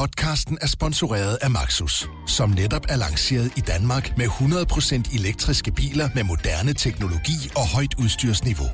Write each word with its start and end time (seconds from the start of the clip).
Podcasten 0.00 0.58
er 0.60 0.66
sponsoreret 0.66 1.38
af 1.42 1.50
Maxus, 1.50 2.08
som 2.26 2.50
netop 2.50 2.86
er 2.88 2.96
lanceret 2.96 3.52
i 3.56 3.60
Danmark 3.60 4.18
med 4.18 4.26
100% 4.26 5.18
elektriske 5.18 5.72
biler 5.72 6.08
med 6.14 6.24
moderne 6.24 6.72
teknologi 6.72 7.50
og 7.56 7.68
højt 7.74 7.94
udstyrsniveau. 7.98 8.66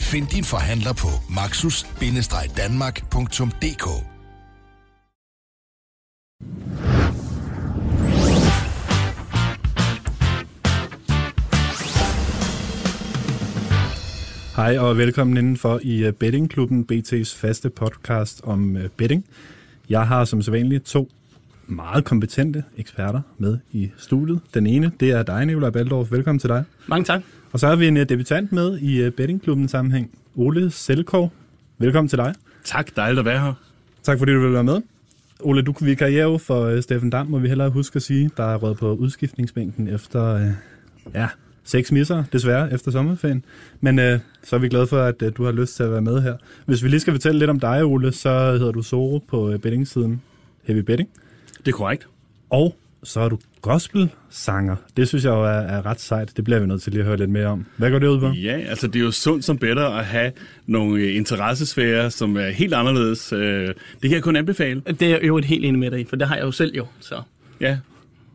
Find 0.00 0.26
din 0.26 0.44
forhandler 0.44 0.92
på 0.92 1.08
maxus-danmark.dk 1.30 3.86
Hej 14.56 14.78
og 14.78 14.98
velkommen 14.98 15.36
indenfor 15.36 15.80
i 15.82 16.04
øh, 16.04 16.12
Bettingklubben, 16.12 16.86
BT's 16.92 17.36
faste 17.36 17.70
podcast 17.70 18.40
om 18.44 18.76
øh, 18.76 18.88
betting. 18.88 19.24
Jeg 19.90 20.06
har 20.06 20.24
som 20.24 20.42
sædvanligt 20.42 20.84
to 20.84 21.10
meget 21.66 22.04
kompetente 22.04 22.64
eksperter 22.76 23.20
med 23.38 23.58
i 23.72 23.90
studiet. 23.96 24.40
Den 24.54 24.66
ene, 24.66 24.92
det 25.00 25.10
er 25.10 25.22
dig, 25.22 25.46
Nicolai 25.46 25.70
Baldorf. 25.70 26.12
Velkommen 26.12 26.38
til 26.38 26.48
dig. 26.48 26.64
Mange 26.86 27.04
tak. 27.04 27.22
Og 27.52 27.60
så 27.60 27.66
har 27.68 27.76
vi 27.76 27.88
en 27.88 27.96
øh, 27.96 28.08
debutant 28.08 28.52
med 28.52 28.78
i 28.78 29.10
Bettingklubben 29.10 29.68
sammenhæng. 29.68 30.10
Ole 30.36 30.70
Selkov. 30.70 31.32
Velkommen 31.78 32.08
til 32.08 32.18
dig. 32.18 32.34
Tak, 32.64 32.96
dejligt 32.96 33.18
at 33.18 33.24
være 33.24 33.40
her. 33.40 33.52
Tak 34.02 34.18
fordi 34.18 34.32
du 34.32 34.40
vil 34.40 34.52
være 34.52 34.64
med. 34.64 34.80
Ole, 35.40 35.62
du 35.62 35.74
vi 35.80 35.94
karriere 35.94 36.38
for 36.38 36.80
Steffen 36.80 37.10
Dam, 37.10 37.26
må 37.26 37.38
vi 37.38 37.48
hellere 37.48 37.70
huske 37.70 37.96
at 37.96 38.02
sige, 38.02 38.30
der 38.36 38.44
er 38.44 38.56
røget 38.56 38.78
på 38.78 38.94
udskiftningsbænken 38.94 39.88
efter 39.88 40.52
ja, 41.14 41.28
seks 41.68 41.92
misser, 41.92 42.24
desværre, 42.32 42.72
efter 42.72 42.90
sommerferien. 42.90 43.44
Men 43.80 43.98
øh, 43.98 44.18
så 44.44 44.56
er 44.56 44.60
vi 44.60 44.68
glade 44.68 44.86
for, 44.86 44.98
at 45.02 45.22
øh, 45.22 45.32
du 45.36 45.44
har 45.44 45.52
lyst 45.52 45.76
til 45.76 45.82
at 45.82 45.90
være 45.90 46.00
med 46.00 46.22
her. 46.22 46.34
Hvis 46.66 46.84
vi 46.84 46.88
lige 46.88 47.00
skal 47.00 47.12
fortælle 47.12 47.38
lidt 47.38 47.50
om 47.50 47.60
dig, 47.60 47.84
Ole, 47.84 48.12
så 48.12 48.52
hedder 48.52 48.72
du 48.72 48.82
Zoro 48.82 49.24
på 49.28 49.50
øh, 49.50 49.58
bettingsiden 49.58 50.22
Heavy 50.64 50.78
Betting. 50.78 51.08
Det 51.58 51.68
er 51.68 51.76
korrekt. 51.76 52.06
Og 52.50 52.76
så 53.02 53.20
er 53.20 53.28
du 53.28 53.38
gospel-sanger. 53.62 54.76
Det 54.96 55.08
synes 55.08 55.24
jeg 55.24 55.30
jo 55.30 55.42
er, 55.42 55.48
er 55.48 55.86
ret 55.86 56.00
sejt. 56.00 56.36
Det 56.36 56.44
bliver 56.44 56.60
vi 56.60 56.66
nødt 56.66 56.82
til 56.82 56.92
lige 56.92 57.00
at 57.00 57.06
høre 57.06 57.16
lidt 57.16 57.30
mere 57.30 57.46
om. 57.46 57.66
Hvad 57.76 57.90
går 57.90 57.98
det 57.98 58.06
ud 58.06 58.20
på? 58.20 58.28
Ja, 58.28 58.60
altså 58.68 58.86
det 58.86 58.96
er 58.96 59.04
jo 59.04 59.10
sundt 59.10 59.44
som 59.44 59.58
bedre 59.58 59.98
at 59.98 60.04
have 60.04 60.32
nogle 60.66 61.02
øh, 61.02 61.16
interessesfærer, 61.16 62.08
som 62.08 62.36
er 62.36 62.50
helt 62.50 62.74
anderledes. 62.74 63.32
Øh, 63.32 63.66
det 63.68 63.74
kan 64.02 64.12
jeg 64.12 64.22
kun 64.22 64.36
anbefale. 64.36 64.80
Det 65.00 65.02
er 65.02 65.26
jo 65.26 65.38
et 65.38 65.44
helt 65.44 65.64
enig 65.64 65.78
med 65.78 65.90
dig 65.90 66.00
i, 66.00 66.04
for 66.04 66.16
det 66.16 66.28
har 66.28 66.36
jeg 66.36 66.44
jo 66.44 66.52
selv 66.52 66.76
jo. 66.76 66.86
Så. 67.00 67.22
Ja, 67.60 67.78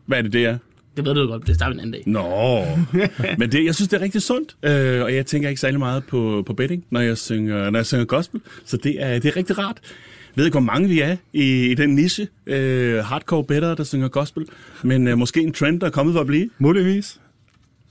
hvad 0.06 0.18
er 0.18 0.22
det, 0.22 0.32
det 0.32 0.44
er? 0.44 0.58
Det 0.96 1.04
ved 1.04 1.14
du 1.14 1.26
godt, 1.26 1.46
det 1.46 1.54
starter 1.54 1.72
en 1.72 1.80
anden 1.80 1.92
dag. 1.92 2.02
Nå, 2.06 2.64
men 3.38 3.52
det, 3.52 3.64
jeg 3.64 3.74
synes, 3.74 3.88
det 3.88 3.96
er 3.96 4.00
rigtig 4.00 4.22
sundt, 4.22 4.56
øh, 4.62 5.02
og 5.02 5.14
jeg 5.14 5.26
tænker 5.26 5.48
ikke 5.48 5.60
særlig 5.60 5.78
meget 5.78 6.04
på, 6.04 6.42
på 6.46 6.52
betting, 6.54 6.84
når 6.90 7.00
jeg, 7.00 7.18
synger, 7.18 7.70
når 7.70 7.78
jeg 7.78 7.86
synger 7.86 8.04
gospel, 8.04 8.40
så 8.64 8.76
det 8.76 9.02
er, 9.02 9.18
det 9.18 9.28
er 9.28 9.36
rigtig 9.36 9.58
rart. 9.58 9.80
Jeg 9.82 10.40
ved 10.40 10.44
ikke, 10.44 10.54
hvor 10.54 10.72
mange 10.72 10.88
vi 10.88 11.00
er 11.00 11.16
i, 11.32 11.70
i 11.70 11.74
den 11.74 11.94
niche, 11.94 12.28
øh, 12.46 13.04
hardcore 13.04 13.44
better, 13.44 13.74
der 13.74 13.84
synger 13.84 14.08
gospel, 14.08 14.46
men 14.82 15.08
øh, 15.08 15.18
måske 15.18 15.40
en 15.40 15.52
trend, 15.52 15.80
der 15.80 15.86
er 15.86 15.90
kommet 15.90 16.12
for 16.12 16.20
at 16.20 16.26
blive. 16.26 16.50
Muligvis. 16.58 17.20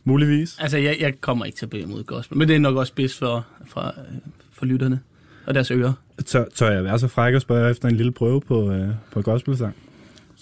Muligvis. 0.04 0.58
Altså, 0.59 0.78
jeg, 0.78 0.98
jeg 1.00 1.22
kommer 1.22 1.46
ikke 1.46 1.58
til 1.58 1.66
at 1.66 1.70
bede 1.70 1.86
mod 1.86 2.04
gospel, 2.04 2.38
men 2.38 2.48
det 2.48 2.56
er 2.56 2.59
nok 2.59 2.76
også 2.76 2.94
bedst 2.94 3.20
for, 3.20 3.46
for, 3.66 3.96
for 4.52 4.66
lytterne 4.66 5.00
og 5.46 5.54
deres 5.54 5.72
ører. 5.72 5.94
Tør, 6.26 6.46
tør 6.56 6.72
jeg 6.72 6.84
være 6.84 7.00
så 7.00 7.08
fræk 7.08 7.36
og 7.36 7.42
spørge 7.42 7.72
efter 7.72 7.88
en 7.88 7.96
lille 7.96 8.12
prøve 8.12 8.42
på, 8.42 8.72
øh, 8.72 8.90
på 9.12 9.22
gospelsang? 9.22 9.76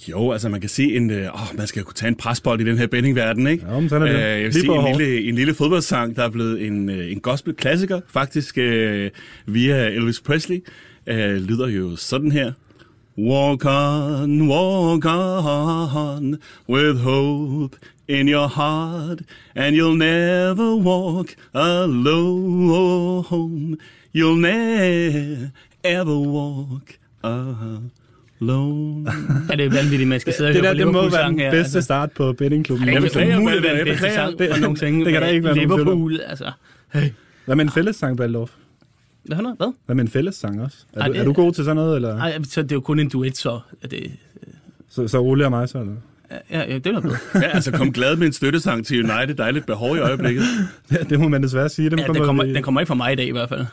Jo, 0.09 0.31
altså 0.31 0.49
man 0.49 0.61
kan 0.61 0.69
se 0.69 0.95
en, 0.95 1.09
øh, 1.09 1.27
man 1.53 1.67
skal 1.67 1.83
kunne 1.83 1.93
tage 1.93 2.07
en 2.07 2.15
presbold 2.15 2.61
i 2.61 2.63
den 2.63 2.77
her 2.77 2.87
bettingverden, 2.87 3.47
ikke? 3.47 3.65
Ja, 3.67 3.79
men 3.79 3.89
sådan 3.89 4.07
er 4.07 4.11
det. 4.11 4.19
Øh, 4.19 4.21
jeg 4.21 4.43
vil 4.43 4.53
sige 4.53 4.89
en 4.89 4.97
lille, 4.97 5.29
en 5.29 5.35
lille 5.35 5.53
fodboldsang, 5.53 6.15
der 6.15 6.23
er 6.23 6.29
blevet 6.29 6.67
en, 6.67 6.89
øh, 6.89 7.11
en 7.11 7.19
gospel-klassiker, 7.19 8.01
faktisk 8.07 8.57
øh, 8.57 9.11
via 9.45 9.87
Elvis 9.87 10.21
Presley, 10.21 10.63
øh, 11.07 11.35
lyder 11.35 11.67
jo 11.67 11.95
sådan 11.95 12.31
her. 12.31 12.51
Walk 13.17 13.65
on, 13.65 14.41
walk 14.41 15.05
on, 15.05 16.37
with 16.69 16.99
hope 16.99 17.77
in 18.07 18.29
your 18.29 18.47
heart, 18.47 19.19
and 19.55 19.75
you'll 19.75 19.97
never 19.97 20.75
walk 20.75 21.35
alone. 21.53 22.47
You'll 24.13 24.41
never 24.41 26.17
walk 26.19 26.97
alone. 27.23 27.91
Alone. 28.41 29.05
er 29.51 29.55
det 29.55 29.73
vanvittigt, 29.73 30.07
man 30.09 30.19
skal 30.19 30.33
sidde 30.33 30.49
og 30.49 30.53
det 30.53 30.61
høre 30.61 30.73
der, 30.73 30.83
på 30.83 30.85
det 30.87 30.93
må 30.93 31.09
være 31.09 31.27
den 31.29 31.39
her, 31.39 31.51
bedste 31.51 31.81
start 31.81 32.11
på 32.11 32.33
bettingklubben. 32.33 32.87
Det 32.87 32.95
er 32.95 33.01
beklager, 33.01 33.27
ikke 33.27 33.39
muligt 33.39 33.57
at 33.57 33.63
være 33.63 33.77
den 33.77 33.85
bedste 33.85 34.13
sang 34.13 34.33
for 34.53 34.59
nogensinde. 34.61 35.05
Det 35.05 35.13
kan 35.13 35.21
der 35.21 35.27
ikke 35.27 35.43
være. 35.43 35.53
Liverpool, 35.55 36.19
altså. 36.27 36.51
Hey. 36.93 37.09
Hvad 37.45 37.55
med 37.55 37.65
en 37.65 37.71
fællessang, 37.71 38.17
Baldorf? 38.17 38.49
Hvad 39.23 39.37
Hvad? 39.37 39.73
Hvad 39.85 39.95
med 39.95 40.03
en 40.03 40.07
fællessang 40.09 40.61
også? 40.61 40.77
Er, 40.93 41.01
Ej, 41.01 41.07
du, 41.07 41.13
det- 41.13 41.19
er 41.19 41.25
du 41.25 41.33
god 41.33 41.51
til 41.53 41.63
sådan 41.63 41.75
noget, 41.75 41.95
eller? 41.95 42.17
Ej, 42.17 42.39
så 42.43 42.61
det 42.61 42.71
er 42.71 42.75
jo 42.75 42.79
kun 42.81 42.99
en 42.99 43.09
duet, 43.09 43.37
så 43.37 43.59
er 43.83 43.87
det... 43.87 44.11
Så, 44.89 45.07
så 45.07 45.19
Ole 45.21 45.45
og 45.45 45.51
mig 45.51 45.69
så, 45.69 45.79
eller? 45.79 45.93
Ja, 46.51 46.59
ja, 46.71 46.73
det 46.75 46.87
er 46.87 46.91
noget 46.91 47.03
bedre. 47.03 47.17
Ja, 47.35 47.41
altså 47.49 47.71
kom 47.71 47.93
glad 47.93 48.15
med 48.15 48.27
en 48.27 48.33
støttesang 48.33 48.85
til 48.85 48.97
United. 49.11 49.35
Der 49.35 49.43
er 49.43 49.51
lidt 49.51 49.65
behov 49.65 49.95
i 49.95 49.99
øjeblikket. 49.99 50.43
Ja, 50.91 50.97
det 51.09 51.19
må 51.19 51.27
man 51.27 51.43
desværre 51.43 51.69
sige. 51.69 51.89
Dem 51.89 51.99
Ja, 51.99 52.07
den 52.07 52.15
kommer, 52.15 52.43
vi- 52.45 52.53
den 52.53 52.63
kommer 52.63 52.81
ikke 52.81 52.87
fra 52.87 52.95
mig 52.95 53.13
i 53.13 53.15
dag 53.15 53.27
i 53.27 53.31
hvert 53.31 53.49
fald. 53.49 53.65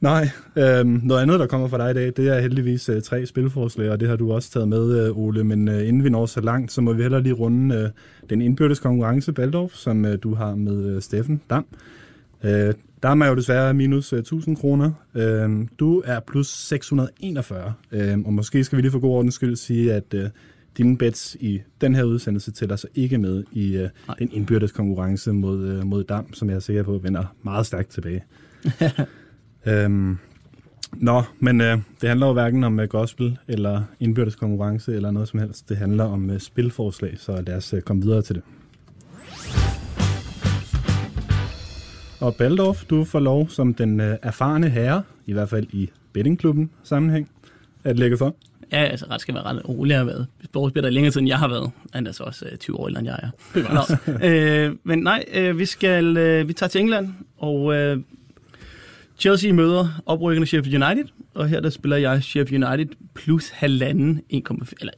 Nej, 0.00 0.28
øhm, 0.56 1.00
noget 1.04 1.22
andet, 1.22 1.40
der 1.40 1.46
kommer 1.46 1.68
fra 1.68 1.78
dig 1.78 1.90
i 1.90 1.94
dag, 1.94 2.12
det 2.16 2.36
er 2.36 2.40
heldigvis 2.40 2.88
øh, 2.88 3.02
tre 3.02 3.26
spilforslag, 3.26 3.90
og 3.90 4.00
det 4.00 4.08
har 4.08 4.16
du 4.16 4.32
også 4.32 4.50
taget 4.50 4.68
med, 4.68 5.06
øh, 5.06 5.18
Ole. 5.18 5.44
Men 5.44 5.68
øh, 5.68 5.88
inden 5.88 6.04
vi 6.04 6.10
når 6.10 6.26
så 6.26 6.40
langt, 6.40 6.72
så 6.72 6.80
må 6.80 6.92
vi 6.92 7.02
heller 7.02 7.18
lige 7.18 7.32
runde 7.32 7.74
øh, 7.74 7.90
den 8.30 8.40
indbyrdes 8.42 8.80
konkurrence, 8.80 9.32
Baldorf, 9.32 9.72
som 9.74 10.04
øh, 10.04 10.18
du 10.22 10.34
har 10.34 10.54
med 10.54 10.84
øh, 10.84 11.02
Steffen 11.02 11.40
Dam. 11.50 11.66
Øh, 12.44 12.74
der 13.02 13.08
er 13.08 13.28
jo 13.28 13.34
desværre 13.34 13.74
minus 13.74 14.12
øh, 14.12 14.18
1000 14.18 14.56
kroner. 14.56 14.92
Øh, 15.14 15.66
du 15.78 16.02
er 16.04 16.20
plus 16.20 16.48
641, 16.48 17.72
øh, 17.92 18.18
og 18.18 18.32
måske 18.32 18.64
skal 18.64 18.76
vi 18.76 18.82
lige 18.82 18.92
for 18.92 18.98
god 18.98 19.10
ordens 19.10 19.34
skyld 19.34 19.56
sige, 19.56 19.92
at 19.92 20.14
øh, 20.14 20.28
dine 20.76 20.98
bets 20.98 21.36
i 21.40 21.60
den 21.80 21.94
her 21.94 22.04
udsendelse 22.04 22.52
tæller 22.52 22.76
så 22.76 22.86
ikke 22.94 23.18
med 23.18 23.44
i 23.52 23.76
øh, 23.76 23.88
den 24.18 24.30
indbyrdes 24.32 24.72
konkurrence 24.72 25.32
mod, 25.32 25.68
øh, 25.68 25.86
mod 25.86 26.04
Dam, 26.04 26.32
som 26.32 26.48
jeg 26.48 26.56
er 26.56 26.60
sikker 26.60 26.82
på 26.82 26.98
vender 26.98 27.24
meget 27.42 27.66
stærkt 27.66 27.88
tilbage. 27.90 28.24
Øhm, 29.66 30.18
nå, 30.92 31.22
men 31.38 31.60
øh, 31.60 31.78
det 32.00 32.08
handler 32.08 32.26
jo 32.26 32.32
hverken 32.32 32.64
om 32.64 32.80
øh, 32.80 32.88
gospel 32.88 33.38
eller 33.48 33.82
indbyrdes 34.00 34.36
konkurrence 34.36 34.94
eller 34.94 35.10
noget 35.10 35.28
som 35.28 35.40
helst. 35.40 35.68
Det 35.68 35.76
handler 35.76 36.04
om 36.04 36.30
øh, 36.30 36.40
spilforslag, 36.40 37.14
så 37.18 37.42
lad 37.46 37.56
os 37.56 37.74
øh, 37.74 37.82
komme 37.82 38.02
videre 38.02 38.22
til 38.22 38.34
det. 38.34 38.42
Og 42.20 42.34
Baldorf, 42.34 42.84
du 42.84 43.04
får 43.04 43.20
lov 43.20 43.48
som 43.48 43.74
den 43.74 44.00
øh, 44.00 44.16
erfarne 44.22 44.68
herre, 44.68 45.02
i 45.26 45.32
hvert 45.32 45.48
fald 45.48 45.66
i 45.72 45.90
bettingklubben 46.12 46.70
sammenhæng, 46.82 47.30
at 47.84 47.98
lægge 47.98 48.18
for. 48.18 48.36
Ja, 48.72 48.84
altså 48.84 49.06
ret 49.10 49.20
skal 49.20 49.34
være 49.34 49.44
ret 49.44 49.68
rolig 49.68 49.94
at 49.94 49.98
have 49.98 50.06
været. 50.06 50.26
Sportsspiller 50.44 50.90
længere 50.90 51.12
tid, 51.12 51.20
end 51.20 51.28
jeg 51.28 51.38
har 51.38 51.48
været. 51.48 51.70
Han 51.92 52.06
er 52.06 52.12
så 52.12 52.24
også 52.24 52.46
øh, 52.52 52.58
20 52.58 52.80
år 52.80 52.88
ældre, 52.88 53.00
end 53.00 53.08
jeg 53.08 53.18
er. 53.22 53.30
Nå, 53.74 54.28
øh, 54.28 54.76
men 54.84 54.98
nej, 54.98 55.24
øh, 55.34 55.58
vi 55.58 55.64
skal 55.64 56.16
vi 56.48 56.52
tager 56.52 56.68
til 56.68 56.80
England, 56.80 57.08
og 57.38 57.74
øh, 57.74 57.98
Chelsea 59.18 59.52
møder 59.52 60.02
oprykkende 60.06 60.46
Sheffield 60.46 60.82
United, 60.82 61.04
og 61.34 61.48
her 61.48 61.60
der 61.60 61.70
spiller 61.70 61.96
jeg 61.96 62.22
Sheffield 62.22 62.64
United 62.64 62.94
plus 63.14 63.48
halvanden 63.48 64.20
1,5 64.32 64.72
eller 64.80 64.92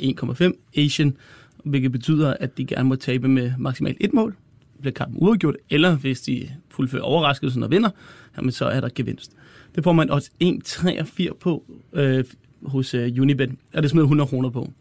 1,5 0.51 0.81
Asian, 0.81 1.17
hvilket 1.65 1.93
betyder, 1.93 2.35
at 2.41 2.59
de 2.59 2.65
gerne 2.65 2.89
må 2.89 2.97
tabe 2.97 3.29
med 3.29 3.53
maksimalt 3.59 3.97
et 4.01 4.13
mål. 4.13 4.37
Bliver 4.81 4.93
kampen 4.93 5.19
uafgjort, 5.21 5.57
eller 5.71 5.97
hvis 5.97 6.21
de 6.21 6.49
fuldfører 6.71 7.03
overraskelsen 7.03 7.63
og 7.63 7.71
vinder, 7.71 7.91
jamen 8.37 8.53
så 8.53 8.65
er 8.65 8.81
der 8.81 8.89
gevinst. 8.95 9.33
Det 9.75 9.85
får 9.85 9.93
man 9.93 10.11
også 10.11 10.31
1,83 10.43 11.35
på 11.35 11.65
øh, 11.93 12.25
hos 12.63 12.95
øh, 12.95 13.13
Unibet, 13.21 13.51
og 13.75 13.83
det 13.83 13.91
smider 13.91 14.05
100 14.05 14.29
kroner 14.29 14.51
på. 14.51 14.73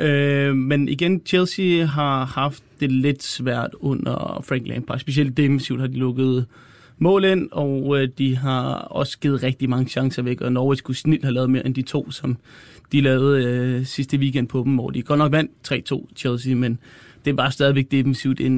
Øh, 0.00 0.56
men 0.56 0.88
igen, 0.88 1.22
Chelsea 1.26 1.84
har 1.84 2.24
haft 2.24 2.62
det 2.80 2.92
lidt 2.92 3.22
svært 3.22 3.70
under 3.80 4.44
Frank 4.48 4.66
Lampard. 4.66 4.98
Specielt 4.98 5.36
defensivt 5.36 5.80
har 5.80 5.86
de 5.86 5.96
lukket 5.96 6.46
mål 7.02 7.24
ind, 7.24 7.48
og 7.52 8.00
øh, 8.00 8.08
de 8.18 8.36
har 8.36 8.72
også 8.74 9.18
givet 9.18 9.42
rigtig 9.42 9.70
mange 9.70 9.88
chancer 9.88 10.22
væk, 10.22 10.40
og 10.40 10.52
Norwich 10.52 10.78
skulle 10.78 10.96
snilt 10.96 11.24
have 11.24 11.34
lavet 11.34 11.50
mere 11.50 11.66
end 11.66 11.74
de 11.74 11.82
to, 11.82 12.10
som 12.10 12.36
de 12.92 13.00
lavede 13.00 13.44
øh, 13.44 13.86
sidste 13.86 14.16
weekend 14.18 14.48
på 14.48 14.62
dem, 14.66 14.74
hvor 14.74 14.90
de 14.90 15.02
godt 15.02 15.18
nok 15.18 15.32
vandt 15.32 15.50
3-2 15.92 16.06
Chelsea, 16.16 16.54
men 16.54 16.78
det 17.24 17.36
var 17.36 17.50
stadigvæk 17.50 17.90
defensivt 17.90 18.40
en, 18.40 18.52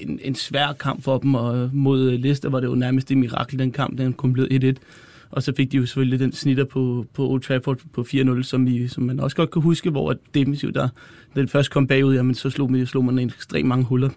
en, 0.00 0.20
en 0.22 0.34
svær 0.34 0.72
kamp 0.72 1.02
for 1.02 1.18
dem, 1.18 1.34
og 1.34 1.56
øh, 1.56 1.74
mod 1.74 2.10
øh, 2.10 2.20
Leicester 2.20 2.50
var 2.50 2.60
det 2.60 2.66
jo 2.66 2.74
nærmest 2.74 3.10
et 3.10 3.18
mirakel, 3.18 3.58
den 3.58 3.72
kamp, 3.72 3.98
den 3.98 4.12
kom 4.12 4.32
blevet 4.32 4.78
1-1. 4.78 4.82
Og 5.30 5.42
så 5.42 5.52
fik 5.56 5.72
de 5.72 5.76
jo 5.76 5.86
selvfølgelig 5.86 6.20
den 6.20 6.32
snitter 6.32 6.64
på, 6.64 7.06
på 7.14 7.28
Old 7.28 7.40
Trafford 7.40 7.78
på 7.92 8.00
4-0, 8.00 8.42
som, 8.42 8.66
vi, 8.66 8.88
som 8.88 9.02
man 9.02 9.20
også 9.20 9.36
godt 9.36 9.50
kan 9.50 9.62
huske, 9.62 9.90
hvor 9.90 10.16
defensivt 10.34 10.74
der, 10.74 10.88
den 11.34 11.42
det 11.42 11.50
først 11.50 11.70
kom 11.70 11.86
bagud, 11.86 12.14
jamen 12.14 12.34
så 12.34 12.50
slog 12.50 12.72
man, 12.72 12.86
slog 12.86 13.04
man 13.04 13.18
en 13.18 13.28
ekstremt 13.28 13.68
mange 13.68 13.84
huller. 13.84 14.10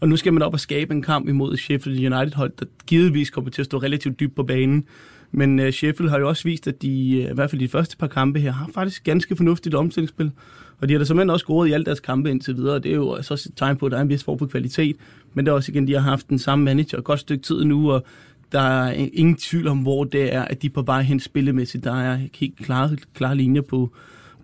Og 0.00 0.08
nu 0.08 0.16
skal 0.16 0.32
man 0.32 0.42
op 0.42 0.52
og 0.52 0.60
skabe 0.60 0.94
en 0.94 1.02
kamp 1.02 1.28
imod 1.28 1.56
Sheffield 1.56 2.14
United-hold, 2.14 2.52
der 2.60 2.66
givetvis 2.86 3.30
kommer 3.30 3.50
til 3.50 3.62
at 3.62 3.66
stå 3.66 3.78
relativt 3.78 4.20
dybt 4.20 4.34
på 4.34 4.42
banen. 4.42 4.84
Men 5.32 5.58
øh, 5.58 5.72
Sheffield 5.72 6.10
har 6.10 6.18
jo 6.18 6.28
også 6.28 6.44
vist, 6.44 6.68
at 6.68 6.82
de, 6.82 7.22
øh, 7.22 7.30
i 7.30 7.34
hvert 7.34 7.50
fald 7.50 7.60
de 7.60 7.68
første 7.68 7.96
par 7.96 8.06
kampe 8.06 8.40
her, 8.40 8.52
har 8.52 8.70
faktisk 8.74 9.04
ganske 9.04 9.36
fornuftigt 9.36 9.74
omstillingsspil. 9.74 10.30
Og 10.80 10.88
de 10.88 10.94
har 10.94 10.98
da 10.98 11.04
simpelthen 11.04 11.30
også 11.30 11.44
scoret 11.44 11.68
i 11.68 11.72
alle 11.72 11.84
deres 11.84 12.00
kampe 12.00 12.30
indtil 12.30 12.56
videre, 12.56 12.74
og 12.74 12.84
det 12.84 12.90
er 12.90 12.96
jo 12.96 13.22
så 13.22 13.34
også 13.34 13.48
et 13.48 13.56
tegn 13.56 13.76
på, 13.76 13.86
at 13.86 13.92
der 13.92 13.98
er 13.98 14.02
en 14.02 14.08
vis 14.08 14.24
form 14.24 14.38
for 14.38 14.46
kvalitet. 14.46 14.96
Men 15.34 15.46
det 15.46 15.52
er 15.52 15.54
også 15.54 15.72
igen, 15.72 15.86
de 15.86 15.92
har 15.92 16.00
haft 16.00 16.28
den 16.28 16.38
samme 16.38 16.64
manager 16.64 16.98
et 16.98 17.04
godt 17.04 17.20
stykke 17.20 17.42
tid 17.42 17.64
nu, 17.64 17.92
og 17.92 18.04
der 18.52 18.60
er 18.60 18.92
ingen 18.92 19.36
tvivl 19.36 19.68
om, 19.68 19.78
hvor 19.78 20.04
det 20.04 20.34
er, 20.34 20.42
at 20.42 20.62
de 20.62 20.66
er 20.66 20.70
på 20.70 20.82
vej 20.82 21.02
hen 21.02 21.20
spillemæssigt. 21.20 21.84
Der 21.84 21.94
er 21.94 22.18
helt 22.34 22.56
klare, 22.56 22.96
klare 23.14 23.36
linjer 23.36 23.62
på, 23.62 23.92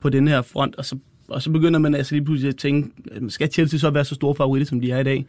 på 0.00 0.08
den 0.08 0.28
her 0.28 0.43
front, 0.43 0.76
og 0.76 0.84
så, 0.84 0.96
og 1.32 1.43
så 1.43 1.50
begynder 1.50 1.79
man 1.79 1.94
altså 1.94 2.14
lige 2.14 2.25
pludselig 2.25 2.49
at 2.49 2.56
tænke, 2.56 2.90
skal 3.29 3.52
Chelsea 3.52 3.79
så 3.79 3.90
være 3.90 4.05
så 4.05 4.14
store 4.14 4.34
favoritter, 4.34 4.67
som 4.67 4.81
de 4.81 4.90
er 4.90 4.99
i 4.99 5.05
dag? 5.05 5.26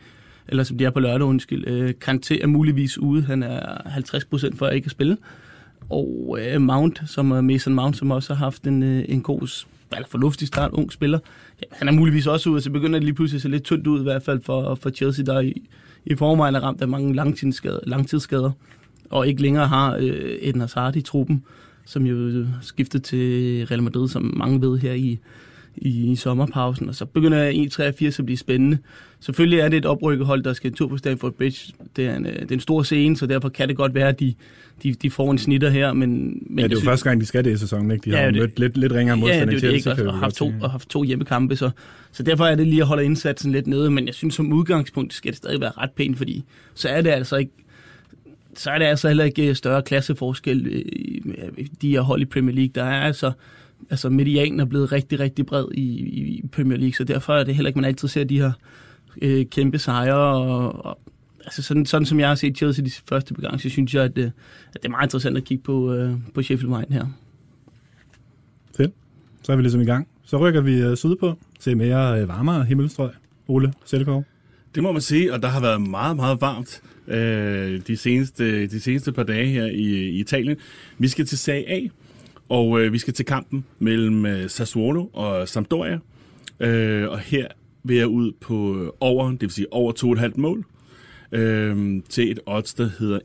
Eller 0.47 0.63
som 0.63 0.77
de 0.77 0.85
er 0.85 0.89
på 0.89 0.99
lørdag, 0.99 1.27
undskyld. 1.27 1.67
Øh, 1.67 1.93
Kanté 2.05 2.43
er 2.43 2.47
muligvis 2.47 2.97
ude, 2.97 3.23
han 3.23 3.43
er 3.43 3.89
50 3.89 4.25
procent 4.25 4.57
for 4.57 4.65
at 4.65 4.75
ikke 4.75 4.85
at 4.85 4.91
spille. 4.91 5.17
Og 5.89 6.37
øh, 6.41 6.61
Mount, 6.61 7.01
som 7.05 7.31
er 7.31 7.41
Mason 7.41 7.73
Mount, 7.73 7.97
som 7.97 8.11
også 8.11 8.33
har 8.33 8.45
haft 8.45 8.63
en, 8.63 8.83
øh, 8.83 9.05
en 9.07 9.21
god, 9.21 9.65
eller 9.91 10.07
fornuftig 10.09 10.47
start, 10.47 10.71
ung 10.71 10.91
spiller. 10.91 11.19
Ja, 11.61 11.65
han 11.71 11.87
er 11.87 11.91
muligvis 11.91 12.27
også 12.27 12.49
ude, 12.49 12.61
så 12.61 12.69
begynder 12.69 12.99
det 12.99 13.03
lige 13.03 13.15
pludselig 13.15 13.37
at 13.37 13.41
se 13.41 13.49
lidt 13.49 13.63
tyndt 13.63 13.87
ud, 13.87 13.99
i 13.99 14.03
hvert 14.03 14.23
fald 14.23 14.41
for, 14.41 14.75
for 14.75 14.89
Chelsea, 14.89 15.25
der 15.25 15.39
i, 15.39 15.61
i 16.05 16.15
forvejen 16.15 16.55
er 16.55 16.59
ramt 16.59 16.81
af 16.81 16.87
mange 16.87 17.15
langtidsskader, 17.15 17.79
langtidsskader 17.83 18.51
og 19.09 19.27
ikke 19.27 19.41
længere 19.41 19.67
har 19.67 19.95
øh, 19.95 20.37
Eden 20.41 20.61
Hazard 20.61 20.95
i 20.95 21.01
truppen, 21.01 21.43
som 21.85 22.05
jo 22.05 22.45
skiftede 22.61 23.03
til 23.03 23.65
Real 23.65 23.83
Madrid, 23.83 24.07
som 24.07 24.33
mange 24.37 24.61
ved 24.61 24.77
her 24.77 24.93
i, 24.93 25.19
i, 25.75 26.11
i 26.11 26.15
sommerpausen, 26.15 26.89
og 26.89 26.95
så 26.95 27.05
begynder 27.05 27.51
1-83 28.11 28.19
at 28.19 28.25
blive 28.25 28.37
spændende. 28.37 28.77
Selvfølgelig 29.19 29.59
er 29.59 29.69
det 29.69 29.77
et 29.77 29.85
oprykket 29.85 30.27
hold, 30.27 30.43
der 30.43 30.53
skal 30.53 30.69
en 30.69 30.75
tur 30.75 30.87
på 30.87 30.97
Stamford 30.97 31.33
Bridge. 31.33 31.73
Det 31.95 32.05
er 32.07 32.15
en, 32.15 32.25
øh, 32.25 32.33
det 32.41 32.51
er 32.51 32.55
en 32.55 32.59
stor 32.59 32.83
scene, 32.83 33.17
så 33.17 33.25
derfor 33.25 33.49
kan 33.49 33.67
det 33.67 33.77
godt 33.77 33.93
være, 33.95 34.07
at 34.07 34.19
de, 34.19 34.33
de, 34.83 34.93
de 34.93 35.11
får 35.11 35.31
en 35.31 35.37
snitter 35.37 35.69
her. 35.69 35.93
Men, 35.93 36.09
men 36.49 36.59
ja, 36.59 36.63
det 36.63 36.71
er 36.71 36.75
jo 36.75 36.75
synes, 36.79 36.89
første 36.89 37.09
gang, 37.09 37.21
de 37.21 37.25
skal 37.25 37.45
det 37.45 37.53
i 37.53 37.57
sæsonen, 37.57 37.91
ikke? 37.91 38.05
De 38.11 38.15
Ja, 38.17 38.23
har 38.23 38.31
det- 38.31 38.41
mødt 38.41 38.59
lidt, 38.59 38.77
lidt 38.77 38.91
ringere 38.93 39.15
Ja, 39.17 39.21
modstand 39.21 39.49
det 39.49 39.63
er 39.63 39.67
det 39.69 39.75
ikke, 39.75 39.91
og, 39.91 40.13
og, 40.13 40.19
haft 40.19 40.35
to, 40.35 40.51
og 40.61 40.71
haft 40.71 40.89
to 40.89 41.03
hjemmekampe, 41.03 41.55
så, 41.55 41.69
så 42.11 42.23
derfor 42.23 42.45
er 42.45 42.55
det 42.55 42.67
lige 42.67 42.81
at 42.81 42.87
holde 42.87 43.05
indsatsen 43.05 43.51
lidt 43.51 43.67
nede, 43.67 43.91
men 43.91 44.05
jeg 44.05 44.13
synes 44.13 44.35
som 44.35 44.53
udgangspunkt 44.53 45.13
skal 45.13 45.31
det 45.31 45.37
stadig 45.37 45.61
være 45.61 45.71
ret 45.77 45.91
pænt, 45.91 46.17
fordi 46.17 46.43
så 46.73 46.89
er 46.89 47.01
det 47.01 47.09
altså 47.09 47.35
ikke 47.35 47.51
så 48.55 48.69
er 48.71 48.77
det 48.77 48.85
altså 48.85 49.07
heller 49.07 49.23
ikke 49.23 49.55
større 49.55 49.81
klasseforskel 49.81 50.67
øh, 50.67 50.79
i 50.79 51.21
i 51.57 51.63
de 51.81 51.89
her 51.89 52.01
hold 52.01 52.21
i 52.21 52.25
Premier 52.25 52.55
League. 52.55 52.71
Der 52.75 52.83
er 52.83 53.01
altså, 53.01 53.31
altså 53.89 54.09
medianen 54.09 54.59
er 54.59 54.65
blevet 54.65 54.91
rigtig, 54.91 55.19
rigtig 55.19 55.45
bred 55.45 55.65
i, 55.73 55.81
i 55.81 56.47
Premier 56.51 56.77
League, 56.77 56.93
så 56.93 57.03
derfor 57.03 57.33
er 57.33 57.43
det 57.43 57.55
heller 57.55 57.67
ikke, 57.67 57.79
man 57.79 57.87
altid 57.87 58.07
ser 58.07 58.23
de 58.23 58.39
her 58.39 58.51
øh, 59.21 59.45
kæmpe 59.45 59.79
sejre. 59.79 60.15
Og, 60.15 60.85
og, 60.85 60.99
altså 61.43 61.61
sådan, 61.61 61.85
sådan 61.85 62.05
som 62.05 62.19
jeg 62.19 62.27
har 62.27 62.35
set 62.35 62.57
Chelsea 62.57 62.85
de 62.85 62.91
første 63.09 63.33
gang, 63.33 63.61
så 63.61 63.69
synes 63.69 63.95
jeg, 63.95 64.03
at, 64.03 64.17
øh, 64.17 64.25
at 64.73 64.73
det 64.73 64.85
er 64.85 64.89
meget 64.89 65.05
interessant 65.05 65.37
at 65.37 65.43
kigge 65.43 65.63
på, 65.63 65.93
øh, 65.93 66.13
på 66.33 66.41
Sheffield 66.41 66.73
United 66.73 66.93
her. 66.93 67.05
Fedt. 68.77 68.91
Så 69.43 69.51
er 69.51 69.55
vi 69.55 69.61
ligesom 69.61 69.81
i 69.81 69.85
gang. 69.85 70.07
Så 70.25 70.37
rykker 70.37 70.61
vi 70.61 70.81
øh, 70.81 70.97
sydpå 70.97 71.37
til 71.59 71.77
mere 71.77 72.21
øh, 72.21 72.27
varmere 72.27 72.63
himmelstrøg. 72.63 73.09
Ole 73.47 73.73
Selkov. 73.85 74.25
Det 74.75 74.83
må 74.83 74.91
man 74.91 75.01
sige, 75.01 75.33
og 75.33 75.41
der 75.41 75.47
har 75.47 75.61
været 75.61 75.81
meget, 75.81 76.15
meget 76.15 76.41
varmt 76.41 76.81
øh, 77.07 77.81
de, 77.87 77.97
seneste, 77.97 78.67
de 78.67 78.79
seneste 78.79 79.11
par 79.11 79.23
dage 79.23 79.47
her 79.47 79.65
i, 79.65 80.09
i 80.09 80.19
Italien. 80.19 80.57
Vi 80.97 81.07
skal 81.07 81.25
til 81.25 81.37
Serie 81.37 81.69
A, 81.69 81.87
og 82.49 82.81
øh, 82.81 82.93
vi 82.93 82.97
skal 82.97 83.13
til 83.13 83.25
kampen 83.25 83.65
mellem 83.79 84.25
øh, 84.25 84.49
Sassuolo 84.49 85.05
og 85.13 85.49
Sampdoria. 85.49 85.99
Øh, 86.59 87.09
og 87.09 87.19
her 87.19 87.47
vil 87.83 87.97
jeg 87.97 88.07
ud 88.07 88.31
på 88.41 88.79
øh, 88.79 88.89
over, 88.99 89.31
det 89.31 89.41
vil 89.41 89.51
sige 89.51 89.73
over 89.73 89.93
2,5 90.27 90.31
mål, 90.35 90.65
øh, 91.31 92.01
til 92.09 92.31
et 92.31 92.39
odds, 92.45 92.73
der 92.73 92.89
hedder 92.99 93.19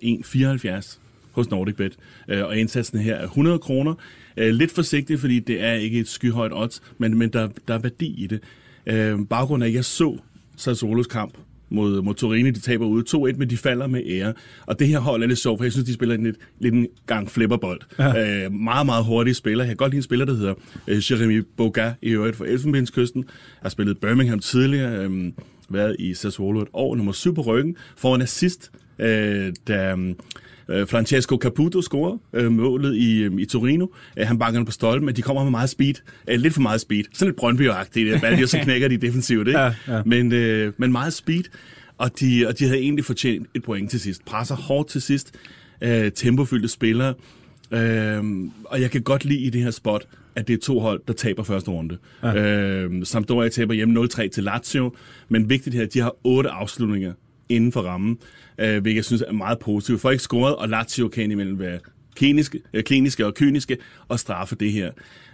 1,74 0.83 0.99
hos 1.33 1.51
NordicBet. 1.51 1.97
Øh, 2.29 2.45
og 2.45 2.57
indsatsen 2.57 2.99
her 2.99 3.15
er 3.15 3.25
100 3.25 3.59
kroner. 3.59 3.95
Øh, 4.37 4.55
lidt 4.55 4.71
forsigtigt, 4.71 5.21
fordi 5.21 5.41
det 5.41 5.63
er 5.63 5.73
ikke 5.73 6.01
et 6.01 6.09
skyhøjt 6.09 6.53
odds, 6.55 6.83
men, 6.99 7.19
men 7.19 7.33
der, 7.33 7.49
der 7.69 7.75
er 7.75 7.79
værdi 7.79 8.15
i 8.25 8.27
det. 8.27 8.41
Øh, 8.87 9.19
baggrunden 9.31 9.63
er, 9.63 9.67
at 9.67 9.75
jeg 9.75 9.85
så 9.85 10.19
Sassuolos 10.57 11.07
kamp 11.07 11.35
mod, 11.71 12.03
mod 12.03 12.15
Torino, 12.15 12.51
de 12.51 12.61
taber 12.61 12.87
ude 12.87 13.05
2-1, 13.09 13.37
men 13.37 13.51
de 13.51 13.57
falder 13.57 13.87
med 13.87 14.03
ære. 14.07 14.33
Og 14.67 14.79
det 14.79 14.89
her 14.89 14.99
hold 14.99 15.23
er 15.23 15.27
lidt 15.27 15.39
sjovt, 15.39 15.59
for 15.59 15.65
jeg 15.65 15.73
synes, 15.73 15.87
de 15.87 15.95
spiller 15.95 16.15
en 16.15 16.25
lidt, 16.25 16.37
lidt 16.61 16.75
en 16.75 16.87
gang 17.07 17.31
flipperbold. 17.31 17.81
Ja. 17.99 18.45
Øh, 18.45 18.53
meget, 18.53 18.87
meget 18.87 19.05
hurtige 19.05 19.35
spillere. 19.35 19.67
Jeg 19.67 19.71
kan 19.71 19.77
godt 19.77 19.91
lide 19.91 19.99
en 19.99 20.03
spiller, 20.03 20.25
der 20.25 20.35
hedder 20.35 20.55
øh, 20.89 21.11
Jeremy 21.11 21.45
Boga, 21.57 21.93
i 22.03 22.11
øvrigt 22.11 22.37
fra 22.37 22.47
Elfenbenskysten. 22.47 23.25
Har 23.63 23.69
spillet 23.69 23.99
Birmingham 23.99 24.39
tidligere, 24.39 25.05
øh, 25.05 25.33
været 25.71 25.97
i 25.99 26.15
Sassuolo 26.15 26.61
et 26.61 26.69
år, 26.73 26.97
nummer 26.97 27.13
7 27.13 27.35
på 27.35 27.41
ryggen, 27.41 27.77
får 27.97 28.15
en 28.15 28.23
assist, 28.23 28.71
øh, 28.99 29.53
da 29.69 29.95
øh, 29.95 30.15
Francesco 30.69 31.37
Caputo 31.37 31.83
scorer 31.83 32.19
øh, 32.33 32.53
målet 32.53 32.97
i, 32.97 33.23
øh, 33.23 33.41
i 33.41 33.47
Torino. 33.47 33.87
Øh, 34.17 34.27
han 34.27 34.39
banker 34.39 34.65
på 34.65 34.73
stolpen, 34.73 35.07
men 35.07 35.17
de 35.17 35.23
kommer 35.23 35.43
med 35.43 35.51
meget 35.51 35.71
speed. 35.71 35.95
Øh, 36.29 36.41
lidt 36.41 36.55
for 36.55 36.61
meget 36.61 36.81
speed. 36.81 37.05
Sådan 37.13 37.29
lidt 37.29 37.41
Brøndby-agtigt. 37.41 38.19
Hvad 38.19 38.47
så 38.47 38.59
knækker 38.65 38.89
de 38.89 38.97
defensivt, 38.97 39.49
ikke? 39.49 39.61
Ja, 39.61 39.75
ja. 39.89 40.03
Men, 40.07 40.33
øh, 40.33 40.73
men 40.77 40.93
meget 40.93 41.13
speed. 41.13 41.45
Og 41.99 42.21
de, 42.21 42.45
og 42.49 42.59
de 42.59 42.65
havde 42.65 42.79
egentlig 42.79 43.05
fortjent 43.05 43.47
et 43.55 43.63
point 43.63 43.91
til 43.91 44.01
sidst. 44.01 44.25
Presser 44.25 44.55
hårdt 44.55 44.89
til 44.89 45.03
sidst. 45.03 45.35
Øh, 45.81 46.13
tempofyldte 46.13 46.69
spillere. 46.69 47.15
Øh, 47.71 48.25
og 48.65 48.81
jeg 48.81 48.91
kan 48.91 49.03
godt 49.03 49.25
lide 49.25 49.41
i 49.41 49.51
det 49.51 49.63
her 49.63 49.71
spot, 49.71 50.07
at 50.37 50.49
det 50.49 50.55
er 50.55 50.59
to 50.59 50.81
hold, 50.81 51.01
der 51.09 51.13
taber 51.13 51.43
første 51.43 51.71
runde. 51.71 51.99
Ja. 52.23 52.35
Øh, 52.35 52.91
Sampdoria 53.05 53.49
taber 53.49 53.75
hjemme 53.75 54.01
0-3 54.01 54.29
til 54.29 54.45
Lazio. 54.45 54.93
Men 55.29 55.49
vigtigt 55.49 55.77
her, 55.77 55.83
at 55.83 55.95
de 55.95 56.01
har 56.01 56.15
otte 56.25 56.51
afslutninger 56.51 57.13
inden 57.49 57.73
for 57.73 57.81
rammen, 57.81 58.19
øh, 58.59 58.83
hvilket 58.83 58.97
jeg 58.97 59.05
synes 59.05 59.23
er 59.23 59.33
meget 59.33 59.59
positivt. 59.59 60.01
For 60.01 60.11
ikke 60.11 60.23
scoret, 60.23 60.57
og 60.57 60.69
Lazio 60.69 61.09
kan 61.09 61.31
imellem 61.31 61.59
være 61.59 61.79
kliniske, 62.19 62.61
øh, 62.73 62.83
kliniske 62.83 63.27
og 63.27 63.35
kyniske 63.35 63.77
og 64.09 64.21
straffe 64.21 64.57
det 64.57 64.73
her 64.73 64.91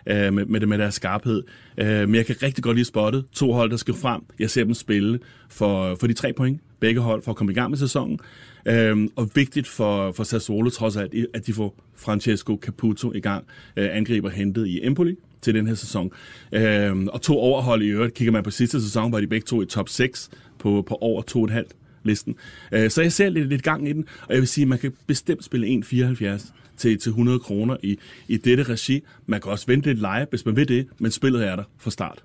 øh, 0.06 0.32
med, 0.32 0.44
med, 0.44 0.61
det, 0.61 0.69
med 0.69 0.78
deres 0.78 0.94
skarphed. 0.94 1.43
Øh, 1.78 2.08
men 2.08 2.14
jeg 2.14 2.26
kan 2.26 2.37
rigtig 2.43 2.64
godt 2.64 2.76
lide 2.76 2.84
spottet. 2.84 3.25
To 3.32 3.52
hold, 3.52 3.70
der 3.70 3.76
skal 3.76 3.94
frem. 3.94 4.22
Jeg 4.38 4.50
ser 4.50 4.64
dem 4.64 4.75
spille 4.75 5.19
for, 5.49 5.94
for 5.94 6.06
de 6.06 6.12
tre 6.12 6.32
point. 6.32 6.61
Begge 6.81 7.00
hold 7.00 7.22
for 7.22 7.31
at 7.31 7.37
komme 7.37 7.52
i 7.52 7.55
gang 7.55 7.70
med 7.70 7.78
sæsonen. 7.78 8.19
Øh, 8.67 9.08
og 9.17 9.31
vigtigt 9.34 9.67
for, 9.67 10.12
for 10.12 10.25
Sassuolo 10.25 10.70
trods 10.70 10.96
alt, 10.96 11.14
at 11.34 11.46
de 11.46 11.52
får 11.52 11.76
Francesco 11.96 12.58
Caputo 12.62 13.12
i 13.12 13.20
gang. 13.20 13.44
Øh, 13.76 13.96
angriber 13.96 14.31
hentet 14.31 14.67
i 14.67 14.87
Empoli 14.87 15.17
til 15.43 15.55
den 15.55 15.67
her 15.67 15.75
sæson. 15.75 16.10
Øh, 16.52 17.06
og 17.06 17.22
to 17.22 17.38
overhold 17.38 17.82
i 17.82 17.87
øvrigt. 17.87 18.14
Kigger 18.14 18.32
man 18.32 18.43
på 18.43 18.50
sidste 18.50 18.82
sæson, 18.82 19.12
var 19.12 19.20
de 19.20 19.26
begge 19.26 19.44
to 19.44 19.62
i 19.62 19.67
top 19.67 19.88
6 19.88 20.31
på, 20.58 20.84
på 20.88 20.99
over 21.00 21.22
2,5 21.52 21.83
listen. 22.04 22.36
Øh, 22.72 22.90
Så 22.90 23.02
jeg 23.02 23.12
ser 23.12 23.28
lidt, 23.28 23.48
lidt 23.48 23.62
gang 23.62 23.88
i 23.88 23.92
den, 23.92 24.04
og 24.28 24.34
jeg 24.34 24.40
vil 24.40 24.48
sige, 24.48 24.62
at 24.62 24.68
man 24.68 24.78
kan 24.78 24.92
bestemt 25.06 25.44
spille 25.44 25.82
1,74 25.84 26.52
til, 26.76 26.98
til 26.98 27.10
100 27.10 27.38
kroner 27.38 27.76
i, 27.82 27.98
i 28.28 28.36
dette 28.36 28.62
regi. 28.62 29.02
Man 29.26 29.40
kan 29.40 29.52
også 29.52 29.66
vente 29.66 29.88
lidt 29.88 29.98
live, 29.98 30.26
hvis 30.30 30.46
man 30.46 30.56
vil 30.56 30.68
det, 30.68 30.86
men 30.98 31.10
spillet 31.10 31.46
er 31.46 31.56
der 31.56 31.64
fra 31.78 31.90
start. 31.90 32.22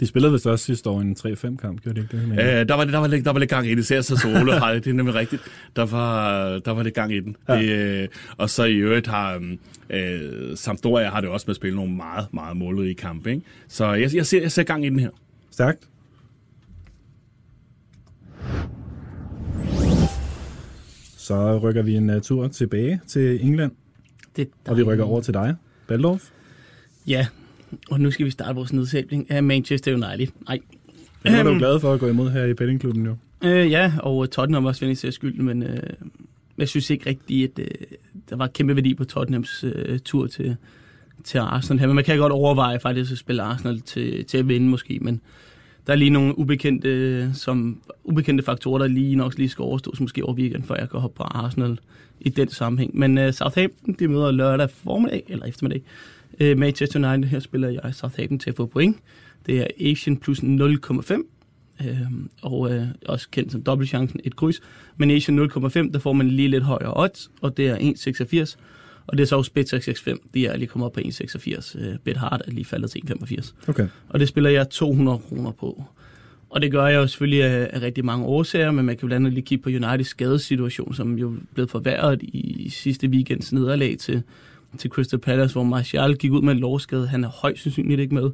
De 0.00 0.06
spillede 0.06 0.32
vist 0.32 0.46
også 0.46 0.64
sidste 0.64 0.90
år 0.90 1.00
en 1.00 1.16
3-5 1.18 1.56
kamp, 1.56 1.82
gjorde 1.82 2.00
de 2.00 2.00
ikke 2.12 2.16
det? 2.16 2.60
Øh, 2.60 2.68
der, 2.68 2.74
var, 2.74 2.84
der, 2.84 2.98
var 2.98 3.06
lidt, 3.06 3.24
der 3.24 3.32
var 3.32 3.38
lidt 3.38 3.50
gang 3.50 3.66
i 3.66 3.70
det, 3.70 3.78
især 3.78 4.00
så 4.00 4.16
solo 4.16 4.52
har 4.52 4.72
det, 4.74 4.84
det 4.84 4.90
er 4.90 4.94
nemlig 4.94 5.14
rigtigt. 5.14 5.42
Der 5.76 5.86
var, 5.86 6.58
der 6.58 6.70
var 6.70 6.82
lidt 6.82 6.94
gang 6.94 7.12
i 7.14 7.20
den. 7.20 7.36
Ja. 7.48 7.58
Det, 7.58 7.68
øh, 8.02 8.08
og 8.36 8.50
så 8.50 8.64
i 8.64 8.74
øvrigt 8.74 9.06
har 9.06 9.42
øh, 9.90 10.56
Sampdoria 10.56 11.10
har 11.10 11.20
det 11.20 11.30
også 11.30 11.44
med 11.46 11.52
at 11.52 11.56
spille 11.56 11.76
nogle 11.76 11.92
meget, 11.92 12.26
meget 12.32 12.56
målrige 12.56 12.94
kampe. 12.94 13.30
Ikke? 13.30 13.42
Så 13.68 13.92
jeg, 13.92 14.14
jeg, 14.14 14.26
ser, 14.26 14.40
jeg 14.40 14.52
ser 14.52 14.62
gang 14.62 14.86
i 14.86 14.88
den 14.88 14.98
her. 14.98 15.10
Stærkt. 15.50 15.78
Så 21.26 21.58
rykker 21.58 21.82
vi 21.82 21.94
en 21.96 22.10
uh, 22.10 22.20
tur 22.22 22.48
tilbage 22.48 23.00
til 23.06 23.44
England, 23.46 23.72
Det, 24.36 24.48
og 24.68 24.76
vi 24.76 24.82
rykker 24.82 25.04
over 25.04 25.20
til 25.20 25.34
dig, 25.34 25.54
Baldorf. 25.88 26.30
Ja, 27.06 27.26
og 27.90 28.00
nu 28.00 28.10
skal 28.10 28.26
vi 28.26 28.30
starte 28.30 28.54
vores 28.54 28.72
nedsætning 28.72 29.30
af 29.30 29.42
Manchester 29.42 29.92
United. 29.94 30.32
Nej. 30.48 30.58
Den 31.24 31.32
var 31.36 31.42
du 31.42 31.48
Øhm. 31.50 31.58
glad 31.58 31.80
for 31.80 31.92
at 31.94 32.00
gå 32.00 32.06
imod 32.08 32.30
her 32.30 32.44
i 32.44 32.54
bettingklubben 32.54 33.06
jo. 33.06 33.16
Øh, 33.44 33.70
ja, 33.70 33.92
og 33.98 34.30
Tottenham 34.30 34.64
var 34.64 34.68
også 34.70 34.80
venlig 34.80 34.98
til 34.98 35.12
skylden, 35.12 35.44
men 35.44 35.62
øh, 35.62 35.82
jeg 36.58 36.68
synes 36.68 36.90
ikke 36.90 37.10
rigtigt, 37.10 37.58
at 37.58 37.64
øh, 37.64 37.86
der 38.30 38.36
var 38.36 38.46
kæmpe 38.46 38.76
værdi 38.76 38.94
på 38.94 39.04
Tottenhams 39.04 39.64
øh, 39.64 39.98
tur 39.98 40.26
til, 40.26 40.56
til 41.24 41.38
Arsenal 41.38 41.78
her. 41.80 41.86
Men 41.86 41.94
man 41.96 42.04
kan 42.04 42.18
godt 42.18 42.32
overveje 42.32 42.80
faktisk 42.80 43.12
at 43.12 43.18
spille 43.18 43.42
Arsenal 43.42 43.80
til, 43.80 44.24
til 44.24 44.38
at 44.38 44.48
vinde 44.48 44.68
måske, 44.68 44.98
men 45.02 45.20
der 45.86 45.92
er 45.92 45.96
lige 45.96 46.10
nogle 46.10 46.38
ubekendte, 46.38 47.30
som, 47.34 47.80
ubekendte 48.04 48.44
faktorer, 48.44 48.78
der 48.78 48.86
lige 48.86 49.16
nok 49.16 49.38
lige 49.38 49.48
skal 49.48 49.62
overstås 49.62 50.00
måske 50.00 50.24
over 50.24 50.34
weekend, 50.34 50.62
før 50.62 50.74
jeg 50.74 50.90
kan 50.90 51.00
hoppe 51.00 51.16
på 51.16 51.22
Arsenal 51.22 51.78
i 52.20 52.28
den 52.28 52.48
sammenhæng. 52.48 52.96
Men 52.98 53.18
uh, 53.18 53.30
Southampton, 53.30 53.94
de 53.98 54.08
møder 54.08 54.30
lørdag 54.30 54.70
formiddag, 54.70 55.22
eller 55.28 55.46
eftermiddag. 55.46 55.82
uh, 56.40 56.58
Manchester 56.58 57.12
United, 57.12 57.30
her 57.30 57.40
spiller 57.40 57.68
jeg 57.68 57.94
Southampton 57.94 58.38
til 58.38 58.50
at 58.50 58.56
få 58.56 58.66
point. 58.66 58.96
Det 59.46 59.60
er 59.60 59.66
Asian 59.80 60.16
plus 60.16 60.40
0,5 60.40 61.22
øh, 61.84 61.96
og 62.42 62.72
øh, 62.72 62.86
også 63.06 63.28
kendt 63.30 63.52
som 63.52 63.62
dobbeltchancen, 63.62 64.20
et 64.24 64.36
kryds. 64.36 64.60
Men 64.96 65.10
Asian 65.10 65.38
0,5, 65.38 65.92
der 65.92 65.98
får 65.98 66.12
man 66.12 66.28
lige 66.28 66.48
lidt 66.48 66.64
højere 66.64 66.92
odds, 66.96 67.30
og 67.40 67.56
det 67.56 67.68
er 67.68 67.76
1,86. 67.76 68.56
Og 69.06 69.16
det 69.16 69.22
er 69.22 69.26
så 69.26 69.36
også 69.36 69.52
Bet 69.52 69.68
665, 69.68 70.18
de 70.34 70.46
er 70.46 70.56
lige 70.56 70.66
kommet 70.68 70.86
op 70.86 70.92
på 70.92 71.00
1,86. 71.00 71.80
Øh, 71.80 71.98
Bet 72.04 72.16
Hard 72.16 72.40
er 72.46 72.50
lige 72.50 72.64
faldet 72.64 72.90
til 72.90 73.02
1,85. 73.10 73.52
Okay. 73.68 73.88
Og 74.08 74.20
det 74.20 74.28
spiller 74.28 74.50
jeg 74.50 74.70
200 74.70 75.18
kroner 75.18 75.50
på. 75.50 75.84
Og 76.50 76.62
det 76.62 76.70
gør 76.70 76.86
jeg 76.86 76.96
jo 76.96 77.06
selvfølgelig 77.06 77.44
af, 77.44 77.70
af 77.72 77.82
rigtig 77.82 78.04
mange 78.04 78.26
årsager, 78.26 78.70
men 78.70 78.84
man 78.84 78.96
kan 78.96 79.08
blandt 79.08 79.26
andet 79.26 79.32
lige 79.32 79.44
kigge 79.44 79.62
på 79.62 79.68
Uniteds 79.68 80.08
skadesituation, 80.08 80.94
som 80.94 81.18
jo 81.18 81.34
blev 81.54 81.68
forværret 81.68 82.22
i 82.22 82.68
sidste 82.70 83.08
weekends 83.08 83.52
nederlag 83.52 83.96
til, 83.98 84.22
til 84.78 84.90
Crystal 84.90 85.18
Palace, 85.18 85.52
hvor 85.54 85.62
Martial 85.62 86.16
gik 86.16 86.32
ud 86.32 86.42
med 86.42 86.52
en 86.52 86.58
lårskade. 86.58 87.06
Han 87.06 87.24
er 87.24 87.28
højst 87.28 87.62
sandsynligt 87.62 88.00
ikke 88.00 88.14
med. 88.14 88.30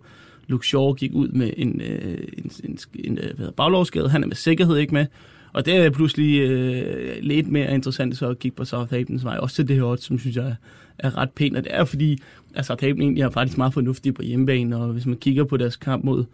Luke 0.47 0.67
Shaw 0.67 0.93
gik 0.93 1.15
ud 1.15 1.29
med 1.29 1.51
en, 1.57 1.81
øh, 1.81 2.19
en, 2.39 2.51
en, 2.65 2.79
en 2.95 3.19
øh, 3.19 3.25
hvad 3.25 3.37
hedder, 3.37 3.53
baglårsskade. 3.53 4.09
Han 4.09 4.23
er 4.23 4.27
med 4.27 4.37
sikkerhed 4.37 4.77
ikke 4.77 4.95
med. 4.95 5.07
Og 5.53 5.67
det 5.67 5.77
er 5.77 5.91
pludselig 5.91 6.41
øh, 6.41 7.17
lidt 7.23 7.49
mere 7.49 7.75
interessant 7.75 8.17
så 8.17 8.29
at 8.29 8.39
kigge 8.39 8.57
på 8.57 8.65
Southamptons 8.65 9.25
vej. 9.25 9.37
Også 9.37 9.57
til 9.57 9.69
det 9.69 9.77
her 9.77 9.85
odds, 9.85 10.05
som 10.05 10.19
synes 10.19 10.37
jeg 10.37 10.47
er, 10.47 10.55
er 10.99 11.17
ret 11.17 11.31
pænt. 11.31 11.57
Og 11.57 11.65
det 11.65 11.75
er 11.75 11.85
fordi, 11.85 12.19
at 12.55 12.67
Southampton 12.67 13.03
egentlig 13.03 13.23
er 13.23 13.31
faktisk 13.31 13.59
meget 13.59 13.75
fornuftige 13.75 14.13
på 14.13 14.23
hjemmebane. 14.23 14.77
Og 14.77 14.93
hvis 14.93 15.07
man 15.07 15.17
kigger 15.17 15.45
på 15.45 15.57
deres 15.57 15.77
kamp 15.77 16.05
mod, 16.05 16.25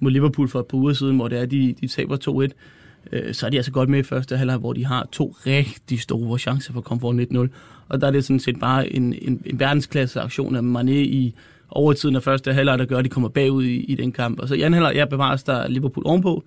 mod 0.00 0.10
Liverpool 0.10 0.48
for 0.48 0.60
et 0.60 0.66
par 0.66 0.78
uger 0.78 0.92
siden, 0.92 1.16
hvor 1.16 1.28
det 1.28 1.38
er, 1.38 1.46
de, 1.46 1.74
de 1.80 1.88
taber 1.88 2.48
2-1, 2.50 2.52
øh, 3.12 3.34
så 3.34 3.46
er 3.46 3.50
de 3.50 3.56
altså 3.56 3.72
godt 3.72 3.88
med 3.88 3.98
i 3.98 4.02
første 4.02 4.36
halvleg, 4.36 4.56
hvor 4.56 4.72
de 4.72 4.86
har 4.86 5.08
to 5.12 5.36
rigtig 5.46 6.00
store 6.00 6.38
chancer 6.38 6.72
for 6.72 6.80
at 6.80 6.84
komme 6.84 7.00
foran 7.00 7.48
1-0. 7.48 7.48
Og 7.88 8.00
der 8.00 8.06
er 8.06 8.10
det 8.10 8.24
sådan 8.24 8.40
set 8.40 8.60
bare 8.60 8.92
en, 8.92 9.14
en, 9.22 9.42
en 9.46 9.60
verdensklasse 9.60 10.20
aktion 10.20 10.56
af 10.56 10.82
Mané 10.82 10.90
i 10.90 11.34
overtiden 11.70 12.16
af 12.16 12.22
første 12.22 12.52
halvleg, 12.52 12.78
der 12.78 12.84
gør, 12.84 12.98
at 12.98 13.04
de 13.04 13.08
kommer 13.08 13.28
bagud 13.28 13.64
i, 13.64 13.76
i 13.76 13.94
den 13.94 14.12
kamp. 14.12 14.40
Og 14.40 14.48
så 14.48 14.54
i 14.54 14.60
anden 14.60 14.74
halvleg, 14.74 14.96
jeg 14.96 15.08
bevares 15.08 15.42
der 15.42 15.68
Liverpool 15.68 16.06
ovenpå, 16.06 16.44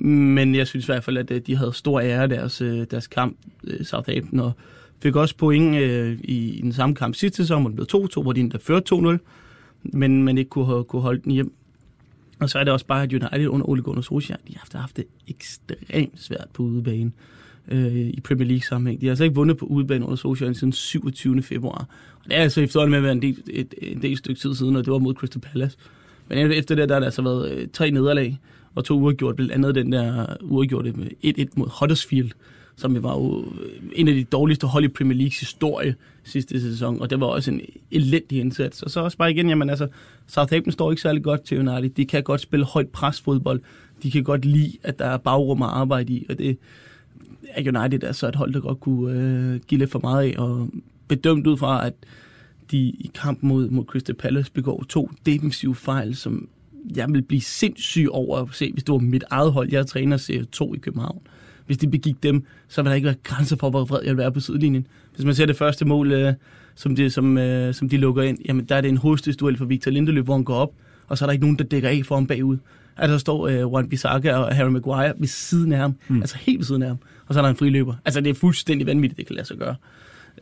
men 0.00 0.54
jeg 0.54 0.66
synes 0.66 0.84
i 0.84 0.92
hvert 0.92 1.04
fald, 1.04 1.16
at 1.16 1.30
øh, 1.30 1.40
de 1.46 1.56
havde 1.56 1.72
stor 1.72 2.00
ære 2.00 2.28
deres, 2.28 2.60
øh, 2.60 2.86
deres 2.90 3.06
kamp, 3.06 3.36
øh, 3.64 3.84
Southampton, 3.84 4.40
og 4.40 4.52
fik 5.02 5.16
også 5.16 5.36
point 5.36 5.74
i, 5.74 6.56
i 6.58 6.60
den 6.62 6.72
samme 6.72 6.94
kamp 6.94 7.14
sidste 7.14 7.36
sæson, 7.36 7.60
hvor 7.62 7.68
det 7.68 7.76
blev 7.76 8.06
2-2, 8.18 8.22
hvor 8.22 8.32
de 8.32 8.40
endda 8.40 8.58
førte 8.60 8.94
2-0, 8.94 9.18
men, 9.82 10.22
men 10.22 10.38
ikke 10.38 10.48
kunne, 10.48 10.84
kunne 10.84 11.02
holde 11.02 11.20
den 11.24 11.32
hjem. 11.32 11.52
Og 12.40 12.50
så 12.50 12.58
er 12.58 12.64
det 12.64 12.72
også 12.72 12.86
bare, 12.86 13.02
at 13.02 13.12
United 13.12 13.48
under 13.48 13.68
Ole 13.68 13.82
Gunnar 13.82 14.02
Solskjaer, 14.02 14.38
de 14.48 14.52
har 14.52 14.58
haft, 14.58 14.72
haft 14.72 14.96
det 14.96 15.04
ekstremt 15.28 16.20
svært 16.20 16.46
på 16.52 16.62
udebane 16.62 17.12
øh, 17.68 17.92
i 17.96 18.20
Premier 18.24 18.46
League 18.48 18.62
sammenhæng. 18.62 19.00
De 19.00 19.06
har 19.06 19.10
altså 19.10 19.24
ikke 19.24 19.36
vundet 19.36 19.56
på 19.56 19.66
udebane 19.66 20.04
under 20.04 20.16
Solskjaer 20.16 20.52
siden 20.52 20.72
27. 20.72 21.42
februar. 21.42 21.86
Og 22.24 22.24
det 22.24 22.36
er 22.36 22.42
altså 22.42 22.60
efterhånden 22.60 22.90
med 22.90 22.98
at 22.98 23.02
være 23.02 23.12
en 23.12 23.22
del, 23.22 23.42
et, 23.50 23.74
en 23.82 24.02
del 24.02 24.16
stykke 24.16 24.40
tid 24.40 24.54
siden, 24.54 24.76
og 24.76 24.84
det 24.84 24.92
var 24.92 24.98
mod 24.98 25.14
Crystal 25.14 25.40
Palace. 25.40 25.76
Men 26.28 26.52
efter 26.52 26.74
det, 26.74 26.88
der 26.88 26.94
har 26.94 27.00
der 27.00 27.06
altså 27.06 27.22
været 27.22 27.52
øh, 27.52 27.68
tre 27.72 27.90
nederlag, 27.90 28.38
og 28.74 28.84
to 28.84 28.94
uafgjort, 29.00 29.36
blandt 29.36 29.52
andet 29.52 29.74
den 29.74 29.92
der 29.92 30.26
uafgjorte 30.40 30.92
med 30.92 31.06
1-1 31.24 31.44
mod 31.56 31.68
Huddersfield, 31.80 32.30
som 32.76 33.02
var 33.02 33.14
jo 33.14 33.40
øh, 33.40 33.90
en 33.92 34.08
af 34.08 34.14
de 34.14 34.24
dårligste 34.24 34.66
hold 34.66 34.84
i 34.84 34.88
Premier 34.88 35.16
Leagues 35.16 35.40
historie 35.40 35.94
sidste 36.24 36.60
sæson, 36.60 37.00
og 37.00 37.10
det 37.10 37.20
var 37.20 37.26
også 37.26 37.50
en 37.50 37.60
elendig 37.90 38.40
indsats. 38.40 38.82
Og 38.82 38.90
så 38.90 39.00
også 39.00 39.16
bare 39.16 39.30
igen, 39.30 39.48
jamen 39.48 39.70
altså, 39.70 39.88
Southampton 40.26 40.72
står 40.72 40.90
ikke 40.90 41.02
særlig 41.02 41.22
godt 41.22 41.42
til 41.42 41.68
United. 41.68 41.90
De 41.90 42.06
kan 42.06 42.22
godt 42.22 42.40
spille 42.40 42.66
højt 42.66 42.88
presfodbold. 42.88 43.60
De 44.02 44.10
kan 44.10 44.24
godt 44.24 44.44
lide, 44.44 44.72
at 44.82 44.98
der 44.98 45.04
er 45.06 45.16
bagrum 45.16 45.62
at 45.62 45.68
arbejde 45.68 46.12
i, 46.12 46.26
og 46.28 46.38
det 46.38 46.58
er 47.48 47.80
United 47.80 48.04
altså 48.04 48.28
et 48.28 48.36
hold, 48.36 48.52
der 48.52 48.60
godt 48.60 48.80
kunne 48.80 49.20
øh, 49.20 49.60
give 49.68 49.78
lidt 49.78 49.90
for 49.90 49.98
meget 49.98 50.32
af, 50.32 50.34
og 50.38 50.68
bedømt 51.08 51.46
ud 51.46 51.56
fra, 51.56 51.86
at 51.86 51.94
de 52.70 52.78
i 52.78 53.10
kamp 53.14 53.42
mod, 53.42 53.70
mod 53.70 53.84
Crystal 53.84 54.14
Palace 54.14 54.52
begår 54.52 54.84
to 54.88 55.10
defensive 55.26 55.74
fejl, 55.74 56.16
som 56.16 56.48
jeg 56.96 57.06
vil 57.08 57.22
blive 57.22 57.40
sindssyg 57.40 58.06
over 58.10 58.38
at 58.38 58.48
se, 58.52 58.72
hvis 58.72 58.84
det 58.84 58.92
var 58.92 58.98
mit 58.98 59.24
eget 59.30 59.52
hold. 59.52 59.68
Jeg 59.72 59.86
træner 59.86 60.18
CO2 60.18 60.74
i 60.74 60.78
København. 60.78 61.20
Hvis 61.66 61.78
de 61.78 61.88
begik 61.88 62.22
dem, 62.22 62.44
så 62.68 62.82
vil 62.82 62.88
der 62.88 62.94
ikke 62.94 63.06
være 63.06 63.16
grænser 63.22 63.56
for, 63.56 63.70
hvor 63.70 63.84
vred 63.84 64.00
jeg 64.02 64.10
vil 64.10 64.18
være 64.18 64.32
på 64.32 64.40
sidelinjen. 64.40 64.86
Hvis 65.14 65.24
man 65.24 65.34
ser 65.34 65.46
det 65.46 65.56
første 65.56 65.84
mål, 65.84 66.12
øh, 66.12 66.34
som, 66.74 66.96
de, 66.96 67.10
som, 67.10 67.38
øh, 67.38 67.74
som 67.74 67.88
de 67.88 67.96
lukker 67.96 68.22
ind, 68.22 68.38
jamen 68.48 68.64
der 68.64 68.76
er 68.76 68.80
det 68.80 68.88
en 68.88 68.96
hovedstødsduel 68.96 69.56
for 69.56 69.64
Victor 69.64 69.90
Lindeløf, 69.90 70.24
hvor 70.24 70.34
han 70.34 70.44
går 70.44 70.54
op, 70.54 70.72
og 71.06 71.18
så 71.18 71.24
er 71.24 71.26
der 71.26 71.32
ikke 71.32 71.44
nogen, 71.44 71.58
der 71.58 71.64
dækker 71.64 71.88
af 71.88 72.02
for 72.04 72.14
ham 72.14 72.26
bagud. 72.26 72.56
Altså 72.96 73.12
der 73.12 73.18
står 73.18 73.48
øh, 73.48 73.60
Juan 73.60 73.88
Bissaka 73.88 74.34
og 74.34 74.56
Harry 74.56 74.70
Maguire 74.70 75.12
ved 75.18 75.28
siden 75.28 75.72
af 75.72 75.78
ham, 75.78 75.94
mm. 76.08 76.20
altså 76.20 76.36
helt 76.40 76.58
ved 76.58 76.64
siden 76.64 76.82
af 76.82 76.88
ham, 76.88 76.98
og 77.26 77.34
så 77.34 77.40
er 77.40 77.42
der 77.42 77.50
en 77.50 77.56
friløber. 77.56 77.94
Altså 78.04 78.20
det 78.20 78.30
er 78.30 78.34
fuldstændig 78.34 78.86
vanvittigt, 78.86 79.18
det 79.18 79.26
kan 79.26 79.36
lade 79.36 79.46
sig 79.46 79.56
gøre. 79.56 79.74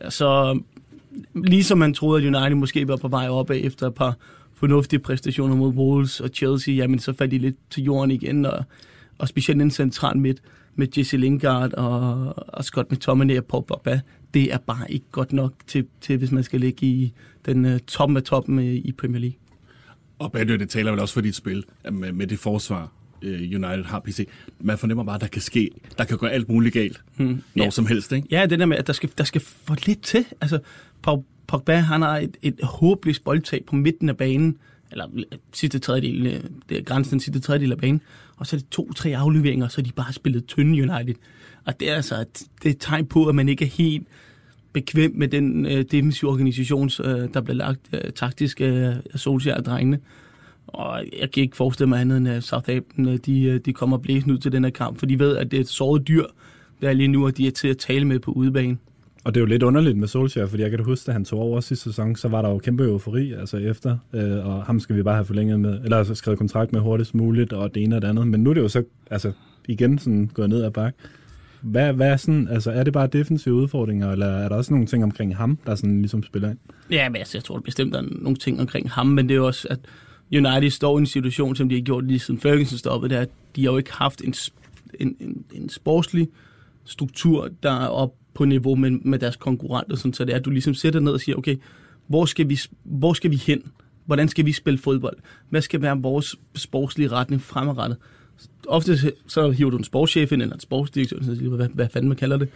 Så 0.09 0.59
ligesom 1.35 1.77
man 1.77 1.93
troede, 1.93 2.27
at 2.27 2.35
United 2.35 2.55
måske 2.55 2.87
var 2.87 2.95
på 2.95 3.07
vej 3.07 3.27
op 3.29 3.51
efter 3.51 3.87
et 3.87 3.93
par 3.93 4.17
fornuftige 4.59 4.99
præstationer 4.99 5.55
mod 5.55 5.73
Wolves 5.73 6.19
og 6.19 6.29
Chelsea, 6.29 6.73
jamen 6.73 6.99
så 6.99 7.13
faldt 7.13 7.31
de 7.31 7.37
lidt 7.37 7.55
til 7.69 7.83
jorden 7.83 8.11
igen, 8.11 8.45
og, 8.45 8.63
og 9.17 9.27
specielt 9.27 9.61
en 9.61 9.71
central 9.71 10.17
midt 10.17 10.41
med 10.75 10.87
Jesse 10.97 11.17
Lingard 11.17 11.73
og, 11.73 12.33
og 12.37 12.65
Scott 12.65 12.91
McTominay 12.91 13.37
og 13.37 13.45
Paul 13.45 13.63
Pogba, 13.63 14.01
det 14.33 14.53
er 14.53 14.57
bare 14.57 14.91
ikke 14.91 15.05
godt 15.11 15.33
nok 15.33 15.53
til, 15.67 15.85
til 16.01 16.17
hvis 16.17 16.31
man 16.31 16.43
skal 16.43 16.59
ligge 16.59 16.85
i 16.85 17.13
den 17.45 17.65
uh, 17.65 17.77
toppen 17.77 18.17
af 18.17 18.23
toppen 18.23 18.59
i, 18.59 18.75
i 18.75 18.91
Premier 18.91 19.19
League. 19.19 19.37
Og 20.19 20.31
Badø, 20.31 20.57
det 20.57 20.69
taler 20.69 20.91
vel 20.91 20.99
også 20.99 21.13
for 21.13 21.21
dit 21.21 21.35
spil 21.35 21.63
øh, 21.85 21.93
med, 21.93 22.11
med 22.11 22.27
det 22.27 22.39
forsvar, 22.39 22.91
United 23.23 23.83
har 23.83 23.99
PC. 23.99 24.27
Man 24.59 24.77
fornemmer 24.77 25.03
bare, 25.03 25.15
at 25.15 25.21
der 25.21 25.27
kan 25.27 25.41
ske, 25.41 25.69
der 25.97 26.03
kan 26.03 26.17
gå 26.17 26.25
alt 26.25 26.49
muligt 26.49 26.73
galt, 26.73 27.01
hmm. 27.17 27.41
når 27.55 27.63
ja. 27.63 27.69
som 27.69 27.85
helst, 27.85 28.11
ikke? 28.11 28.27
Ja, 28.31 28.45
det 28.45 28.59
der 28.59 28.65
med, 28.65 28.77
at 28.77 28.87
der 28.87 28.93
skal, 28.93 29.09
der 29.17 29.23
skal 29.23 29.41
få 29.41 29.75
lidt 29.85 30.01
til. 30.01 30.25
Altså, 30.41 30.59
Pogba, 31.47 31.75
han 31.75 32.01
har 32.01 32.17
et, 32.17 32.37
et 32.41 32.59
håbløst 32.63 33.23
boldtag 33.23 33.63
på 33.67 33.75
midten 33.75 34.09
af 34.09 34.17
banen, 34.17 34.57
eller 34.91 35.07
sidste 35.53 35.79
tredjedel, 35.79 36.27
øh, 36.27 36.43
det 36.69 36.77
er 36.77 36.81
grænsen 36.81 37.11
den 37.11 37.19
sidste 37.19 37.39
tredjedel 37.39 37.71
af 37.71 37.77
banen, 37.77 38.01
og 38.37 38.47
så 38.47 38.55
er 38.55 38.59
det 38.59 38.69
to-tre 38.69 39.17
afleveringer, 39.17 39.67
så 39.67 39.81
de 39.81 39.91
bare 39.91 40.13
spillet 40.13 40.45
tynde 40.45 40.71
United. 40.71 41.15
Og 41.65 41.79
det 41.79 41.89
er 41.89 41.95
altså 41.95 42.25
det 42.63 42.65
er 42.65 42.69
et 42.69 42.77
tegn 42.79 43.05
på, 43.05 43.25
at 43.25 43.35
man 43.35 43.49
ikke 43.49 43.65
er 43.65 43.69
helt 43.69 44.07
bekvem 44.73 45.11
med 45.15 45.27
den 45.27 45.65
øh, 45.65 45.85
defensive 45.91 46.29
organisation, 46.29 46.89
øh, 47.03 47.29
der 47.33 47.41
bliver 47.41 47.55
lagt 47.55 47.81
øh, 47.93 48.11
taktisk 48.15 48.61
øh, 48.61 48.95
af 49.13 49.19
Solskjaer 49.19 49.57
og 49.57 49.65
drengene. 49.65 49.99
Og 50.73 51.03
jeg 51.19 51.31
kan 51.31 51.43
ikke 51.43 51.55
forestille 51.55 51.89
mig 51.89 52.01
andet 52.01 52.17
end, 52.17 52.27
at 52.27 52.43
Southampton 52.43 53.07
øh, 53.07 53.17
de, 53.25 53.43
øh, 53.43 53.59
de 53.65 53.73
kommer 53.73 53.97
blæsende 53.97 54.33
ud 54.33 54.39
til 54.39 54.51
den 54.51 54.63
her 54.63 54.71
kamp, 54.71 54.99
for 54.99 55.05
de 55.05 55.19
ved, 55.19 55.37
at 55.37 55.51
det 55.51 55.57
er 55.57 55.61
et 55.61 55.67
såret 55.67 56.07
dyr, 56.07 56.25
der 56.81 56.89
er 56.89 56.93
lige 56.93 57.07
nu, 57.07 57.25
og 57.25 57.37
de 57.37 57.47
er 57.47 57.51
til 57.51 57.67
at 57.67 57.77
tale 57.77 58.05
med 58.05 58.19
på 58.19 58.31
udebane. 58.31 58.77
Og 59.23 59.33
det 59.33 59.39
er 59.39 59.41
jo 59.41 59.47
lidt 59.47 59.63
underligt 59.63 59.97
med 59.97 60.07
Solskjaer, 60.07 60.47
fordi 60.47 60.63
jeg 60.63 60.71
kan 60.71 60.83
huske, 60.83 61.09
at 61.09 61.13
han 61.13 61.25
tog 61.25 61.39
over 61.39 61.59
sidste 61.59 61.83
sæson, 61.83 62.15
så 62.15 62.27
var 62.27 62.41
der 62.41 62.49
jo 62.49 62.57
kæmpe 62.57 62.83
eufori 62.83 63.33
altså 63.33 63.57
efter, 63.57 63.97
øh, 64.13 64.45
og 64.47 64.63
ham 64.63 64.79
skal 64.79 64.95
vi 64.95 65.03
bare 65.03 65.15
have 65.15 65.25
forlænget 65.25 65.59
med, 65.59 65.83
eller 65.83 65.97
altså 65.97 66.15
skrevet 66.15 66.37
kontrakt 66.37 66.73
med 66.73 66.81
hurtigst 66.81 67.15
muligt, 67.15 67.53
og 67.53 67.75
det 67.75 67.83
ene 67.83 67.95
og 67.95 68.01
det 68.01 68.07
andet. 68.07 68.27
Men 68.27 68.43
nu 68.43 68.49
er 68.49 68.53
det 68.53 68.61
jo 68.61 68.67
så 68.67 68.83
altså, 69.11 69.31
igen 69.67 69.99
sådan 69.99 70.29
gået 70.33 70.49
ned 70.49 70.63
ad 70.63 70.71
bak. 70.71 70.95
Hvad, 71.61 71.93
hvad 71.93 72.11
er, 72.11 72.17
sådan, 72.17 72.47
altså, 72.47 72.71
er 72.71 72.83
det 72.83 72.93
bare 72.93 73.07
defensive 73.07 73.55
udfordringer, 73.55 74.11
eller 74.11 74.27
er 74.27 74.49
der 74.49 74.55
også 74.55 74.73
nogle 74.73 74.87
ting 74.87 75.03
omkring 75.03 75.35
ham, 75.35 75.59
der 75.65 75.75
sådan 75.75 75.99
ligesom 75.99 76.23
spiller 76.23 76.49
ind? 76.49 76.57
Ja, 76.91 77.09
men 77.09 77.15
altså, 77.15 77.37
jeg 77.37 77.43
tror 77.43 77.59
bestemt, 77.59 77.93
der 77.93 77.99
er 77.99 78.05
nogle 78.11 78.37
ting 78.37 78.61
omkring 78.61 78.91
ham, 78.91 79.07
men 79.07 79.29
det 79.29 79.33
er 79.33 79.37
jo 79.37 79.47
også, 79.47 79.67
at 79.69 79.79
United 80.33 80.69
står 80.69 80.97
i 80.97 80.99
en 80.99 81.05
situation, 81.05 81.55
som 81.55 81.69
de 81.69 81.75
har 81.75 81.81
gjort 81.81 82.05
lige 82.05 82.19
siden 82.19 82.39
Ferguson 82.39 82.77
stoppede, 82.77 83.15
der 83.15 83.25
de 83.55 83.63
har 83.63 83.71
jo 83.71 83.77
ikke 83.77 83.93
haft 83.93 84.21
en, 84.21 84.33
en, 84.99 85.15
en, 85.19 85.43
en 85.53 85.69
sportslig 85.69 86.29
struktur, 86.85 87.49
der 87.63 87.71
er 87.71 87.87
op 87.87 88.13
på 88.33 88.45
niveau 88.45 88.75
med, 88.75 88.91
med 88.91 89.19
deres 89.19 89.35
konkurrenter, 89.35 89.95
sådan, 89.95 90.13
så 90.13 90.25
det 90.25 90.33
er, 90.33 90.37
at 90.37 90.45
du 90.45 90.49
ligesom 90.49 90.73
sætter 90.73 90.99
ned 90.99 91.11
og 91.11 91.19
siger, 91.19 91.35
okay, 91.35 91.55
hvor 92.07 92.25
skal 92.25 92.49
vi, 92.49 92.59
hvor 92.83 93.13
skal 93.13 93.31
vi 93.31 93.35
hen? 93.35 93.63
Hvordan 94.05 94.27
skal 94.27 94.45
vi 94.45 94.51
spille 94.51 94.79
fodbold? 94.79 95.17
Hvad 95.49 95.61
skal 95.61 95.81
være 95.81 96.01
vores 96.01 96.35
sportslige 96.55 97.07
retning 97.07 97.41
fremadrettet? 97.41 97.97
Ofte 98.67 99.13
så 99.27 99.51
hiver 99.51 99.69
du 99.69 99.77
en 99.77 99.83
sportschef 99.83 100.31
ind, 100.31 100.41
eller 100.41 100.55
en 100.55 100.59
sportsdirektør, 100.59 101.17
hvad, 101.55 101.67
hvad 101.73 101.89
fanden 101.89 102.09
man 102.09 102.17
kalder 102.17 102.37
det. 102.37 102.49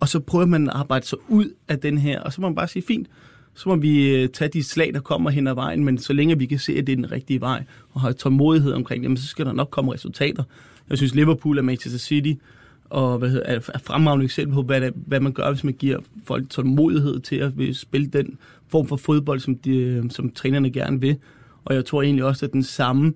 Og 0.00 0.08
så 0.08 0.20
prøver 0.20 0.46
man 0.46 0.68
at 0.68 0.74
arbejde 0.74 1.06
sig 1.06 1.18
ud 1.28 1.54
af 1.68 1.78
den 1.78 1.98
her, 1.98 2.20
og 2.20 2.32
så 2.32 2.40
må 2.40 2.48
man 2.48 2.54
bare 2.54 2.68
sige, 2.68 2.82
fint, 2.88 3.08
så 3.54 3.68
må 3.68 3.76
vi 3.76 4.16
øh, 4.16 4.28
tage 4.28 4.48
de 4.48 4.62
slag, 4.62 4.94
der 4.94 5.00
kommer 5.00 5.30
hen 5.30 5.46
ad 5.46 5.54
vejen, 5.54 5.84
men 5.84 5.98
så 5.98 6.12
længe 6.12 6.38
vi 6.38 6.46
kan 6.46 6.58
se, 6.58 6.72
at 6.72 6.86
det 6.86 6.92
er 6.92 6.96
den 6.96 7.12
rigtige 7.12 7.40
vej, 7.40 7.64
og 7.92 8.00
har 8.00 8.12
tålmodighed 8.12 8.72
omkring 8.72 9.10
det, 9.10 9.18
så 9.18 9.26
skal 9.26 9.46
der 9.46 9.52
nok 9.52 9.68
komme 9.70 9.92
resultater. 9.92 10.42
Jeg 10.90 10.98
synes, 10.98 11.14
Liverpool 11.14 11.58
og 11.58 11.64
Manchester 11.64 11.98
City 11.98 12.32
og 12.90 13.18
hvad 13.18 13.30
hedder, 13.30 13.46
er 13.46 13.78
fremragende 13.78 14.24
eksempel 14.24 14.54
på, 14.54 14.62
hvad, 14.62 14.90
hvad 14.94 15.20
man 15.20 15.32
gør, 15.32 15.50
hvis 15.50 15.64
man 15.64 15.74
giver 15.74 15.98
folk 16.24 16.50
tålmodighed 16.50 17.20
til 17.20 17.36
at 17.36 17.52
spille 17.72 18.06
den 18.06 18.38
form 18.68 18.86
for 18.86 18.96
fodbold, 18.96 19.40
som, 19.40 19.54
de, 19.54 19.76
øh, 19.76 20.10
som 20.10 20.30
trænerne 20.30 20.70
gerne 20.70 21.00
vil. 21.00 21.16
Og 21.64 21.74
jeg 21.74 21.84
tror 21.84 22.02
egentlig 22.02 22.24
også, 22.24 22.46
at 22.46 22.52
den 22.52 22.62
samme 22.62 23.12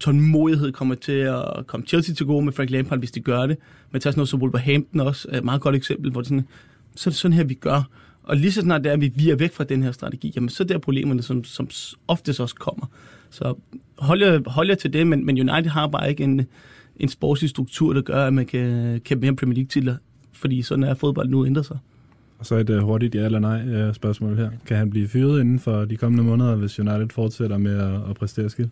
tålmodighed 0.00 0.72
kommer 0.72 0.94
til 0.94 1.12
at 1.12 1.66
komme 1.66 1.86
Chelsea 1.86 2.14
til 2.14 2.26
gode 2.26 2.44
med 2.44 2.52
Frank 2.52 2.70
Lampard, 2.70 2.98
hvis 2.98 3.10
de 3.10 3.20
gør 3.20 3.46
det. 3.46 3.56
Men 3.90 4.00
tager 4.00 4.12
sådan 4.12 4.18
noget 4.18 4.28
som 4.28 4.40
Wolverhampton 4.40 5.00
også, 5.00 5.28
er 5.30 5.38
et 5.38 5.44
meget 5.44 5.60
godt 5.60 5.76
eksempel, 5.76 6.10
hvor 6.10 6.20
det 6.20 6.28
sådan, 6.28 6.46
så 6.96 7.10
er 7.10 7.12
det 7.12 7.18
sådan 7.18 7.32
her, 7.32 7.44
vi 7.44 7.54
gør. 7.54 7.82
Og 8.28 8.36
lige 8.36 8.52
så 8.52 8.60
snart 8.60 8.84
det 8.84 8.90
er, 8.90 8.94
at 8.94 9.00
vi 9.00 9.12
virer 9.16 9.36
væk 9.36 9.52
fra 9.52 9.64
den 9.64 9.82
her 9.82 9.92
strategi, 9.92 10.32
jamen 10.36 10.48
så 10.48 10.62
er 10.62 10.66
der 10.66 10.78
problemerne, 10.78 11.22
som, 11.22 11.44
som 11.44 11.68
oftest 12.08 12.40
også 12.40 12.54
kommer. 12.54 12.86
Så 13.30 13.54
hold 13.98 14.22
jer, 14.22 14.40
hold 14.46 14.68
jer 14.68 14.74
til 14.74 14.92
det, 14.92 15.06
men, 15.06 15.26
men 15.26 15.50
United 15.50 15.70
har 15.70 15.86
bare 15.86 16.10
ikke 16.10 16.24
en, 16.24 16.46
en 16.96 17.08
sportslig 17.08 17.50
struktur, 17.50 17.92
der 17.92 18.00
gør, 18.00 18.26
at 18.26 18.34
man 18.34 18.46
kan 18.46 19.00
kæmpe 19.04 19.26
mere 19.26 19.36
Premier 19.36 19.54
League-titler, 19.54 19.96
fordi 20.32 20.62
sådan 20.62 20.84
er 20.84 20.94
fodbold 20.94 21.28
nu 21.28 21.46
ændrer 21.46 21.62
sig. 21.62 21.78
Og 22.38 22.46
så 22.46 22.54
et 22.54 22.70
uh, 22.70 22.78
hurtigt 22.78 23.14
ja 23.14 23.24
eller 23.24 23.38
nej 23.38 23.88
uh, 23.88 23.94
spørgsmål 23.94 24.36
her. 24.36 24.50
Kan 24.66 24.76
han 24.76 24.90
blive 24.90 25.08
fyret 25.08 25.40
inden 25.40 25.58
for 25.58 25.84
de 25.84 25.96
kommende 25.96 26.24
måneder, 26.24 26.54
hvis 26.54 26.78
United 26.78 27.08
fortsætter 27.10 27.58
med 27.58 27.78
at, 27.78 28.10
at 28.10 28.16
præstere 28.16 28.50
skidt? 28.50 28.68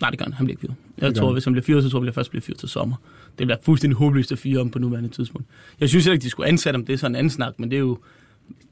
Nej, 0.00 0.10
det 0.10 0.18
gør 0.18 0.24
han. 0.24 0.32
Han 0.32 0.46
bliver 0.46 0.52
ikke 0.52 0.60
fyret. 0.60 0.74
Jeg 0.98 1.14
tror, 1.14 1.32
hvis 1.32 1.44
han 1.44 1.52
bliver 1.52 1.64
fyret, 1.64 1.82
så 1.82 1.88
tror 1.90 1.98
jeg, 1.98 2.02
at 2.02 2.06
han 2.08 2.14
først 2.14 2.30
bliver 2.30 2.42
fyret 2.42 2.58
til 2.58 2.68
sommer. 2.68 2.96
Det 3.38 3.46
bliver 3.46 3.58
fuldstændig 3.62 3.96
håbløst 3.96 4.32
at 4.32 4.38
fyre 4.38 4.60
om 4.60 4.70
på 4.70 4.78
nuværende 4.78 5.08
tidspunkt. 5.08 5.48
Jeg 5.80 5.88
synes 5.88 6.04
heller 6.04 6.14
ikke, 6.14 6.24
de 6.24 6.30
skulle 6.30 6.48
ansætte 6.48 6.76
ham. 6.76 6.86
Det 6.86 6.92
er 6.92 6.96
sådan 6.96 7.12
en 7.12 7.16
anden 7.16 7.30
snak, 7.30 7.58
men 7.58 7.70
det 7.70 7.76
er 7.76 7.80
jo... 7.80 7.98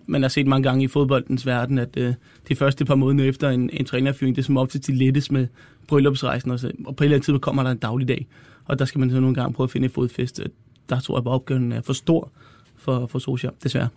Man 0.06 0.23
har 0.23 0.28
set 0.28 0.47
mange 0.47 0.68
gange 0.68 0.85
i 0.85 0.88
fodboldens 0.88 1.47
verden, 1.47 1.78
at 1.78 1.97
uh, 1.97 2.14
de 2.49 2.56
første 2.56 2.85
par 2.85 2.94
måneder 2.94 3.28
efter 3.28 3.50
en, 3.50 3.70
en 3.73 3.85
trænerfyring, 3.85 4.37
det 4.37 4.42
er 4.42 4.47
som 4.47 4.56
op 4.56 4.68
til 4.68 4.87
de 4.87 4.94
lettes 4.94 5.30
med 5.30 5.47
bryllupsrejsen. 5.87 6.50
Og, 6.50 6.61
så, 6.61 6.73
og 6.87 6.97
på 6.97 7.04
et 7.04 7.06
eller 7.06 7.16
andet 7.16 7.25
tidspunkt 7.25 7.42
kommer 7.42 7.62
der 7.62 7.70
en 7.70 7.78
dagligdag 7.78 8.26
og 8.68 8.78
der 8.78 8.85
skal 8.85 8.99
man 8.99 9.11
så 9.11 9.20
nogle 9.20 9.35
gange 9.35 9.54
prøve 9.54 9.64
at 9.64 9.70
finde 9.70 9.87
et 9.87 9.92
fodfæste. 9.92 10.44
Der 10.88 11.00
tror 11.00 11.18
jeg 11.18 11.25
bare, 11.25 11.35
opgaven 11.35 11.73
er 11.73 11.80
for 11.80 11.92
stor 11.92 12.30
for, 12.76 13.06
for 13.06 13.18
Solskjaer, 13.18 13.52
desværre. 13.62 13.88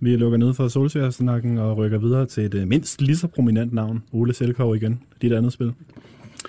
Vi 0.00 0.16
lukker 0.16 0.38
ned 0.38 0.54
for 0.54 0.68
Solskjaer-snakken 0.68 1.58
og 1.58 1.76
rykker 1.76 1.98
videre 1.98 2.26
til 2.26 2.44
et 2.44 2.54
øh, 2.54 2.68
mindst 2.68 3.02
lige 3.02 3.16
så 3.16 3.26
prominent 3.26 3.72
navn, 3.72 4.02
Ole 4.12 4.34
Selkov 4.34 4.76
igen. 4.76 5.00
Dit 5.22 5.32
andet 5.32 5.52
spil. 5.52 5.72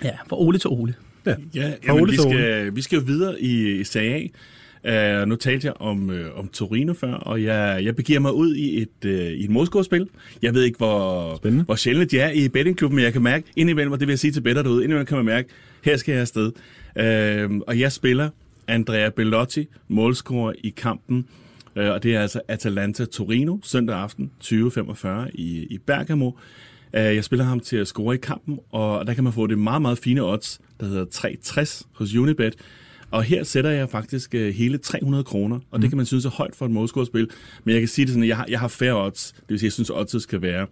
Ja, 0.04 0.10
fra 0.28 0.40
Ole 0.40 0.58
til 0.58 0.70
Ole. 0.70 0.94
Ja, 1.26 1.34
ja 1.54 1.72
jamen, 1.86 2.02
Ole 2.02 2.10
vi, 2.10 2.16
skal, 2.16 2.62
Ole. 2.62 2.74
vi 2.74 2.82
skal 2.82 2.96
jo 2.96 3.02
videre 3.06 3.40
i, 3.40 3.80
i 3.80 3.84
Serie 3.84 4.28
Uh, 4.88 5.28
nu 5.28 5.36
talte 5.36 5.66
jeg 5.66 5.74
om, 5.80 6.08
uh, 6.08 6.38
om 6.38 6.48
Torino 6.48 6.92
før, 6.92 7.12
og 7.12 7.42
jeg, 7.42 7.80
jeg 7.84 7.96
begiver 7.96 8.20
mig 8.20 8.32
ud 8.32 8.54
i 8.54 8.82
et, 8.82 9.04
uh, 9.04 9.10
i 9.10 9.44
et 9.44 9.50
Moskva-spil. 9.50 10.08
Jeg 10.42 10.54
ved 10.54 10.62
ikke, 10.62 10.76
hvor, 10.78 11.36
Spændende. 11.36 11.64
hvor 11.64 11.74
sjældent 11.74 12.10
de 12.10 12.18
er 12.18 12.30
i 12.30 12.48
bettingklubben, 12.48 12.96
men 12.96 13.04
jeg 13.04 13.12
kan 13.12 13.22
mærke 13.22 13.44
indimellem, 13.56 13.92
og 13.92 14.00
det 14.00 14.08
vil 14.08 14.12
jeg 14.12 14.18
sige 14.18 14.32
til 14.32 14.40
bedre 14.40 14.62
derude, 14.62 14.84
indimellem 14.84 15.06
kan 15.06 15.16
man 15.16 15.26
mærke, 15.26 15.48
her 15.84 15.96
skal 15.96 16.12
jeg 16.12 16.20
afsted. 16.20 16.52
Uh, 16.96 17.60
og 17.66 17.80
jeg 17.80 17.92
spiller 17.92 18.28
Andrea 18.68 19.08
Bellotti, 19.08 19.68
målscorer 19.88 20.52
i 20.64 20.74
kampen, 20.76 21.26
uh, 21.76 21.82
og 21.84 22.02
det 22.02 22.14
er 22.14 22.20
altså 22.20 22.40
Atalanta-Torino, 22.48 23.56
søndag 23.62 23.96
aften, 23.96 24.30
20.45 24.44 25.08
i, 25.34 25.66
i 25.70 25.78
Bergamo. 25.78 26.26
Uh, 26.26 26.34
jeg 26.92 27.24
spiller 27.24 27.44
ham 27.44 27.60
til 27.60 27.76
at 27.76 27.86
score 27.86 28.14
i 28.14 28.18
kampen, 28.18 28.58
og 28.70 29.06
der 29.06 29.14
kan 29.14 29.24
man 29.24 29.32
få 29.32 29.46
det 29.46 29.58
meget, 29.58 29.82
meget 29.82 29.98
fine 29.98 30.22
odds, 30.22 30.60
der 30.80 30.86
hedder 30.86 31.04
360 31.04 31.86
hos 31.92 32.14
Unibet. 32.14 32.56
Og 33.10 33.22
her 33.22 33.44
sætter 33.44 33.70
jeg 33.70 33.88
faktisk 33.88 34.34
uh, 34.34 34.40
hele 34.40 34.78
300 34.78 35.24
kroner, 35.24 35.56
og 35.56 35.62
mm. 35.72 35.80
det 35.80 35.90
kan 35.90 35.96
man 35.96 36.06
synes 36.06 36.24
er 36.24 36.30
højt 36.30 36.56
for 36.56 36.64
et 36.64 36.70
målscorespil. 36.70 37.28
Men 37.64 37.72
jeg 37.72 37.80
kan 37.80 37.88
sige 37.88 38.04
det 38.04 38.12
sådan, 38.12 38.22
at 38.22 38.28
jeg 38.28 38.36
har, 38.36 38.46
jeg 38.48 38.60
har 38.60 38.68
færre 38.68 39.04
odds. 39.06 39.32
Det 39.36 39.44
vil 39.48 39.58
sige, 39.58 39.66
at 39.66 39.68
jeg 39.68 39.72
synes, 39.72 39.90
at 39.90 39.96
oddset 39.96 40.22
skal 40.22 40.42
være 40.42 40.66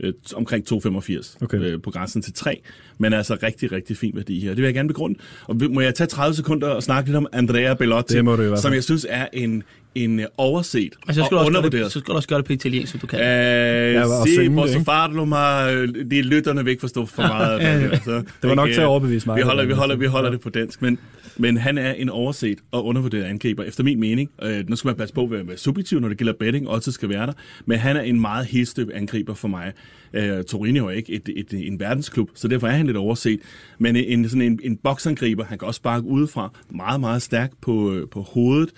øh, 0.00 0.12
omkring 0.34 0.72
2,85 0.72 1.36
Okay. 1.42 1.58
øh, 1.58 1.82
på 1.82 1.90
grænsen 1.90 2.22
til 2.22 2.32
3. 2.32 2.62
Men 2.98 3.12
altså 3.12 3.38
rigtig, 3.42 3.72
rigtig 3.72 3.96
fin 3.96 4.12
værdi 4.16 4.40
her. 4.40 4.48
Det 4.48 4.56
vil 4.56 4.64
jeg 4.64 4.74
gerne 4.74 4.88
begrunde. 4.88 5.18
Og 5.44 5.56
må 5.70 5.80
jeg 5.80 5.94
tage 5.94 6.08
30 6.08 6.34
sekunder 6.34 6.68
og 6.68 6.82
snakke 6.82 7.08
lidt 7.08 7.16
om 7.16 7.26
Andrea 7.32 7.74
Bellotti, 7.74 8.14
Det 8.14 8.24
må 8.24 8.36
du 8.36 8.56
som 8.56 8.72
jeg 8.72 8.84
synes 8.84 9.06
er 9.08 9.26
en, 9.32 9.62
en 9.94 10.20
øh, 10.20 10.26
overset 10.36 10.94
Og 11.08 11.14
så 11.14 11.24
skal, 11.24 11.36
og 11.36 11.40
også 11.40 11.52
gøre 11.52 11.62
det, 11.62 11.66
undervurderet. 11.66 11.92
så 11.92 11.98
skal 11.98 12.12
du 12.12 12.16
også 12.16 12.28
gøre 12.28 12.38
det 12.38 12.46
på 12.46 12.52
italiensk, 12.52 12.92
hvis 12.92 13.00
du 13.00 13.06
kan. 13.06 13.20
Øh, 13.20 13.24
Ja, 13.26 14.20
og 14.20 14.28
se, 14.28 14.42
det, 14.42 14.54
posso 14.54 14.80
farlo, 14.80 15.24
ma 15.24 15.70
de 16.10 16.22
lytterne 16.22 16.64
vil 16.64 16.70
ikke 16.70 16.80
forstå 16.80 17.06
for 17.06 17.22
meget. 17.22 17.58
af 17.58 17.80
det 17.80 17.90
her, 17.90 17.98
så, 18.04 18.12
Det 18.42 18.48
var 18.48 18.54
nok 18.54 18.68
ikke, 18.68 18.76
til 18.76 18.80
at 18.80 18.86
overbevise 18.86 19.26
mig. 19.28 19.36
Vi 19.36 19.42
holder, 19.42 19.64
vi 19.66 19.72
holder, 19.72 19.96
vi 19.96 20.06
holder 20.06 20.30
det 20.30 20.40
på 20.40 20.50
dansk, 20.50 20.82
men, 20.82 20.98
men 21.36 21.56
han 21.56 21.78
er 21.78 21.92
en 21.92 22.08
overset 22.08 22.58
og 22.70 22.84
undervurderet 22.86 23.24
angriber, 23.24 23.64
efter 23.64 23.84
min 23.84 24.00
mening. 24.00 24.30
Øh, 24.42 24.68
nu 24.68 24.76
skal 24.76 24.88
man 24.88 24.96
passe 24.96 25.14
på 25.14 25.24
at 25.24 25.30
være, 25.30 25.56
subjektiv, 25.56 26.00
når 26.00 26.08
det 26.08 26.18
gælder 26.18 26.32
betting, 26.40 26.68
også 26.68 26.92
skal 26.92 27.08
være 27.08 27.26
der, 27.26 27.32
men 27.66 27.78
han 27.78 27.96
er 27.96 28.00
en 28.02 28.20
meget 28.20 28.46
helstøb 28.46 28.90
angriber 28.94 29.34
for 29.34 29.48
mig. 29.48 29.72
Øh, 30.14 30.44
Torino 30.44 30.86
er 30.86 30.90
ikke 30.90 31.12
et, 31.12 31.28
et, 31.36 31.66
en 31.66 31.80
verdensklub, 31.80 32.30
så 32.34 32.48
derfor 32.48 32.66
er 32.66 32.72
han 32.72 32.86
lidt 32.86 32.96
overset. 32.96 33.40
Men 33.78 33.96
en, 33.96 34.28
sådan 34.28 34.42
en, 34.42 34.60
en 34.62 34.76
boksangriber, 34.76 35.44
han 35.44 35.58
kan 35.58 35.68
også 35.68 35.78
sparke 35.78 36.06
udefra, 36.06 36.52
meget, 36.70 37.00
meget 37.00 37.22
stærk 37.22 37.50
på, 37.62 37.92
øh, 37.92 38.08
på 38.08 38.20
hovedet, 38.22 38.70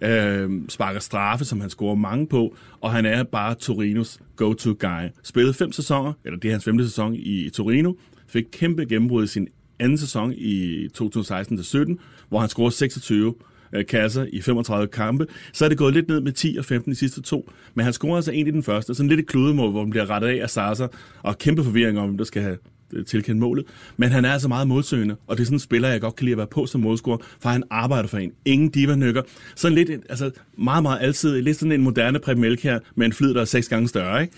øh, 0.00 0.50
sparker 0.68 1.00
straffe, 1.00 1.44
som 1.44 1.60
han 1.60 1.70
scorer 1.70 1.94
mange 1.94 2.26
på, 2.26 2.56
og 2.80 2.92
han 2.92 3.06
er 3.06 3.22
bare 3.22 3.54
Torinos 3.54 4.18
go-to 4.36 4.74
guy. 4.78 5.08
Spillede 5.22 5.54
fem 5.54 5.72
sæsoner, 5.72 6.12
eller 6.24 6.38
det 6.38 6.48
er 6.48 6.52
hans 6.52 6.64
femte 6.64 6.84
sæson 6.84 7.14
i, 7.14 7.46
i 7.46 7.50
Torino, 7.50 7.92
fik 8.28 8.44
kæmpe 8.52 8.86
gennembrud 8.86 9.24
i 9.24 9.26
sin 9.26 9.48
anden 9.78 9.98
sæson 9.98 10.32
i 10.36 10.86
2016-17, 10.86 11.96
hvor 12.28 12.38
han 12.38 12.48
scorede 12.48 12.74
26 12.74 13.34
øh, 13.72 13.86
kasser 13.86 14.26
i 14.32 14.40
35 14.40 14.86
kampe. 14.86 15.26
Så 15.52 15.64
er 15.64 15.68
det 15.68 15.78
gået 15.78 15.94
lidt 15.94 16.08
ned 16.08 16.20
med 16.20 16.32
10 16.32 16.56
og 16.58 16.64
15 16.64 16.92
de 16.92 16.96
sidste 16.96 17.22
to, 17.22 17.50
men 17.74 17.84
han 17.84 17.92
scorede 17.92 18.16
altså 18.16 18.32
en 18.32 18.46
i 18.46 18.50
den 18.50 18.62
første, 18.62 18.94
sådan 18.94 19.08
lidt 19.08 19.20
et 19.20 19.26
kludemål, 19.26 19.70
hvor 19.70 19.80
han 19.80 19.90
bliver 19.90 20.10
rettet 20.10 20.28
af 20.28 20.42
af 20.42 20.50
Sasa, 20.50 20.86
og 21.22 21.38
kæmpe 21.38 21.64
forvirring 21.64 21.98
om, 21.98 22.06
hvem 22.06 22.18
der 22.18 22.24
skal 22.24 22.42
have 22.42 22.58
tilkendt 23.06 23.40
målet. 23.40 23.64
Men 23.96 24.10
han 24.10 24.24
er 24.24 24.32
altså 24.32 24.48
meget 24.48 24.68
modsøgende, 24.68 25.16
og 25.26 25.36
det 25.36 25.42
er 25.42 25.46
sådan 25.46 25.56
en 25.56 25.60
spiller, 25.60 25.88
jeg 25.88 26.00
godt 26.00 26.16
kan 26.16 26.24
lide 26.24 26.32
at 26.32 26.38
være 26.38 26.46
på 26.46 26.66
som 26.66 26.80
målscorer, 26.80 27.18
for 27.40 27.48
han 27.48 27.62
arbejder 27.70 28.08
for 28.08 28.18
en. 28.18 28.32
Ingen 28.44 28.68
diva-nykker. 28.68 29.22
Sådan 29.56 29.74
lidt, 29.74 29.90
altså 30.08 30.30
meget, 30.58 30.82
meget 30.82 30.98
altid, 31.00 31.42
lidt 31.42 31.56
sådan 31.56 31.72
en 31.72 31.82
moderne 31.82 32.18
Preben 32.18 32.40
Melkjær, 32.40 32.78
med 32.94 33.06
en 33.06 33.12
flid, 33.12 33.34
der 33.34 33.40
er 33.40 33.44
seks 33.44 33.68
gange 33.68 33.88
større, 33.88 34.22
ikke? 34.22 34.34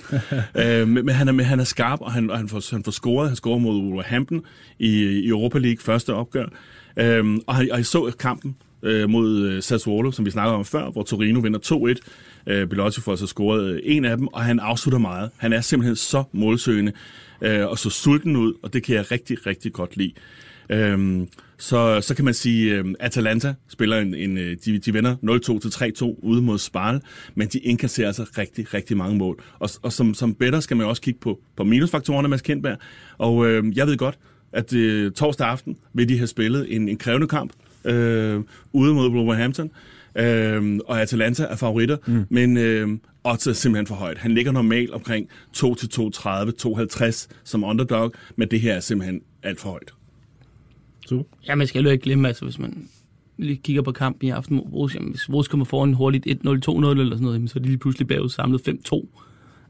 øh, 0.80 0.88
men, 0.88 1.04
men, 1.04 1.14
han 1.14 1.28
er, 1.28 1.32
men 1.32 1.46
han 1.46 1.60
er 1.60 1.64
skarp, 1.64 2.00
og 2.00 2.12
han, 2.12 2.30
og 2.30 2.38
han, 2.38 2.48
får, 2.48 2.74
han 2.74 2.84
får 2.84 2.92
scoret. 2.92 3.28
Han 3.28 3.36
scorer 3.36 3.58
mod 3.58 3.82
Wolverhampton 3.82 4.42
i, 4.78 4.88
i 5.04 5.28
Europa 5.28 5.58
League 5.58 5.80
første 5.80 6.14
opgør. 6.14 6.46
Øhm, 6.96 7.40
og, 7.46 7.54
han, 7.54 7.70
og 7.72 7.78
jeg 7.78 7.86
så 7.86 8.12
kampen 8.18 8.56
øh, 8.82 9.10
mod 9.10 9.46
øh, 9.46 9.62
Sassuolo, 9.62 10.10
som 10.10 10.26
vi 10.26 10.30
snakkede 10.30 10.56
om 10.56 10.64
før, 10.64 10.90
hvor 10.90 11.02
Torino 11.02 11.40
vinder 11.40 11.96
2-1. 12.46 12.52
Øh, 12.52 12.66
Belotti 12.66 13.00
får 13.00 13.16
så 13.16 13.26
scoret 13.26 13.64
øh, 13.64 13.80
en 13.84 14.04
af 14.04 14.16
dem, 14.16 14.26
og 14.26 14.42
han 14.42 14.58
afslutter 14.58 14.98
meget. 14.98 15.30
Han 15.36 15.52
er 15.52 15.60
simpelthen 15.60 15.96
så 15.96 16.24
målsøgende 16.32 16.92
øh, 17.40 17.66
og 17.66 17.78
så 17.78 17.90
sulten 17.90 18.36
ud, 18.36 18.54
og 18.62 18.72
det 18.72 18.82
kan 18.82 18.94
jeg 18.94 19.10
rigtig, 19.10 19.46
rigtig 19.46 19.72
godt 19.72 19.96
lide. 19.96 20.12
Øhm, 20.70 21.28
så, 21.58 22.00
så 22.00 22.14
kan 22.14 22.24
man 22.24 22.34
sige, 22.34 22.78
at 22.78 22.86
Atalanta 23.00 23.54
spiller 23.68 23.98
en, 23.98 24.14
en 24.14 24.38
øh, 24.38 24.56
de, 24.64 24.78
de 24.78 24.92
vinder 24.92 25.16
0-2 25.16 25.68
til 25.68 25.68
3-2 26.02 26.20
ude 26.22 26.42
mod 26.42 26.58
Spal, 26.58 27.00
men 27.34 27.48
de 27.48 27.58
indkasserer 27.58 28.06
altså 28.06 28.26
rigtig, 28.38 28.74
rigtig 28.74 28.96
mange 28.96 29.18
mål. 29.18 29.42
Og, 29.58 29.70
og 29.82 29.92
som, 29.92 30.14
som 30.14 30.34
better 30.34 30.60
skal 30.60 30.76
man 30.76 30.86
også 30.86 31.02
kigge 31.02 31.20
på, 31.20 31.40
på 31.56 31.64
minusfaktorerne, 31.64 32.28
Mads 32.28 32.42
Kindberg. 32.42 32.78
Og 33.18 33.46
øh, 33.46 33.76
jeg 33.76 33.86
ved 33.86 33.96
godt, 33.96 34.18
at 34.52 34.72
øh, 34.72 35.12
torsdag 35.12 35.46
aften 35.46 35.76
vil 35.92 36.08
de 36.08 36.18
have 36.18 36.26
spillet 36.26 36.74
en, 36.76 36.88
en 36.88 36.96
krævende 36.96 37.28
kamp 37.28 37.52
øh, 37.84 38.40
ude 38.72 38.94
mod 38.94 39.10
Wolverhampton. 39.10 39.70
Øh, 40.16 40.78
og 40.86 41.00
Atalanta 41.00 41.44
er 41.44 41.56
favoritter, 41.56 41.96
mm. 42.06 42.24
men 42.28 42.56
øh, 42.56 42.88
odds 43.24 43.46
er 43.46 43.52
simpelthen 43.52 43.86
for 43.86 43.94
højt. 43.94 44.18
Han 44.18 44.34
ligger 44.34 44.52
normalt 44.52 44.90
omkring 44.90 45.28
2 45.52 45.74
til 45.74 45.86
2,30, 45.86 46.30
2,50 46.62 47.28
som 47.44 47.64
underdog, 47.64 48.12
men 48.36 48.50
det 48.50 48.60
her 48.60 48.74
er 48.74 48.80
simpelthen 48.80 49.22
alt 49.42 49.60
for 49.60 49.70
højt. 49.70 49.92
Super. 51.08 51.24
Ja, 51.46 51.54
man 51.54 51.66
skal 51.66 51.84
jo 51.84 51.90
ikke 51.90 52.02
glemme, 52.02 52.28
altså 52.28 52.44
hvis 52.44 52.58
man 52.58 52.88
lige 53.36 53.60
kigger 53.64 53.82
på 53.82 53.92
kampen 53.92 54.28
i 54.28 54.30
aften 54.30 54.56
mod 54.56 54.90
jamen, 54.94 55.10
hvis 55.10 55.26
Borussia 55.26 55.50
kommer 55.50 55.64
foran 55.64 55.94
hurtigt 55.94 56.26
1-0, 56.26 56.30
2-0 56.30 56.46
eller 56.46 56.60
sådan 56.66 57.18
noget, 57.20 57.34
jamen, 57.34 57.48
så 57.48 57.58
er 57.58 57.62
de 57.62 57.68
lige 57.68 57.78
pludselig 57.78 58.08
bagud 58.08 58.28
samlet 58.28 58.68
5-2. 58.68 58.72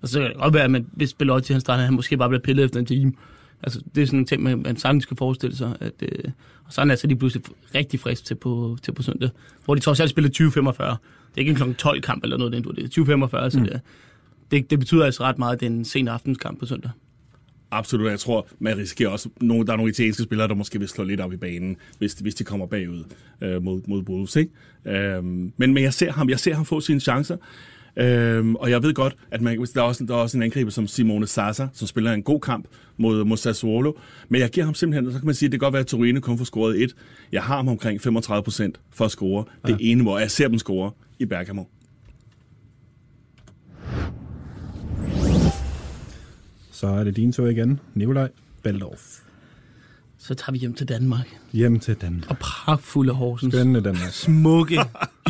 Altså, 0.02 0.12
så 0.12 0.20
kan 0.20 0.28
det 0.28 0.36
godt 0.36 0.54
være, 0.54 0.64
at 0.64 0.70
man, 0.70 0.86
hvis 0.92 1.14
Belotti 1.14 1.52
han 1.52 1.60
starter, 1.60 1.84
han 1.84 1.94
måske 1.94 2.16
bare 2.16 2.28
bliver 2.28 2.42
pillet 2.42 2.64
efter 2.64 2.80
en 2.80 2.86
time. 2.86 3.12
Altså, 3.62 3.82
det 3.94 4.02
er 4.02 4.06
sådan 4.06 4.18
en 4.18 4.26
ting, 4.26 4.42
man, 4.42 4.62
man 4.62 4.76
sagtens 4.76 5.02
skal 5.02 5.16
forestille 5.16 5.56
sig. 5.56 5.76
At, 5.80 5.92
øh, 6.02 6.30
og 6.64 6.72
så 6.72 6.80
er 6.80 6.90
altså 6.90 7.06
lige 7.06 7.18
pludselig 7.18 7.44
rigtig 7.74 8.00
frisk 8.00 8.24
til 8.24 8.34
på, 8.34 8.78
til 8.82 8.92
på 8.92 9.02
søndag, 9.02 9.30
hvor 9.64 9.74
de 9.74 9.80
trods 9.80 10.00
alt 10.00 10.10
spiller 10.10 10.30
20-45. 10.30 10.96
Det 11.34 11.36
er 11.36 11.38
ikke 11.38 11.50
en 11.50 11.56
kl. 11.56 11.72
12 11.78 12.00
kamp 12.00 12.24
eller 12.24 12.36
noget, 12.36 12.52
det 12.52 12.98
er 12.98 13.46
20-45, 13.46 13.50
så 13.50 13.60
det, 13.60 13.80
det, 14.50 14.70
det, 14.70 14.78
betyder 14.78 15.04
altså 15.04 15.22
ret 15.22 15.38
meget, 15.38 15.54
at 15.54 15.60
det 15.60 15.66
er 15.66 15.70
en 15.70 15.84
sen 15.84 16.08
aftenskamp 16.08 16.58
på 16.58 16.66
søndag. 16.66 16.90
Absolut, 17.70 18.10
jeg 18.10 18.20
tror, 18.20 18.46
man 18.58 18.76
risikerer 18.76 19.10
også, 19.10 19.28
nogle, 19.40 19.66
der 19.66 19.72
er 19.72 19.76
nogle 19.76 19.90
italienske 19.90 20.22
spillere, 20.22 20.48
der 20.48 20.54
måske 20.54 20.78
vil 20.78 20.88
slå 20.88 21.04
lidt 21.04 21.20
op 21.20 21.32
i 21.32 21.36
banen, 21.36 21.76
hvis, 21.98 22.12
hvis 22.12 22.34
de 22.34 22.44
kommer 22.44 22.66
bagud 22.66 23.04
øh, 23.40 23.62
mod, 23.62 23.80
mod 23.88 24.02
Wolves. 24.08 24.36
Ikke? 24.36 24.52
Øhm, 24.84 25.52
men, 25.56 25.74
men 25.74 25.82
jeg 25.82 25.94
ser 25.94 26.12
ham, 26.12 26.28
jeg 26.28 26.40
ser 26.40 26.54
ham 26.54 26.64
få 26.64 26.80
sine 26.80 27.00
chancer. 27.00 27.36
Øhm, 27.96 28.54
og 28.54 28.70
jeg 28.70 28.82
ved 28.82 28.94
godt, 28.94 29.16
at 29.30 29.40
man, 29.40 29.58
hvis 29.58 29.70
der, 29.70 29.80
er 29.80 29.84
også, 29.84 30.04
der 30.04 30.14
er 30.14 30.18
også 30.18 30.36
en 30.36 30.42
angriber 30.42 30.70
som 30.70 30.86
Simone 30.86 31.26
Sasa, 31.26 31.66
som 31.72 31.86
spiller 31.86 32.12
en 32.12 32.22
god 32.22 32.40
kamp 32.40 32.66
mod, 32.96 33.24
mod 33.24 33.36
Sassuolo. 33.36 33.92
Men 34.28 34.40
jeg 34.40 34.50
giver 34.50 34.64
ham 34.66 34.74
simpelthen, 34.74 35.12
så 35.12 35.18
kan 35.18 35.26
man 35.26 35.34
sige, 35.34 35.46
at 35.46 35.52
det 35.52 35.60
kan 35.60 35.66
godt 35.66 35.72
være, 35.72 35.80
at 35.80 35.86
Torino 35.86 36.20
kun 36.20 36.38
får 36.38 36.44
scoret 36.44 36.82
et. 36.82 36.94
Jeg 37.32 37.42
har 37.42 37.56
ham 37.56 37.68
omkring 37.68 38.00
35 38.00 38.42
procent 38.42 38.80
for 38.90 39.04
at 39.04 39.10
score. 39.10 39.44
Det 39.66 39.76
ene, 39.80 40.02
hvor 40.02 40.18
jeg 40.18 40.30
ser 40.30 40.48
dem 40.48 40.58
score 40.58 40.90
i 41.18 41.24
Bergamo. 41.24 41.64
Så 46.70 46.86
er 46.86 47.04
det 47.04 47.16
din 47.16 47.32
tur 47.32 47.46
igen. 47.48 47.80
Nikolaj 47.94 48.28
Baldorf. 48.62 49.18
Så 50.18 50.34
tager 50.34 50.52
vi 50.52 50.58
hjem 50.58 50.74
til 50.74 50.88
Danmark. 50.88 51.26
Hjem 51.52 51.80
til 51.80 51.94
Danmark. 51.94 52.30
Og 52.30 52.38
pragtfulde 52.38 53.12
Horsens. 53.12 53.54
Spændende 53.54 53.80
Danmark. 53.80 54.10
smukke, 54.10 54.78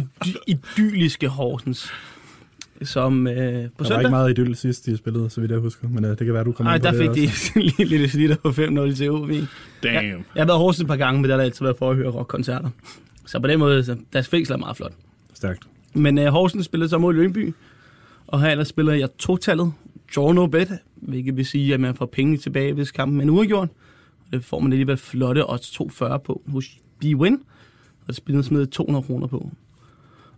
idy- 0.01 0.43
idylliske 0.79 1.29
Horsens, 1.29 1.89
som 2.85 3.27
øh, 3.27 3.35
på 3.35 3.39
Der 3.39 3.69
var 3.79 3.85
søndag... 3.85 4.01
ikke 4.01 4.11
meget 4.11 4.31
idyll 4.31 4.57
sidst, 4.57 4.87
de 4.87 4.97
spillede, 4.97 5.31
så 5.31 5.41
vidt 5.41 5.51
jeg 5.53 5.61
husker. 5.61 5.89
Men 5.89 6.05
uh, 6.05 6.11
det 6.11 6.19
kan 6.19 6.35
være, 6.35 6.45
du 6.45 6.53
kommer 6.53 6.71
Nej, 6.71 6.79
der 6.79 6.99
fik 6.99 7.11
de 7.15 7.23
en 7.83 7.89
lille 7.89 8.09
snitter 8.09 8.37
på 8.37 8.49
5-0 8.49 8.97
til 8.97 9.11
OV. 9.11 9.29
Damn. 9.29 9.47
Jeg, 9.83 10.03
jeg 10.35 10.41
har 10.41 10.45
været 10.45 10.59
Horsens 10.59 10.81
et 10.83 10.89
par 10.89 10.97
gange, 10.97 11.21
men 11.21 11.31
der 11.31 11.37
har 11.37 11.43
altid 11.43 11.65
været 11.65 11.77
for 11.79 11.91
at 11.91 11.97
høre 11.97 12.11
rockkoncerter. 12.11 12.71
Så 13.27 13.41
på 13.41 13.47
den 13.47 13.59
måde, 13.59 13.85
så 13.85 13.97
deres 14.13 14.29
fængsel 14.29 14.55
er 14.55 14.59
meget 14.59 14.77
flot. 14.77 14.93
Stærkt. 15.35 15.67
Men 15.95 16.19
øh, 16.19 16.27
Horsens 16.27 16.65
spillede 16.65 16.89
så 16.89 16.99
mod 16.99 17.15
Lønby, 17.15 17.55
og 18.27 18.41
her 18.41 18.51
ellers 18.51 18.69
spiller 18.69 18.93
jeg 18.93 19.09
totallet, 19.19 19.73
draw 20.17 20.33
no 20.33 20.47
bet, 20.47 20.73
hvilket 20.95 21.37
vil 21.37 21.47
sige, 21.47 21.75
at 21.75 21.81
man 21.81 21.95
får 21.95 22.07
penge 22.07 22.37
tilbage, 22.37 22.73
hvis 22.73 22.91
kampen 22.91 23.21
er 23.21 23.23
en 23.23 23.31
uafgjort. 23.31 23.69
Det 24.33 24.45
får 24.45 24.61
man 24.61 24.73
alligevel 24.73 24.97
flotte 24.97 25.51
odds 25.51 25.71
240 25.71 26.21
på 26.21 26.43
hos 26.49 26.67
B-Win, 27.05 27.35
og 28.01 28.07
det 28.07 28.17
spiller 28.17 28.43
smidt 28.43 28.71
200 28.71 29.07
kroner 29.07 29.27
på. 29.27 29.51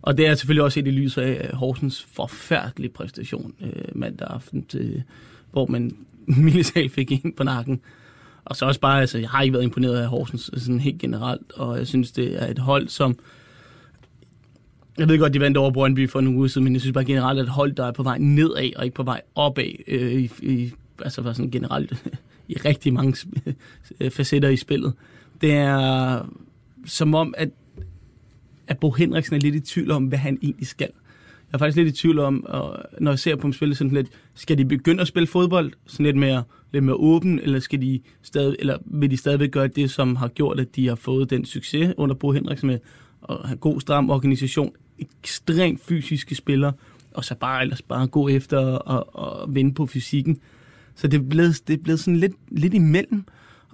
Og 0.05 0.17
det 0.17 0.27
er 0.27 0.35
selvfølgelig 0.35 0.63
også 0.63 0.79
et 0.79 0.87
i 0.87 0.91
lyset 0.91 1.21
af 1.21 1.55
Horsens 1.55 2.07
forfærdelige 2.13 2.91
præstation 2.91 3.53
øh, 3.61 3.71
mandag 3.95 4.27
aften, 4.27 4.65
til, 4.65 5.03
hvor 5.51 5.65
man 5.65 5.97
militært 6.27 6.91
fik 6.91 7.11
ind 7.11 7.33
på 7.33 7.43
nakken. 7.43 7.81
Og 8.45 8.55
så 8.55 8.65
også 8.65 8.79
bare, 8.79 9.01
altså, 9.01 9.17
jeg 9.17 9.29
har 9.29 9.41
ikke 9.41 9.53
været 9.53 9.63
imponeret 9.63 9.97
af 9.97 10.07
Horsens 10.07 10.49
øh, 10.53 10.59
sådan 10.59 10.79
helt 10.79 10.99
generelt, 10.99 11.51
og 11.51 11.77
jeg 11.77 11.87
synes, 11.87 12.11
det 12.11 12.43
er 12.43 12.47
et 12.47 12.59
hold, 12.59 12.87
som 12.87 13.19
jeg 14.97 15.09
ved 15.09 15.19
godt, 15.19 15.33
de 15.33 15.39
vandt 15.39 15.57
over 15.57 15.71
Brøndby 15.71 16.09
for 16.09 16.21
nogle 16.21 16.39
uger 16.39 16.47
siden, 16.47 16.63
men 16.63 16.73
jeg 16.73 16.81
synes 16.81 16.93
bare 16.93 17.05
generelt, 17.05 17.39
at 17.39 17.43
et 17.43 17.49
hold, 17.49 17.73
der 17.73 17.85
er 17.85 17.91
på 17.91 18.03
vej 18.03 18.17
nedad 18.17 18.75
og 18.75 18.85
ikke 18.85 18.95
på 18.95 19.03
vej 19.03 19.21
opad, 19.35 19.71
øh, 19.87 20.11
i, 20.11 20.31
i, 20.41 20.73
altså 21.03 21.21
var 21.21 21.33
sådan 21.33 21.51
generelt 21.51 22.03
i 22.49 22.53
rigtig 22.53 22.93
mange 22.93 23.17
facetter 24.15 24.49
i 24.49 24.57
spillet. 24.57 24.93
Det 25.41 25.51
er 25.53 26.21
som 26.85 27.15
om, 27.15 27.33
at, 27.37 27.49
at 28.67 28.79
Bo 28.79 28.91
Henriksen 28.91 29.35
er 29.35 29.39
lidt 29.39 29.55
i 29.55 29.59
tvivl 29.59 29.91
om, 29.91 30.05
hvad 30.05 30.17
han 30.17 30.39
egentlig 30.41 30.67
skal. 30.67 30.89
Jeg 31.51 31.53
er 31.53 31.57
faktisk 31.57 31.77
lidt 31.77 31.87
i 31.87 32.01
tvivl 32.01 32.19
om, 32.19 32.45
og 32.45 32.83
når 32.99 33.11
jeg 33.11 33.19
ser 33.19 33.35
på 33.35 33.41
dem 33.41 33.53
spille 33.53 33.75
sådan 33.75 33.93
lidt, 33.93 34.07
skal 34.33 34.57
de 34.57 34.65
begynde 34.65 35.01
at 35.01 35.07
spille 35.07 35.27
fodbold 35.27 35.73
sådan 35.85 36.05
lidt 36.05 36.17
mere, 36.17 36.43
lidt 36.71 36.83
mere 36.83 36.95
åben, 36.95 37.39
eller, 37.39 37.59
skal 37.59 37.81
de 37.81 37.99
stadig, 38.21 38.55
eller 38.59 38.77
vil 38.85 39.11
de 39.11 39.17
stadigvæk 39.17 39.51
gøre 39.51 39.67
det, 39.67 39.91
som 39.91 40.15
har 40.15 40.27
gjort, 40.27 40.59
at 40.59 40.75
de 40.75 40.87
har 40.87 40.95
fået 40.95 41.29
den 41.29 41.45
succes 41.45 41.93
under 41.97 42.15
Bo 42.15 42.31
Henriksen 42.31 42.67
med 42.67 42.79
at 43.29 43.37
have 43.45 43.57
god, 43.57 43.81
stram 43.81 44.09
organisation, 44.09 44.71
ekstremt 44.99 45.81
fysiske 45.81 46.35
spillere, 46.35 46.73
og 47.13 47.25
så 47.25 47.35
bare 47.35 47.61
ellers 47.61 47.81
bare 47.81 48.07
gå 48.07 48.27
efter 48.27 48.57
og, 48.59 49.15
og 49.15 49.55
vinde 49.55 49.73
på 49.73 49.85
fysikken. 49.85 50.39
Så 50.95 51.07
det 51.07 51.19
er 51.19 51.23
blevet, 51.23 51.67
det 51.67 51.73
er 51.73 51.83
blevet 51.83 51.99
sådan 51.99 52.17
lidt, 52.17 52.33
lidt 52.47 52.73
imellem, 52.73 53.23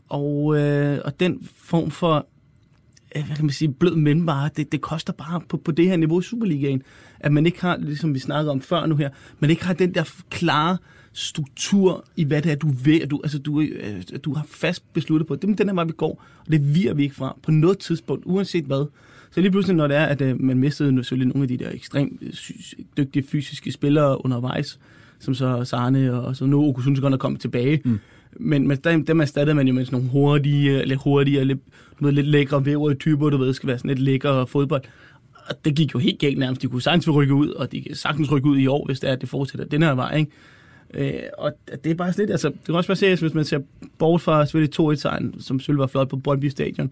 og, 0.09 0.57
øh, 0.57 0.99
og 1.05 1.19
den 1.19 1.49
form 1.55 1.91
for 1.91 2.27
Øh, 3.15 3.25
hvad 3.25 3.35
kan 3.35 3.45
man 3.45 3.53
sige, 3.53 3.73
blød 3.73 3.95
mellemvare, 3.95 4.49
det, 4.57 4.71
det 4.71 4.81
koster 4.81 5.13
bare 5.13 5.41
på, 5.49 5.57
på 5.57 5.71
det 5.71 5.87
her 5.87 5.97
niveau 5.97 6.19
i 6.19 6.23
Superligaen, 6.23 6.83
at 7.19 7.31
man 7.31 7.45
ikke 7.45 7.61
har, 7.61 7.77
ligesom 7.77 8.13
vi 8.13 8.19
snakkede 8.19 8.51
om 8.51 8.61
før 8.61 8.85
nu 8.85 8.95
her, 8.95 9.09
man 9.39 9.49
ikke 9.49 9.65
har 9.65 9.73
den 9.73 9.93
der 9.93 10.03
klare 10.29 10.77
struktur 11.13 12.05
i, 12.15 12.23
hvad 12.23 12.41
det 12.41 12.51
er, 12.51 12.55
du 12.55 12.69
vil, 12.69 12.99
at 12.99 13.11
du, 13.11 13.19
altså, 13.23 13.39
du, 13.39 13.61
øh, 13.61 14.03
du 14.23 14.33
har 14.33 14.45
fast 14.49 14.93
besluttet 14.93 15.27
på, 15.27 15.35
det 15.35 15.49
er 15.49 15.55
den 15.55 15.67
her 15.67 15.75
vej, 15.75 15.83
vi 15.83 15.91
går, 15.91 16.23
og 16.39 16.51
det 16.51 16.75
virer 16.75 16.93
vi 16.93 17.03
ikke 17.03 17.15
fra 17.15 17.37
på 17.43 17.51
noget 17.51 17.79
tidspunkt, 17.79 18.23
uanset 18.25 18.65
hvad. 18.65 18.85
Så 19.31 19.41
lige 19.41 19.51
pludselig, 19.51 19.75
når 19.75 19.87
det 19.87 19.97
er, 19.97 20.05
at 20.05 20.21
øh, 20.21 20.41
man 20.41 20.57
mistede 20.57 21.03
selvfølgelig 21.03 21.27
nogle 21.27 21.43
af 21.43 21.47
de 21.47 21.57
der 21.57 21.71
ekstremt 21.71 22.21
øh, 22.21 22.33
dygtige 22.97 23.27
fysiske 23.27 23.71
spillere 23.71 24.25
undervejs, 24.25 24.79
som 25.19 25.33
så 25.33 25.63
Sarne 25.63 26.13
og 26.13 26.35
så 26.35 26.45
nu 26.45 26.67
Okusundsson 26.67 27.13
er 27.13 27.17
kommet 27.17 27.41
tilbage, 27.41 27.81
mm. 27.85 27.99
Men, 28.39 28.67
men 28.67 28.77
der, 28.77 28.97
dem 28.97 29.21
erstattede 29.21 29.55
man 29.55 29.67
jo 29.67 29.73
med 29.73 29.85
sådan 29.85 29.97
nogle 29.97 30.09
hurtige, 30.09 30.79
øh, 30.79 30.85
lidt 30.85 30.99
hurtige, 31.03 31.43
lidt, 31.43 31.59
noget, 31.99 32.15
lidt 32.15 32.27
lækre 32.27 32.65
vævrede 32.65 32.95
typer, 32.95 33.29
du 33.29 33.37
ved, 33.37 33.53
skal 33.53 33.67
være 33.67 33.77
sådan 33.77 33.89
lidt 33.89 33.99
lækre 33.99 34.47
fodbold. 34.47 34.81
Og 35.49 35.65
det 35.65 35.75
gik 35.75 35.93
jo 35.93 35.99
helt 35.99 36.19
galt 36.19 36.37
nærmest. 36.37 36.61
De 36.61 36.67
kunne 36.67 36.81
sagtens 36.81 37.09
rykke 37.09 37.33
ud, 37.33 37.49
og 37.49 37.71
de 37.71 37.81
kan 37.81 37.95
sagtens 37.95 38.31
rykke 38.31 38.49
ud 38.49 38.57
i 38.57 38.67
år, 38.67 38.85
hvis 38.85 38.99
det 38.99 39.09
er, 39.09 39.13
at 39.13 39.21
det 39.21 39.29
fortsætter 39.29 39.65
den 39.65 39.83
her 39.83 39.95
vej, 39.95 40.17
ikke? 40.17 40.31
Øh, 40.93 41.23
og 41.37 41.51
det 41.83 41.89
er 41.89 41.95
bare 41.95 42.13
sådan 42.13 42.23
lidt, 42.23 42.31
altså, 42.31 42.49
det 42.49 42.65
kan 42.65 42.75
også 42.75 42.87
være 42.87 42.95
seriøst, 42.95 43.21
hvis 43.21 43.33
man 43.33 43.45
ser 43.45 43.59
bort 43.97 44.21
fra 44.21 44.45
selvfølgelig 44.45 44.79
2-1-sejren, 44.79 45.41
som 45.41 45.59
selvfølgelig 45.59 45.81
var 45.81 45.87
flot 45.87 46.09
på 46.09 46.17
Brøndby 46.17 46.45
Stadion. 46.45 46.91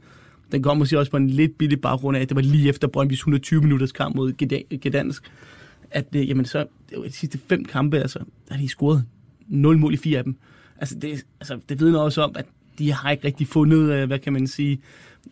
Den 0.52 0.64
kom 0.64 0.78
måske 0.78 1.00
også 1.00 1.12
på 1.12 1.18
en 1.18 1.30
lidt 1.30 1.58
billig 1.58 1.82
baggrund 1.82 2.18
af, 2.18 2.22
at 2.22 2.30
det 2.30 2.36
var 2.36 2.42
lige 2.42 2.70
efter 2.70 2.88
Brøndbys 2.88 3.18
120 3.18 3.62
minutters 3.62 3.92
kamp 3.92 4.16
mod 4.16 4.34
Gdansk. 4.90 5.24
At, 5.92 6.06
øh, 6.16 6.30
jamen 6.30 6.46
så, 6.46 6.66
det 6.90 6.98
var 6.98 7.04
de 7.04 7.12
sidste 7.12 7.40
fem 7.48 7.66
kampe, 7.66 7.98
altså, 7.98 8.20
der 8.20 8.54
har 8.54 8.62
de 8.62 8.68
scoret 8.68 9.04
0 9.48 9.78
mål 9.78 9.94
i 9.94 9.98
fire 9.98 10.18
af 10.18 10.24
dem. 10.24 10.36
Altså 10.80 10.96
det, 10.96 11.26
altså, 11.40 11.60
det 11.70 11.80
vidner 11.80 12.00
også 12.00 12.22
om, 12.22 12.36
at 12.36 12.46
de 12.80 12.92
har 12.92 13.12
ikke 13.12 13.28
rigtig 13.28 13.48
fundet, 13.48 13.94
øh, 13.94 14.08
hvad 14.08 14.20
kan 14.20 14.34
man 14.34 14.48
sige, 14.48 14.80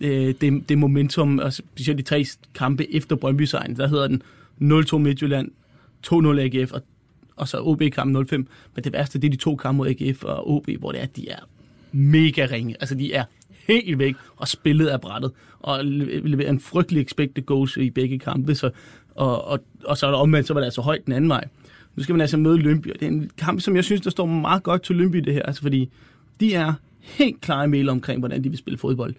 øh, 0.01 0.33
det, 0.41 0.69
det 0.69 0.77
momentum, 0.77 1.39
og 1.39 1.53
specielt 1.53 1.97
de 1.97 2.03
tre 2.03 2.25
kampe 2.55 2.95
efter 2.95 3.15
brøndby 3.15 3.41
sejren 3.41 3.75
der 3.75 3.87
hedder 3.87 4.07
den 4.07 4.21
0-2 4.61 4.97
Midtjylland, 4.97 5.51
2-0 6.07 6.39
AGF, 6.39 6.71
og, 6.71 6.81
og 7.35 7.47
så 7.47 7.61
OB-kampen 7.61 8.27
0-5. 8.31 8.35
Men 8.35 8.83
det 8.83 8.93
værste, 8.93 9.19
det 9.19 9.27
er 9.27 9.31
de 9.31 9.37
to 9.37 9.55
kampe 9.55 9.77
mod 9.77 9.87
AGF 9.87 10.23
og 10.23 10.49
OB, 10.51 10.69
hvor 10.79 10.91
det 10.91 10.99
er, 10.99 11.03
at 11.03 11.15
de 11.15 11.29
er 11.29 11.39
mega 11.91 12.47
ringe. 12.51 12.75
Altså, 12.79 12.95
de 12.95 13.13
er 13.13 13.23
helt 13.67 13.99
væk 13.99 14.15
og 14.37 14.47
spillet 14.47 14.93
er 14.93 14.97
brættet, 14.97 15.31
og 15.59 15.85
leverer 15.85 16.49
en 16.49 16.59
frygtelig 16.59 17.01
expected 17.01 17.43
goals 17.43 17.77
i 17.77 17.89
begge 17.89 18.19
kampe, 18.19 18.55
så, 18.55 18.69
og, 19.15 19.45
og, 19.45 19.59
og 19.85 19.97
så 19.97 20.07
er 20.07 20.11
der 20.11 20.17
omvendt, 20.17 20.47
så 20.47 20.53
var 20.53 20.61
det 20.61 20.65
altså 20.65 20.81
højt 20.81 21.05
den 21.05 21.13
anden 21.13 21.29
vej. 21.29 21.43
Nu 21.97 22.03
skal 22.03 22.13
man 22.13 22.21
altså 22.21 22.37
møde 22.37 22.57
Lønby, 22.57 22.93
og 22.93 22.99
det 22.99 23.05
er 23.05 23.09
en 23.09 23.31
kamp, 23.37 23.61
som 23.61 23.75
jeg 23.75 23.83
synes, 23.83 24.01
der 24.01 24.09
står 24.09 24.25
meget 24.25 24.63
godt 24.63 24.83
til 24.83 24.95
Lønby 24.95 25.17
det 25.17 25.33
her, 25.33 25.41
altså 25.43 25.61
fordi 25.61 25.89
de 26.39 26.53
er 26.53 26.73
helt 27.01 27.41
klare 27.41 27.65
i 27.65 27.67
mail 27.67 27.89
omkring, 27.89 28.19
hvordan 28.19 28.43
de 28.43 28.49
vil 28.49 28.57
spille 28.57 28.77
fodbold. 28.77 29.13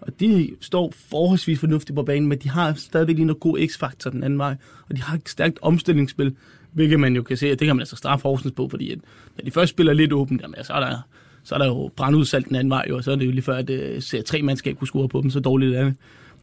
Og 0.00 0.20
de 0.20 0.50
står 0.60 0.92
forholdsvis 1.10 1.60
fornuftigt 1.60 1.96
på 1.96 2.02
banen, 2.02 2.28
men 2.28 2.38
de 2.38 2.48
har 2.48 2.74
stadigvæk 2.74 3.16
lige 3.16 3.26
noget 3.26 3.40
god 3.40 3.68
x-faktor 3.68 4.10
den 4.10 4.24
anden 4.24 4.38
vej, 4.38 4.56
og 4.88 4.96
de 4.96 5.02
har 5.02 5.16
et 5.16 5.28
stærkt 5.28 5.58
omstillingsspil, 5.62 6.36
hvilket 6.72 7.00
man 7.00 7.16
jo 7.16 7.22
kan 7.22 7.36
se, 7.36 7.50
at 7.50 7.58
det 7.58 7.66
kan 7.66 7.76
man 7.76 7.80
altså 7.80 7.96
straffe 7.96 8.22
Horsens 8.22 8.52
på, 8.52 8.68
fordi 8.68 8.90
at, 8.90 8.98
når 9.36 9.44
de 9.44 9.50
først 9.50 9.70
spiller 9.70 9.92
lidt 9.92 10.12
åbent, 10.12 10.42
jamen, 10.42 10.64
så 10.64 10.72
er 10.72 10.80
der 10.80 10.98
så 11.44 11.54
er 11.54 11.58
der 11.58 11.66
jo 11.66 11.90
brandudsalt 11.96 12.48
den 12.48 12.56
anden 12.56 12.70
vej, 12.70 12.84
jo, 12.88 12.96
og 12.96 13.04
så 13.04 13.12
er 13.12 13.16
det 13.16 13.26
jo 13.26 13.30
lige 13.30 13.42
før, 13.42 13.56
at 13.56 13.70
øh, 13.70 14.02
uh, 14.14 14.20
tre 14.26 14.42
mandskab 14.42 14.76
kunne 14.76 14.88
score 14.88 15.08
på 15.08 15.20
dem, 15.20 15.30
så 15.30 15.40
dårligt 15.40 15.76
er 15.76 15.84
det 15.84 15.94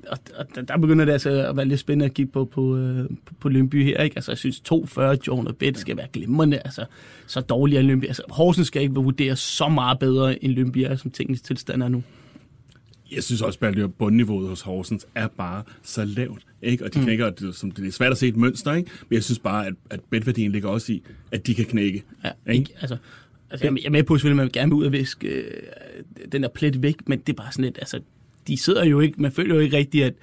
og, 0.07 0.17
og 0.35 0.67
der 0.67 0.77
begynder 0.77 1.05
det 1.05 1.11
altså 1.11 1.29
at 1.29 1.57
være 1.57 1.65
lidt 1.65 1.79
spændende 1.79 2.05
at 2.05 2.13
kigge 2.13 2.31
på, 2.31 2.45
på, 2.45 2.77
øh, 2.77 3.09
på, 3.25 3.33
på 3.39 3.49
Lønby 3.49 3.83
her. 3.83 4.03
Ikke? 4.03 4.17
Altså, 4.17 4.31
jeg 4.31 4.37
synes 4.37 4.59
240 4.59 5.17
John 5.27 5.47
og 5.47 5.57
Bet 5.57 5.77
skal 5.77 5.97
være 5.97 6.07
glimrende. 6.13 6.57
Altså, 6.57 6.85
så 7.27 7.41
dårlig 7.41 7.77
er 7.77 7.81
Lønby. 7.81 8.05
Altså, 8.05 8.23
Horsens 8.29 8.67
skal 8.67 8.81
ikke 8.81 8.93
vurdere 8.93 9.35
så 9.35 9.69
meget 9.69 9.99
bedre, 9.99 10.43
end 10.43 10.53
Lønby 10.53 10.77
er, 10.77 10.95
som 10.95 11.11
teknisk 11.11 11.43
tilstand 11.43 11.83
er 11.83 11.87
nu. 11.87 12.03
Jeg 13.11 13.23
synes 13.23 13.41
også, 13.41 13.59
at 13.61 13.93
bundniveauet 13.93 14.49
hos 14.49 14.61
Horsens 14.61 15.07
er 15.15 15.27
bare 15.27 15.63
så 15.83 16.05
lavt. 16.05 16.45
Ikke? 16.61 16.85
Og 16.85 16.93
de 16.93 16.99
mm. 16.99 17.05
knækker, 17.05 17.29
det, 17.29 17.55
som 17.55 17.71
det 17.71 17.87
er 17.87 17.91
svært 17.91 18.11
at 18.11 18.17
se 18.17 18.27
et 18.27 18.37
mønster, 18.37 18.73
ikke? 18.73 18.91
men 19.09 19.15
jeg 19.15 19.23
synes 19.23 19.39
bare, 19.39 19.67
at, 19.67 19.73
at 19.89 19.99
bedværdien 20.09 20.51
ligger 20.51 20.69
også 20.69 20.93
i, 20.93 21.03
at 21.31 21.47
de 21.47 21.55
kan 21.55 21.65
knække. 21.65 22.03
Ja, 22.23 22.53
ikke? 22.53 22.73
Altså, 22.81 22.97
altså, 23.49 23.65
jeg 23.67 23.85
er 23.85 23.89
med 23.89 24.03
på, 24.03 24.13
at 24.13 24.35
man 24.35 24.49
gerne 24.53 24.69
vil 24.69 24.75
ud 24.75 24.85
og 24.85 24.91
viske 24.91 25.27
øh, 25.27 25.63
den 26.31 26.43
der 26.43 26.49
plet 26.49 26.81
væk, 26.81 27.09
men 27.09 27.19
det 27.19 27.33
er 27.33 27.37
bare 27.37 27.51
sådan 27.51 27.65
lidt, 27.65 27.77
altså, 27.81 27.99
de 28.51 28.57
sidder 28.57 28.85
jo 28.85 28.99
ikke, 28.99 29.21
man 29.21 29.31
føler 29.31 29.55
jo 29.55 29.61
ikke 29.61 29.77
rigtigt, 29.77 30.05
at, 30.05 30.13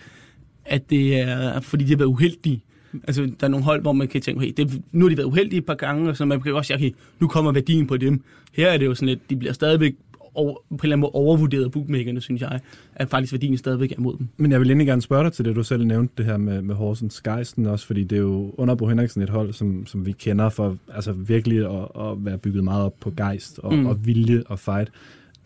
at 0.64 0.90
det 0.90 1.20
er, 1.20 1.60
fordi 1.60 1.84
de 1.84 1.90
har 1.90 1.96
været 1.96 2.08
uheldige. 2.08 2.62
Altså, 3.06 3.22
der 3.40 3.46
er 3.46 3.48
nogle 3.48 3.64
hold, 3.64 3.82
hvor 3.82 3.92
man 3.92 4.08
kan 4.08 4.20
tænke, 4.20 4.40
hey, 4.40 4.52
det, 4.56 4.82
nu 4.92 5.04
har 5.04 5.10
de 5.10 5.16
været 5.16 5.26
uheldige 5.26 5.58
et 5.58 5.66
par 5.66 5.74
gange, 5.74 6.10
og 6.10 6.16
så 6.16 6.24
man 6.24 6.40
kan 6.40 6.54
også 6.54 6.66
sige, 6.66 6.76
okay, 6.76 6.90
nu 7.20 7.28
kommer 7.28 7.52
værdien 7.52 7.86
på 7.86 7.96
dem. 7.96 8.22
Her 8.52 8.68
er 8.68 8.78
det 8.78 8.86
jo 8.86 8.94
sådan 8.94 9.08
lidt, 9.08 9.30
de 9.30 9.36
bliver 9.36 9.52
stadigvæk 9.52 9.94
over, 10.34 10.54
på 10.54 10.74
en 10.74 10.78
eller 10.82 10.94
anden 10.94 11.00
måde 11.00 11.12
overvurderet 11.12 11.72
bookmakerne, 11.72 12.20
synes 12.20 12.42
jeg, 12.42 12.60
at 12.94 13.08
faktisk 13.08 13.32
værdien 13.32 13.58
stadigvæk 13.58 13.92
er 13.92 13.96
imod 13.98 14.16
dem. 14.18 14.28
Men 14.36 14.52
jeg 14.52 14.60
vil 14.60 14.68
egentlig 14.68 14.86
gerne 14.86 15.02
spørge 15.02 15.24
dig 15.24 15.32
til 15.32 15.44
det, 15.44 15.56
du 15.56 15.62
selv 15.62 15.84
nævnte, 15.84 16.14
det 16.18 16.24
her 16.24 16.36
med, 16.36 16.62
med 16.62 16.74
Horsens 16.74 17.20
Geisten 17.20 17.66
også, 17.66 17.86
fordi 17.86 18.04
det 18.04 18.16
er 18.16 18.22
jo 18.22 18.54
under 18.56 18.74
Bo 18.74 18.86
Henriksen 18.86 19.22
et 19.22 19.30
hold, 19.30 19.52
som, 19.52 19.86
som 19.86 20.06
vi 20.06 20.12
kender 20.12 20.48
for 20.48 20.76
altså 20.94 21.12
virkelig 21.12 21.58
at, 21.58 21.88
at 22.00 22.24
være 22.24 22.38
bygget 22.38 22.64
meget 22.64 22.84
op 22.84 22.94
på 23.00 23.10
gejst 23.16 23.58
og, 23.58 23.74
mm. 23.74 23.86
og 23.86 24.06
vilje 24.06 24.42
og 24.46 24.58
fight. 24.58 24.90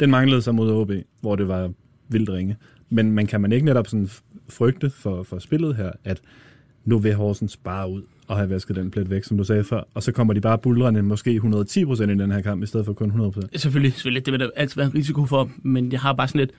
Den 0.01 0.11
manglede 0.11 0.43
så 0.43 0.53
mod 0.53 0.73
OB, 0.73 0.93
hvor 1.21 1.37
det 1.37 1.49
var 1.49 1.71
vildt 2.13 2.31
ringe. 2.31 2.57
Men 2.91 3.13
man 3.13 3.27
kan 3.27 3.41
man 3.41 3.53
ikke 3.53 3.67
netop 3.67 3.87
sådan 3.87 4.09
frygte 4.49 4.91
for, 4.91 5.23
for 5.23 5.39
spillet 5.39 5.77
her, 5.77 5.91
at 6.05 6.21
nu 6.85 6.99
vil 6.99 7.15
Horsens 7.15 7.57
bare 7.57 7.91
ud 7.91 8.03
og 8.29 8.37
have 8.37 8.51
vasket 8.51 8.77
den 8.77 8.91
plet 8.91 9.11
væk, 9.11 9.25
som 9.25 9.37
du 9.37 9.45
sagde 9.45 9.65
før, 9.65 9.83
og 9.95 10.03
så 10.03 10.13
kommer 10.13 10.35
de 10.35 10.41
bare 10.41 10.59
bulrende 10.59 11.03
måske 11.03 11.35
110 11.35 11.85
procent 11.85 12.13
i 12.13 12.15
den 12.15 12.31
her 12.31 12.41
kamp, 12.41 12.63
i 12.63 12.67
stedet 12.67 12.87
for 12.87 12.93
kun 12.93 13.07
100 13.07 13.33
procent. 13.33 13.61
Selvfølgelig, 13.61 13.93
selvfølgelig, 13.93 14.27
det 14.27 14.33
vil 14.33 14.41
der 14.41 14.51
altid 14.57 14.77
være 14.77 14.87
en 14.87 14.95
risiko 14.95 15.27
for, 15.27 15.51
men 15.63 15.93
jeg 15.93 16.01
har 16.01 16.13
bare 16.13 16.29
sådan 16.29 16.39
lidt, 16.39 16.51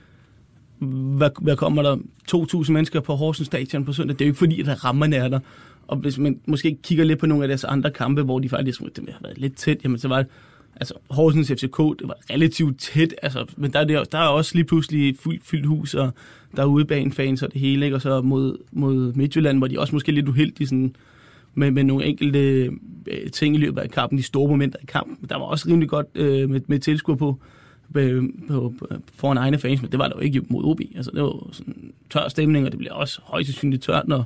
hvad, 1.16 1.30
hvad 1.40 1.56
kommer 1.56 1.82
der 1.82 1.96
2.000 2.34 2.72
mennesker 2.72 3.00
på 3.00 3.14
Horsens 3.14 3.46
stadion 3.46 3.84
på 3.84 3.92
søndag? 3.92 4.18
Det 4.18 4.24
er 4.24 4.26
jo 4.26 4.30
ikke 4.30 4.38
fordi, 4.38 4.60
at 4.60 4.84
rammerne 4.84 5.16
er 5.16 5.28
der. 5.28 5.40
Og 5.86 5.96
hvis 5.96 6.18
man 6.18 6.40
måske 6.46 6.78
kigger 6.82 7.04
lidt 7.04 7.18
på 7.18 7.26
nogle 7.26 7.44
af 7.44 7.48
deres 7.48 7.64
andre 7.64 7.90
kampe, 7.90 8.22
hvor 8.22 8.38
de 8.38 8.48
faktisk 8.48 8.80
det 8.80 9.08
har 9.12 9.20
været 9.22 9.38
lidt 9.38 9.56
tæt, 9.56 9.84
jamen 9.84 9.98
så 9.98 10.08
var 10.08 10.16
det 10.16 10.26
altså 10.76 10.94
Horsens 11.10 11.48
FCK, 11.48 11.78
det 11.78 12.08
var 12.08 12.16
relativt 12.30 12.78
tæt, 12.78 13.14
altså, 13.22 13.46
men 13.56 13.72
der 13.72 13.78
er, 13.78 13.84
det, 13.84 14.12
der 14.12 14.18
er 14.18 14.28
også 14.28 14.54
lige 14.54 14.64
pludselig 14.64 15.16
fyldt, 15.18 15.44
fyldt 15.44 15.66
hus, 15.66 15.94
og 15.94 16.10
der 16.56 16.62
er 16.62 16.66
udebanefans 16.66 17.42
og 17.42 17.52
det 17.52 17.60
hele, 17.60 17.84
ikke? 17.84 17.96
og 17.96 18.02
så 18.02 18.20
mod, 18.20 18.58
mod 18.72 19.12
Midtjylland, 19.12 19.58
hvor 19.58 19.66
de 19.66 19.80
også 19.80 19.94
måske 19.94 20.12
lidt 20.12 20.28
uheldige 20.28 20.66
sådan, 20.66 20.96
med, 21.54 21.70
med 21.70 21.84
nogle 21.84 22.04
enkelte 22.04 22.70
øh, 23.06 23.30
ting 23.30 23.54
i 23.54 23.58
løbet 23.58 23.80
af 23.80 23.90
kampen, 23.90 24.18
de 24.18 24.22
store 24.22 24.48
momenter 24.48 24.78
i 24.82 24.86
kampen. 24.86 25.28
Der 25.28 25.36
var 25.36 25.44
også 25.44 25.68
rimelig 25.68 25.88
godt 25.88 26.06
øh, 26.14 26.50
med, 26.50 26.60
med 26.66 26.78
tilskuer 26.78 27.16
på, 27.16 27.38
på, 27.92 28.00
på, 28.48 28.74
på, 28.78 28.86
foran 29.16 29.36
egne 29.36 29.58
fans, 29.58 29.82
men 29.82 29.90
det 29.90 29.98
var 29.98 30.08
der 30.08 30.16
jo 30.16 30.20
ikke 30.20 30.42
mod 30.48 30.64
OB. 30.64 30.80
Altså, 30.96 31.10
det 31.14 31.22
var 31.22 31.48
sådan 31.52 31.92
tør 32.10 32.28
stemning, 32.28 32.66
og 32.66 32.72
det 32.72 32.78
bliver 32.78 32.92
også 32.92 33.20
højst 33.24 33.48
sandsynligt 33.48 33.82
tørt, 33.82 34.08
når, 34.08 34.24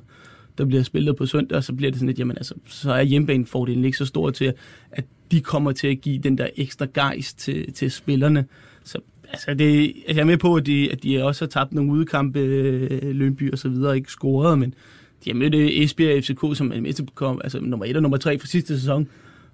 der 0.59 0.65
bliver 0.65 0.83
spillet 0.83 1.17
på 1.17 1.27
søndag, 1.27 1.57
og 1.57 1.65
så 1.65 1.73
bliver 1.73 1.91
det 1.91 1.99
sådan 1.99 2.07
lidt, 2.07 2.19
jamen 2.19 2.37
altså, 2.37 2.55
så 2.67 2.93
er 2.93 3.03
hjemmebanefordelen 3.03 3.85
ikke 3.85 3.99
så 3.99 4.07
stor 4.07 4.31
til, 4.31 4.53
at 4.91 5.05
de 5.31 5.41
kommer 5.41 5.73
til 5.73 5.89
at 5.89 6.01
give 6.01 6.19
den 6.19 6.39
der 6.39 6.49
ekstra 6.57 6.87
gejst 6.95 7.39
til, 7.39 7.73
til 7.73 7.91
spillerne. 7.91 8.45
Så 8.85 8.99
altså, 9.33 9.55
det, 9.55 9.87
altså, 9.87 10.03
jeg 10.07 10.19
er 10.19 10.25
med 10.25 10.37
på, 10.37 10.55
at 10.55 10.67
de, 10.67 10.93
at 10.93 11.03
de 11.03 11.25
også 11.25 11.45
har 11.45 11.49
tabt 11.49 11.73
nogle 11.73 11.93
udekampe, 11.93 12.41
øh, 12.41 13.17
Lønby 13.17 13.53
og 13.53 13.59
så 13.59 13.69
videre, 13.69 13.97
ikke 13.97 14.11
scoret, 14.11 14.59
men 14.59 14.75
de 15.25 15.31
har 15.31 15.35
mødt 15.35 15.55
øh, 15.55 15.69
Esbjerg 15.71 16.17
og 16.17 16.25
FCK, 16.25 16.57
som 16.57 16.73
er 16.73 16.81
med 16.81 17.15
kom, 17.15 17.41
altså 17.45 17.61
nummer 17.61 17.87
1 17.87 17.97
og 17.97 18.03
nummer 18.03 18.19
3 18.19 18.39
for 18.39 18.47
sidste 18.47 18.81
sæson. 18.81 19.09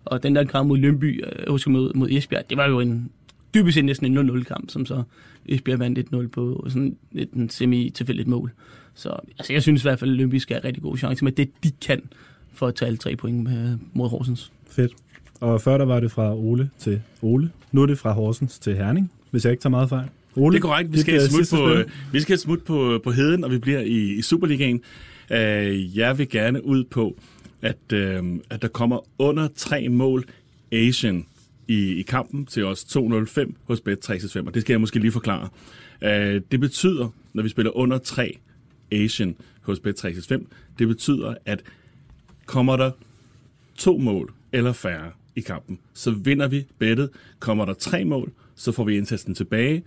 Og 0.05 0.23
den 0.23 0.37
der 0.37 0.45
kamp 0.45 0.69
mod 0.69 0.79
Lønby, 0.79 1.25
øh, 1.25 1.51
husker 1.51 1.71
mod, 1.71 1.95
mod 1.95 2.09
Esbjerg, 2.11 2.51
det 2.51 2.59
var 2.59 2.69
jo 2.69 2.81
en 2.81 3.11
dybest 3.55 3.75
set 3.75 3.85
næsten 3.85 4.19
en 4.19 4.31
0-0 4.31 4.45
kamp, 4.45 4.71
som 4.71 4.87
så 4.87 5.03
Esbjerg 5.47 5.79
vandt 5.79 5.99
1-0 6.15 6.29
på 6.29 6.67
sådan 6.69 6.97
et 7.15 7.31
en 7.31 7.51
semi-tilfældigt 7.51 8.29
mål. 8.29 8.51
Så 8.95 9.17
altså, 9.39 9.53
jeg 9.53 9.63
synes 9.63 9.83
i 9.83 9.85
hvert 9.85 9.99
fald, 9.99 10.11
at 10.11 10.17
Lønby 10.17 10.35
skal 10.35 10.55
have 10.55 10.65
rigtig 10.65 10.83
gode 10.83 10.99
chancer 10.99 11.25
med 11.25 11.33
det, 11.33 11.51
de 11.65 11.71
kan 11.87 12.03
for 12.53 12.67
at 12.67 12.75
tage 12.75 12.87
alle 12.87 12.97
tre 12.97 13.17
point 13.17 13.43
med, 13.43 13.79
mod 13.93 14.09
Horsens. 14.09 14.53
Fedt. 14.69 14.93
Og 15.41 15.61
før 15.61 15.79
der 15.79 15.85
var 15.85 16.01
det 16.01 16.11
fra 16.11 16.35
Ole 16.35 16.71
til 16.79 17.03
Ole. 17.23 17.51
Nu 17.73 17.83
er 17.83 17.87
det 17.87 17.99
fra 17.99 18.13
Horsens 18.13 18.59
til 18.59 18.77
Herning, 18.77 19.13
hvis 19.31 19.45
jeg 19.45 19.51
ikke 19.51 19.63
tager 19.63 19.71
meget 19.71 19.89
fejl. 19.89 20.09
Ole, 20.37 20.53
det 20.53 20.59
er 20.59 20.63
korrekt. 20.63 20.93
Vi 20.93 20.99
skal, 20.99 21.21
smut 21.21 21.47
på, 21.51 21.91
vi 22.13 22.21
skal 22.21 22.39
smut 22.39 22.63
på, 22.63 23.01
på 23.05 23.11
heden, 23.11 23.45
og 23.45 23.51
vi 23.51 23.59
bliver 23.59 23.81
i, 23.81 24.13
i 24.13 24.23
Superligaen. 24.23 24.83
Uh, 25.31 25.97
jeg 25.99 26.19
vil 26.19 26.29
gerne 26.29 26.65
ud 26.65 26.85
på, 26.85 27.17
at, 27.63 27.77
uh, 27.93 28.39
at 28.51 28.63
der 28.63 28.69
kommer 28.69 28.99
under 29.19 29.49
tre 29.57 29.89
mål 29.89 30.25
Asian 30.73 31.27
i, 31.69 31.93
i 31.93 32.03
kampen 32.03 32.47
til 32.47 32.65
os 32.65 32.85
205 32.85 33.57
hos 33.65 33.83
Bet365, 33.89 34.47
og 34.47 34.55
det 34.55 34.63
skal 34.63 34.73
jeg 34.73 34.81
måske 34.81 34.99
lige 34.99 35.13
forklare. 35.13 35.49
Uh, 36.03 36.43
det 36.51 36.61
betyder, 36.61 37.09
når 37.33 37.43
vi 37.43 37.49
spiller 37.49 37.77
under 37.77 37.99
3 37.99 38.39
Asian 38.93 39.37
hos 39.61 39.79
Bet365, 39.79 40.45
det 40.79 40.89
betyder, 40.89 41.35
at 41.47 41.63
kommer 42.47 42.77
der 42.77 42.91
to 43.77 43.99
mål 43.99 44.33
eller 44.53 44.73
færre 44.73 45.11
i 45.37 45.41
kampen, 45.41 45.79
så 45.95 46.11
vinder 46.11 46.49
vi 46.49 46.67
bettet. 46.79 47.11
Kommer 47.39 47.65
der 47.65 47.75
tre 47.75 48.05
mål, 48.05 48.33
så 48.55 48.73
får 48.73 48.85
vi 48.85 48.97
indsatsen 48.97 49.35
tilbage. 49.35 49.83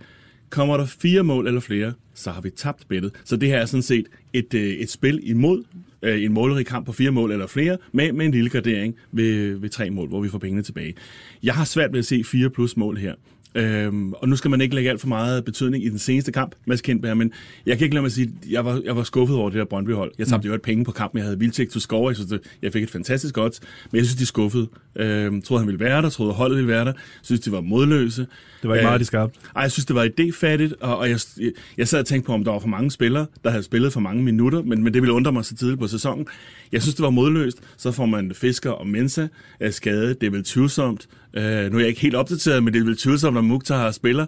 Kommer 0.50 0.76
der 0.76 0.86
fire 0.86 1.24
mål 1.24 1.46
eller 1.46 1.60
flere, 1.60 1.92
så 2.14 2.30
har 2.30 2.40
vi 2.40 2.50
tabt 2.50 2.88
bettet. 2.88 3.12
Så 3.24 3.36
det 3.36 3.48
her 3.48 3.58
er 3.58 3.66
sådan 3.66 3.82
set 3.82 4.06
et, 4.32 4.54
øh, 4.54 4.70
et 4.70 4.90
spil 4.90 5.20
imod 5.22 5.64
øh, 6.02 6.24
en 6.24 6.32
målrig 6.32 6.66
kamp 6.66 6.86
på 6.86 6.92
fire 6.92 7.10
mål 7.10 7.32
eller 7.32 7.46
flere, 7.46 7.78
med, 7.92 8.12
med 8.12 8.26
en 8.26 8.32
lille 8.32 8.50
gradering 8.50 8.96
ved, 9.12 9.54
ved 9.54 9.68
tre 9.68 9.90
mål, 9.90 10.08
hvor 10.08 10.20
vi 10.20 10.28
får 10.28 10.38
pengene 10.38 10.62
tilbage. 10.62 10.94
Jeg 11.42 11.54
har 11.54 11.64
svært 11.64 11.92
ved 11.92 11.98
at 11.98 12.06
se 12.06 12.24
fire 12.24 12.50
plus 12.50 12.76
mål 12.76 12.96
her. 12.96 13.14
Øhm, 13.54 14.12
og 14.12 14.28
nu 14.28 14.36
skal 14.36 14.50
man 14.50 14.60
ikke 14.60 14.74
lægge 14.74 14.90
alt 14.90 15.00
for 15.00 15.08
meget 15.08 15.44
betydning 15.44 15.84
i 15.84 15.88
den 15.88 15.98
seneste 15.98 16.32
kamp, 16.32 16.54
Mads 16.66 16.80
Kindberg, 16.80 17.16
men 17.16 17.32
jeg 17.66 17.78
kan 17.78 17.84
ikke 17.84 17.94
lade 17.94 18.02
mig 18.02 18.06
at 18.06 18.12
sige, 18.12 18.32
at 18.42 18.50
jeg 18.50 18.64
var, 18.64 18.80
jeg 18.84 18.96
var 18.96 19.02
skuffet 19.02 19.36
over 19.36 19.50
det 19.50 19.58
der 19.58 19.64
Brøndby-hold. 19.64 20.12
Jeg 20.18 20.26
tabte 20.26 20.48
mm. 20.48 20.50
jo 20.50 20.54
et 20.54 20.62
penge 20.62 20.84
på 20.84 20.92
kampen, 20.92 21.18
jeg 21.18 21.24
havde 21.24 21.38
Vildtægt 21.38 21.72
til 21.72 21.80
score, 21.80 22.08
jeg, 22.08 22.16
synes, 22.16 22.30
det, 22.30 22.40
jeg 22.62 22.72
fik 22.72 22.82
et 22.82 22.90
fantastisk 22.90 23.34
godt, 23.34 23.60
men 23.90 23.96
jeg 23.96 24.06
synes, 24.06 24.16
de 24.16 24.22
er 24.22 24.26
skuffede. 24.26 24.68
Øhm, 24.96 25.42
troede, 25.42 25.60
han 25.60 25.66
ville 25.66 25.80
være 25.80 26.02
der, 26.02 26.08
troede, 26.08 26.32
holdet 26.32 26.56
ville 26.56 26.68
være 26.68 26.84
der, 26.84 26.92
synes, 27.22 27.40
de 27.40 27.52
var 27.52 27.60
modløse. 27.60 28.26
Det 28.62 28.68
var 28.68 28.74
ikke 28.74 28.86
meget, 28.86 29.00
de 29.00 29.04
skabte. 29.04 29.38
Ej, 29.56 29.62
jeg 29.62 29.72
synes, 29.72 29.86
det 29.86 29.96
var 29.96 30.04
idéfattigt, 30.04 30.72
og, 30.80 30.98
og 30.98 31.10
jeg, 31.10 31.20
jeg, 31.40 31.52
jeg 31.76 31.88
sad 31.88 32.00
og 32.00 32.06
tænkte 32.06 32.26
på, 32.26 32.32
om 32.32 32.44
der 32.44 32.52
var 32.52 32.58
for 32.58 32.68
mange 32.68 32.90
spillere, 32.90 33.26
der 33.44 33.50
havde 33.50 33.62
spillet 33.62 33.92
for 33.92 34.00
mange 34.00 34.22
minutter, 34.22 34.62
men, 34.62 34.84
men 34.84 34.94
det 34.94 35.02
ville 35.02 35.12
undre 35.12 35.32
mig 35.32 35.44
så 35.44 35.56
tidligt 35.56 35.80
på 35.80 35.86
sæsonen. 35.86 36.26
Jeg 36.72 36.82
synes, 36.82 36.94
det 36.94 37.02
var 37.02 37.10
modløst. 37.10 37.58
Så 37.76 37.92
får 37.92 38.06
man 38.06 38.32
Fisker 38.34 38.70
og 38.70 38.86
Mensa 38.86 39.28
af 39.60 39.74
skade. 39.74 40.14
Det 40.14 40.26
er 40.26 40.30
vel 40.30 40.44
tvivlsomt. 40.44 41.08
Uh, 41.38 41.72
nu 41.72 41.76
er 41.76 41.78
jeg 41.78 41.88
ikke 41.88 42.00
helt 42.00 42.14
opdateret, 42.14 42.62
men 42.62 42.74
det 42.74 42.80
er 42.80 42.84
vel 42.84 42.96
tvivlsomt, 42.96 43.36
om 43.36 43.44
Mukhtar 43.44 43.90
spiller 43.90 44.26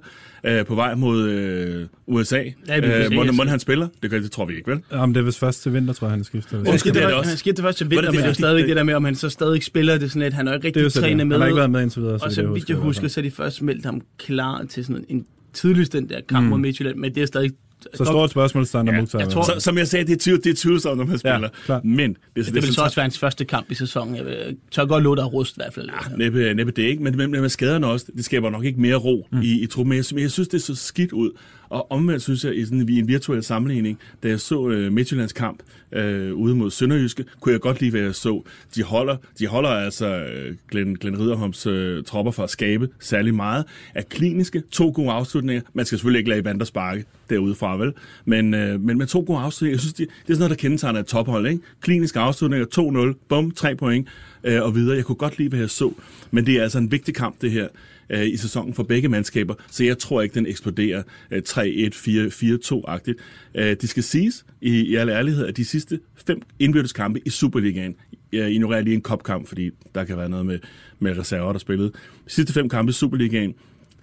uh, 0.49 0.67
på 0.67 0.75
vej 0.75 0.95
mod 0.95 1.89
uh, 2.07 2.17
USA. 2.17 2.43
Ja, 2.69 3.07
uh, 3.07 3.13
må, 3.15 3.25
må 3.33 3.45
han 3.45 3.61
spiller? 3.61 3.89
Det, 4.03 4.11
det 4.11 4.31
tror 4.31 4.45
vi 4.45 4.57
ikke, 4.57 4.71
vel? 4.71 4.81
Jamen, 4.93 5.15
det 5.15 5.21
er 5.21 5.25
vist 5.25 5.39
først 5.39 5.63
til 5.63 5.73
vinter, 5.73 5.93
tror 5.93 6.07
jeg, 6.07 6.13
han 6.13 6.25
skifter. 6.25 6.59
Undskyld, 6.59 6.93
det, 6.93 7.03
det, 7.03 7.27
han 7.27 7.37
skifter 7.37 7.63
først 7.63 7.79
til 7.79 7.91
vinter, 7.91 8.03
det, 8.03 8.11
men 8.11 8.19
det 8.19 8.25
er 8.25 8.29
jo 8.29 8.35
stadig 8.35 8.69
det 8.69 8.77
der 8.77 8.83
med, 8.83 8.95
om 8.95 9.05
han 9.05 9.15
så 9.15 9.29
stadig 9.29 9.63
spiller. 9.63 9.99
Det 9.99 10.11
sådan 10.11 10.23
lidt, 10.23 10.35
han 10.35 10.49
er 10.49 10.55
ikke 10.55 10.67
rigtig 10.67 10.93
trænet 10.93 11.27
med. 11.27 11.37
Han 11.37 11.41
har 11.41 11.49
ikke 11.49 11.57
været 11.57 11.71
med 11.71 11.83
indtil 11.83 12.03
videre. 12.03 12.19
Og 12.23 12.33
så 12.33 12.47
vidt 12.47 12.69
jeg 12.69 12.77
husker, 12.77 13.09
så 13.09 13.21
er 13.21 13.23
de 13.23 13.31
først 13.31 13.63
meldt 13.63 13.85
ham 13.85 14.01
klar 14.19 14.65
til 14.71 14.85
sådan 14.85 15.05
en 15.09 15.27
tidligst 15.53 15.93
den 15.93 16.09
der 16.09 16.21
kamp 16.29 16.45
mm. 16.45 16.51
mod 16.51 16.59
Midtjylland, 16.59 16.97
men 16.97 17.15
det 17.15 17.23
er 17.23 17.27
stadig 17.27 17.53
så 17.95 18.05
stort 18.05 18.31
spørgsmålstegn 18.31 18.89
om 18.89 18.95
ja, 18.95 19.05
tror, 19.05 19.43
så, 19.43 19.55
Som 19.59 19.79
jeg 19.79 19.89
sagde, 19.89 20.07
det 20.07 20.13
er, 20.13 20.17
tvivl, 20.21 20.43
det 20.45 20.51
er 20.51 20.55
tvivlsomt, 20.55 20.99
når 20.99 21.05
man 21.05 21.19
spiller. 21.19 21.49
Ja, 21.69 21.81
men 21.85 21.99
det, 21.99 22.19
det, 22.37 22.47
det, 22.47 22.55
det 22.55 22.63
vil 22.63 22.75
så 22.75 22.83
også 22.83 22.97
være 22.97 23.05
hans 23.05 23.19
første 23.19 23.45
kamp 23.45 23.71
i 23.71 23.75
sæsonen. 23.75 24.17
Jeg 24.17 24.55
tør 24.71 24.85
godt 24.85 25.05
låte 25.05 25.23
af 25.23 25.33
rust 25.33 25.57
i 25.57 25.59
hvert 25.59 25.75
fald. 25.75 25.89
Ja, 25.89 26.17
næppe, 26.17 26.55
næppe 26.55 26.73
det 26.73 26.83
ikke, 26.83 27.03
men, 27.03 27.17
men, 27.17 27.31
men 27.31 27.41
med 27.41 27.49
skaderne 27.49 27.87
også, 27.87 28.07
det 28.17 28.25
skaber 28.25 28.51
nok 28.51 28.65
ikke 28.65 28.81
mere 28.81 28.97
ro 28.97 29.27
mm. 29.33 29.43
i, 29.43 29.63
i 29.63 29.67
truppen. 29.67 29.89
Men 29.89 29.97
jeg, 29.97 30.05
men 30.13 30.23
jeg 30.23 30.31
synes, 30.31 30.49
det 30.49 30.57
er 30.57 30.63
så 30.63 30.75
skidt 30.75 31.13
ud. 31.13 31.31
Og 31.69 31.93
omvendt 31.93 32.23
synes 32.23 32.45
jeg, 32.45 32.57
i, 32.57 32.65
sådan, 32.65 32.89
i 32.89 32.99
en 32.99 33.09
virtuel 33.09 33.43
sammenligning, 33.43 33.99
da 34.23 34.29
jeg 34.29 34.41
så 34.41 34.59
uh, 34.59 34.93
Midtjyllands 34.93 35.33
kamp 35.33 35.63
øh, 35.93 36.35
ude 36.35 36.55
mod 36.55 36.71
Sønderjyske, 36.71 37.25
kunne 37.41 37.53
jeg 37.53 37.61
godt 37.61 37.81
lide, 37.81 37.91
hvad 37.91 38.01
jeg 38.01 38.15
så. 38.15 38.43
De 38.75 38.83
holder, 38.83 39.17
de 39.39 39.47
holder 39.47 39.71
altså 39.71 40.17
uh, 40.17 40.57
Glenn, 40.71 40.95
Glenn 40.95 41.19
Ridderholms 41.19 41.67
øh, 41.67 42.05
tropper 42.05 42.33
for 42.33 42.43
at 42.43 42.51
skabe 42.51 42.89
særlig 43.01 43.35
meget. 43.35 43.65
Er 43.95 44.03
kliniske, 44.03 44.63
to 44.71 44.93
gode 44.95 45.11
afslutninger. 45.11 45.63
Man 45.73 45.87
skal 45.87 45.99
selvfølgelig 45.99 46.19
ikke 46.19 46.31
lade 46.31 46.45
Vander 46.45 46.65
sparke 46.65 47.05
derudefra, 47.31 47.77
vel? 47.77 47.93
Men, 48.25 48.55
øh, 48.55 48.81
men 48.81 48.99
med 48.99 49.07
to 49.07 49.25
gode 49.27 49.39
afslutninger, 49.39 49.75
jeg 49.75 49.81
synes, 49.81 49.95
de, 49.95 50.03
det 50.03 50.11
er 50.11 50.17
sådan 50.27 50.39
noget, 50.39 50.51
der 50.51 50.57
kendetegner 50.57 51.01
et 51.01 51.07
tophold, 51.07 51.47
ikke? 51.47 51.63
Kliniske 51.81 52.19
afslutninger, 52.19 52.67
2-0, 53.13 53.27
bum, 53.29 53.51
3 53.51 53.77
point 53.77 54.09
øh, 54.45 54.63
og 54.63 54.75
videre. 54.75 54.97
Jeg 54.97 55.05
kunne 55.05 55.17
godt 55.17 55.39
lide, 55.39 55.49
hvad 55.49 55.59
jeg 55.59 55.71
så. 55.71 55.93
Men 56.31 56.47
det 56.47 56.55
er 56.59 56.63
altså 56.63 56.79
en 56.79 56.93
vigtig 56.93 57.15
kamp, 57.15 57.43
det 57.43 57.51
her 57.51 57.69
øh, 58.11 58.27
i 58.27 58.37
sæsonen 58.37 58.75
for 58.75 58.83
begge 58.83 59.09
mandskaber, 59.09 59.55
så 59.71 59.85
jeg 59.85 59.99
tror 59.99 60.23
ikke, 60.23 60.35
den 60.35 60.47
eksploderer 60.47 61.03
øh, 61.31 61.43
3-1, 61.49 61.61
4-4-2-agtigt. 61.95 63.15
Øh, 63.55 63.77
det 63.81 63.89
skal 63.89 64.03
siges 64.03 64.45
i, 64.61 64.81
i 64.81 64.95
al 64.95 65.09
ærlighed, 65.09 65.47
at 65.47 65.57
de 65.57 65.65
sidste 65.65 66.01
fem 66.27 66.43
indbyrdes 66.59 66.93
kampe 66.93 67.21
i 67.25 67.31
Superligaen, 67.31 67.95
jeg 68.33 68.51
ignorerer 68.51 68.81
lige 68.81 68.95
en 68.95 69.03
kopkamp, 69.03 69.49
fordi 69.49 69.71
der 69.95 70.05
kan 70.05 70.17
være 70.17 70.29
noget 70.29 70.47
med, 70.47 70.59
med 70.99 71.19
reserver, 71.19 71.53
der 71.53 71.59
spillede. 71.59 71.89
De 72.25 72.31
sidste 72.31 72.53
fem 72.53 72.69
kampe 72.69 72.91
i 72.91 72.93
Superligaen 72.93 73.55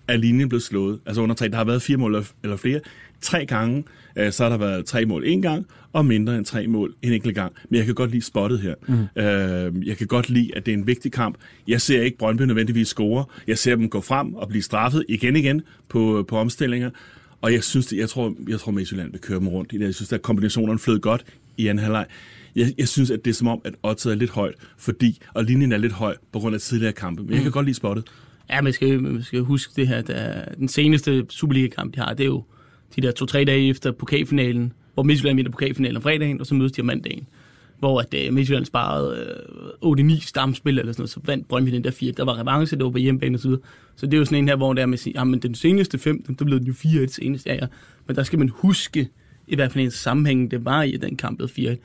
er 0.08 0.18
linjen 0.18 0.50
blevet 0.50 0.64
slået. 0.64 1.00
Altså 1.06 1.22
under 1.22 1.36
tre, 1.36 1.48
der 1.48 1.56
har 1.56 1.64
været 1.64 1.82
fire 1.82 1.98
mål 1.98 2.26
eller 2.44 2.58
flere. 2.58 2.80
Tre 3.22 3.46
gange, 3.46 3.84
øh, 4.16 4.32
så 4.32 4.44
har 4.44 4.50
der 4.50 4.58
været 4.58 4.86
tre 4.86 5.06
mål 5.06 5.24
en 5.26 5.42
gang, 5.42 5.66
og 5.94 6.06
mindre 6.06 6.38
end 6.38 6.46
tre 6.46 6.68
mål 6.68 6.94
en 7.02 7.14
enkelt 7.14 7.36
gang. 7.36 7.54
Men 7.70 7.78
jeg 7.78 7.86
kan 7.86 7.96
godt 7.96 8.12
lide 8.12 8.22
spottet 8.22 8.60
her. 8.60 8.76
Mm. 8.88 9.22
Øh, 9.24 9.88
jeg 9.88 9.98
kan 9.98 10.08
godt 10.08 10.30
lide, 10.30 10.52
at 10.56 10.66
det 10.66 10.74
er 10.74 10.78
en 10.78 10.88
vigtig 10.88 11.12
kamp. 11.12 11.38
Jeg 11.68 11.82
ser 11.82 12.02
ikke 12.02 12.18
Brøndby 12.18 12.42
nødvendigvis 12.42 12.88
score. 12.88 13.26
Jeg 13.48 13.58
ser 13.58 13.76
dem 13.76 13.90
gå 13.90 14.02
frem 14.02 14.34
og 14.34 14.48
blive 14.48 14.62
straffet 14.62 15.06
igen 15.10 15.36
igen 15.36 15.62
på, 15.90 16.26
på 16.28 16.38
omstillinger. 16.38 16.90
Og 17.42 17.54
jeg 17.54 17.64
synes, 17.64 17.88
det, 17.88 17.98
jeg 17.98 18.10
tror, 18.10 18.36
jeg 18.48 18.60
tror 18.60 18.72
Midtjylland 18.72 19.12
vil 19.12 19.22
køre 19.22 19.40
dem 19.40 19.48
rundt. 19.48 19.74
Jeg 19.74 19.96
synes, 19.96 20.14
at 20.14 20.22
kombinationerne 20.22 20.80
flød 20.80 21.00
godt 21.00 21.26
i 21.58 21.68
anden 21.68 21.84
halvleg. 21.84 22.06
Jeg, 22.56 22.74
jeg 22.78 22.88
synes, 22.88 23.12
at 23.12 23.26
det 23.26 23.32
er 23.32 23.36
som 23.36 23.48
om, 23.48 23.62
at 23.66 23.74
oddset 23.84 24.12
er 24.12 24.16
lidt 24.16 24.32
højt, 24.32 24.56
fordi, 24.78 25.20
og 25.34 25.44
linjen 25.44 25.72
er 25.72 25.78
lidt 25.78 25.94
høj 25.94 26.16
på 26.32 26.40
grund 26.40 26.56
af 26.56 26.62
tidligere 26.62 26.94
kampe. 26.94 27.22
Men 27.24 27.32
jeg 27.32 27.40
kan 27.40 27.48
mm. 27.48 27.52
godt 27.52 27.66
lide 27.66 27.76
spottet. 27.76 28.06
Ja, 28.50 28.62
man 28.62 28.74
skal, 28.74 29.02
man 29.02 29.24
skal 29.24 29.40
huske 29.40 29.74
det 29.76 29.88
her. 29.88 30.02
Der, 30.02 30.46
den 30.56 30.68
seneste 30.68 31.26
Superliga-kamp, 31.30 31.96
de 31.96 32.00
har, 32.00 32.14
det 32.14 32.24
er 32.24 32.28
jo 32.28 32.44
de 32.96 33.02
der 33.02 33.12
to-tre 33.12 33.46
dage 33.46 33.70
efter 33.70 33.92
pokalfinalen, 33.92 34.74
hvor 34.94 35.04
Midtjylland 35.04 35.36
vinder 35.36 35.52
pokalfinalen 35.52 35.96
om 35.96 36.02
fredagen, 36.02 36.40
og 36.40 36.46
så 36.46 36.56
mødes 36.56 36.72
de 36.72 36.82
om 36.82 36.86
mandagen. 36.86 37.28
Hvor 37.80 38.00
at 38.00 38.28
uh, 38.28 38.34
Midtjylland 38.34 38.66
sparede 38.66 39.36
uh, 39.84 39.98
øh, 40.00 40.12
8-9 40.16 40.28
stamspil 40.28 40.80
eller 40.80 40.94
sådan 40.94 41.02
noget, 41.02 41.10
så 41.10 41.20
vandt 41.26 41.48
Brøndby 41.48 41.72
den 41.72 41.84
der 41.84 41.92
fire. 41.92 42.12
Der 42.12 42.26
var 42.26 42.40
revanche, 42.40 42.78
det 42.78 42.86
var 42.86 42.92
på 42.92 42.98
hjemmebane 42.98 43.36
og 43.36 43.40
så 43.40 43.48
videre. 43.48 43.62
Så 43.96 44.06
det 44.06 44.14
er 44.14 44.18
jo 44.18 44.26
sådan 44.26 44.38
en 44.38 44.48
her, 44.48 44.56
hvor 44.56 44.74
der 44.74 44.86
med 44.86 44.94
at 44.94 45.00
sige, 45.00 45.20
jamen 45.20 45.40
den 45.40 45.56
seneste 45.56 45.98
fem, 45.98 46.36
der 46.40 46.46
blev 46.46 46.60
den 46.60 46.68
jo 46.68 46.74
4 46.74 47.02
1 47.02 47.12
seneste, 47.12 47.50
ja, 47.50 47.56
ja. 47.56 47.68
Men 48.08 48.16
der 48.16 48.24
skal 48.24 48.40
man 48.40 48.50
huske, 48.50 49.10
i 49.48 49.56
hvert 49.56 49.72
fald 49.72 49.86
en 49.86 49.92
sammenhæng, 49.92 50.52
det 50.52 50.66
var 50.66 50.84
i 50.84 50.92
den 50.92 51.18
kamp 51.18 51.38
blev 51.38 51.50
4 51.50 51.76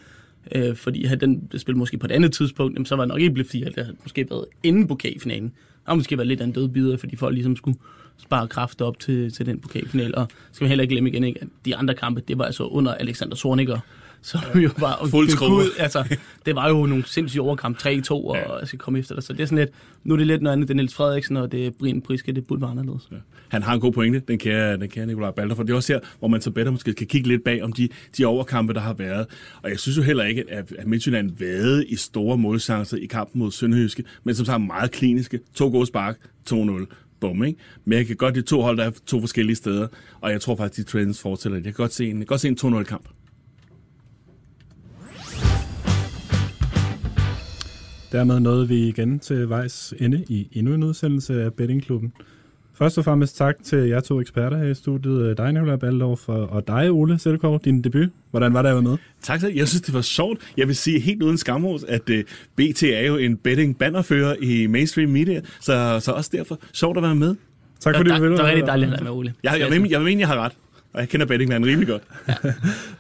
Øh, 0.54 0.76
fordi 0.76 1.04
havde 1.04 1.20
den 1.20 1.50
spillet 1.56 1.78
måske 1.78 1.98
på 1.98 2.06
et 2.06 2.12
andet 2.12 2.32
tidspunkt, 2.32 2.74
jamen, 2.74 2.86
så 2.86 2.96
var 2.96 3.04
det 3.04 3.08
nok 3.08 3.20
ikke 3.20 3.34
blevet 3.34 3.50
4 3.50 3.64
Det 3.64 3.84
havde 3.84 3.96
måske 4.02 4.26
været 4.30 4.44
inden 4.62 4.88
pokalfinalen. 4.88 5.52
Har 5.84 5.94
måske 5.94 6.18
været 6.18 6.28
lidt 6.28 6.40
af 6.40 6.44
en 6.44 6.52
dødbider, 6.52 6.96
fordi 6.96 7.16
folk 7.16 7.34
ligesom 7.34 7.56
skulle 7.56 7.78
spare 8.18 8.48
kræfter 8.48 8.84
op 8.84 8.98
til, 8.98 9.32
til 9.32 9.46
den 9.46 9.58
pokalfinal. 9.58 10.14
Og 10.14 10.26
skal 10.52 10.64
vi 10.64 10.68
heller 10.68 10.82
ikke 10.82 10.92
glemme 10.92 11.10
igen, 11.10 11.24
ikke, 11.24 11.42
at 11.42 11.48
de 11.64 11.76
andre 11.76 11.94
kampe, 11.94 12.20
det 12.28 12.38
var 12.38 12.44
altså 12.44 12.64
under 12.64 12.94
Alexander 12.94 13.36
Sorniger, 13.36 13.78
som 14.22 14.40
ja. 14.54 14.60
jo 14.60 14.70
var... 14.78 15.06
Fuld 15.10 15.28
altså, 15.78 16.16
det 16.46 16.54
var 16.54 16.68
jo 16.68 16.86
nogle 16.86 17.04
sindssyge 17.06 17.42
overkamp, 17.42 17.78
3-2, 17.86 18.10
og 18.10 18.58
jeg 18.60 18.66
skal 18.68 18.78
komme 18.78 18.98
efter 18.98 19.14
det. 19.14 19.24
Så 19.24 19.32
det 19.32 19.40
er 19.40 19.46
sådan 19.46 19.58
lidt, 19.58 19.70
nu 20.04 20.14
er 20.14 20.18
det 20.18 20.26
lidt 20.26 20.42
noget 20.42 20.52
andet, 20.52 20.68
det 20.68 20.74
er 20.74 20.76
Niels 20.76 20.94
Frederiksen, 20.94 21.36
og 21.36 21.52
det 21.52 21.66
er 21.66 21.70
Brian 21.78 22.00
Priske, 22.00 22.32
det 22.32 22.46
burde 22.46 22.62
være 22.62 22.70
anderledes. 22.70 23.08
Ja. 23.10 23.16
Han 23.48 23.62
har 23.62 23.74
en 23.74 23.80
god 23.80 23.92
pointe, 23.92 24.22
den 24.28 24.38
kan, 24.38 24.80
den 24.80 24.88
kan 24.88 25.08
Nikolaj 25.08 25.30
Balder, 25.30 25.54
for 25.54 25.62
det 25.62 25.72
er 25.72 25.76
også 25.76 25.92
her, 25.92 26.00
hvor 26.18 26.28
man 26.28 26.40
så 26.40 26.50
bedre 26.50 26.72
måske 26.72 26.94
kan 26.94 27.06
kigge 27.06 27.28
lidt 27.28 27.44
bag 27.44 27.62
om 27.62 27.72
de, 27.72 27.88
de 28.18 28.24
overkampe, 28.24 28.74
der 28.74 28.80
har 28.80 28.94
været. 28.94 29.26
Og 29.62 29.70
jeg 29.70 29.78
synes 29.78 29.98
jo 29.98 30.02
heller 30.02 30.24
ikke, 30.24 30.44
at, 30.48 30.72
at 30.78 30.86
Midtjylland 30.86 31.30
vade 31.38 31.86
i 31.86 31.96
store 31.96 32.38
målchancer 32.38 32.96
i 32.96 33.06
kampen 33.06 33.38
mod 33.38 33.50
Sønderjyske, 33.50 34.04
men 34.24 34.34
som 34.34 34.46
sagt 34.46 34.62
meget 34.62 34.90
kliniske. 34.90 35.40
To 35.54 35.68
gode 35.68 35.86
spark, 35.86 36.16
2-0 36.50 36.86
bum, 37.20 37.44
ikke? 37.44 37.58
Men 37.84 37.98
jeg 37.98 38.06
kan 38.06 38.16
godt 38.16 38.34
de 38.34 38.42
to 38.42 38.62
hold, 38.62 38.76
der 38.76 38.84
er 38.84 38.90
to 39.06 39.20
forskellige 39.20 39.56
steder, 39.56 39.86
og 40.20 40.30
jeg 40.30 40.40
tror 40.40 40.56
faktisk, 40.56 40.86
de 40.86 40.92
trends 40.92 41.20
fortsætter. 41.20 41.56
Jeg 41.56 41.64
kan 41.64 41.72
godt 41.72 41.92
se 41.92 42.10
en, 42.10 42.24
godt 42.24 42.40
se 42.40 42.48
en 42.48 42.58
2-0-kamp. 42.60 43.08
Dermed 48.12 48.40
nåede 48.40 48.68
vi 48.68 48.88
igen 48.88 49.18
til 49.18 49.48
vejs 49.48 49.94
ende 49.98 50.24
i 50.28 50.48
endnu 50.52 50.74
en 50.74 50.82
udsendelse 50.82 51.42
af 51.42 51.54
Bettingklubben. 51.54 52.12
Først 52.74 52.98
og 52.98 53.04
fremmest 53.04 53.36
tak 53.36 53.56
til 53.64 53.78
jer 53.78 54.00
to 54.00 54.20
eksperter 54.20 54.58
her 54.58 54.66
i 54.66 54.74
studiet, 54.74 55.36
dig 55.38 55.52
Nicolai 55.52 55.76
Baldorf 55.76 56.28
og 56.28 56.66
dig 56.66 56.90
Ole 56.90 57.18
Selkov, 57.18 57.60
din 57.64 57.82
debut. 57.82 58.08
Hvordan 58.30 58.54
var 58.54 58.62
det 58.62 58.68
at 58.68 58.74
være 58.74 58.82
med? 58.82 58.96
Tak 59.22 59.40
så. 59.40 59.48
Jeg 59.54 59.68
synes, 59.68 59.82
det 59.82 59.94
var 59.94 60.00
sjovt. 60.00 60.40
Jeg 60.56 60.68
vil 60.68 60.76
sige 60.76 61.00
helt 61.00 61.22
uden 61.22 61.38
skamros, 61.38 61.84
at 61.84 62.10
uh, 62.10 62.16
øh, 62.16 62.24
BT 62.56 62.82
er 62.82 63.06
jo 63.06 63.16
en 63.16 63.36
betting 63.36 63.78
bannerfører 63.78 64.34
i 64.42 64.66
mainstream 64.66 65.10
media, 65.10 65.40
så, 65.60 66.00
så 66.00 66.12
også 66.12 66.30
derfor 66.32 66.58
sjovt 66.72 66.96
at 66.96 67.02
være 67.02 67.14
med. 67.14 67.34
Tak 67.80 67.96
fordi 67.96 68.10
du 68.10 68.20
ville. 68.20 68.36
Det 68.36 68.42
var 68.42 68.50
rigtig 68.50 68.66
dejligt 68.66 68.92
at 68.92 69.00
være 69.00 69.04
med, 69.04 69.18
Ole. 69.18 69.34
Jeg, 69.42 69.52
jeg, 69.52 69.70
jeg, 69.70 69.80
jeg, 69.80 69.90
jeg 69.90 70.02
mener, 70.02 70.18
jeg 70.18 70.28
har 70.28 70.44
ret. 70.44 70.52
Og 70.92 71.00
jeg 71.00 71.08
kender 71.08 71.26
bettingland 71.26 71.64
rimelig 71.64 71.88
godt. 71.88 72.02
Ja. 72.28 72.34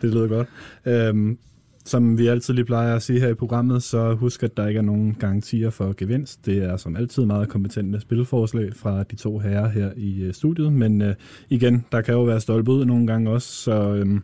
det 0.02 0.14
lyder 0.14 0.28
godt. 0.28 0.48
Øhm, 0.86 1.38
som 1.84 2.18
vi 2.18 2.26
altid 2.26 2.54
lige 2.54 2.64
plejer 2.64 2.96
at 2.96 3.02
sige 3.02 3.20
her 3.20 3.28
i 3.28 3.34
programmet, 3.34 3.82
så 3.82 4.14
husk, 4.14 4.42
at 4.42 4.56
der 4.56 4.66
ikke 4.66 4.78
er 4.78 4.82
nogen 4.82 5.14
garantier 5.14 5.70
for 5.70 5.94
gevinst. 5.96 6.46
Det 6.46 6.58
er 6.58 6.76
som 6.76 6.96
altid 6.96 7.24
meget 7.24 7.48
kompetente 7.48 8.00
spilforslag 8.00 8.72
fra 8.76 9.02
de 9.02 9.16
to 9.16 9.38
herrer 9.38 9.68
her 9.68 9.90
i 9.96 10.22
øh, 10.22 10.34
studiet, 10.34 10.72
men 10.72 11.02
øh, 11.02 11.14
igen, 11.48 11.84
der 11.92 12.00
kan 12.00 12.14
jo 12.14 12.22
være 12.22 12.40
stolpe 12.40 12.70
ud 12.70 12.84
nogle 12.84 13.06
gange 13.06 13.30
også, 13.30 13.48
så 13.48 13.94
øh, 13.94 14.20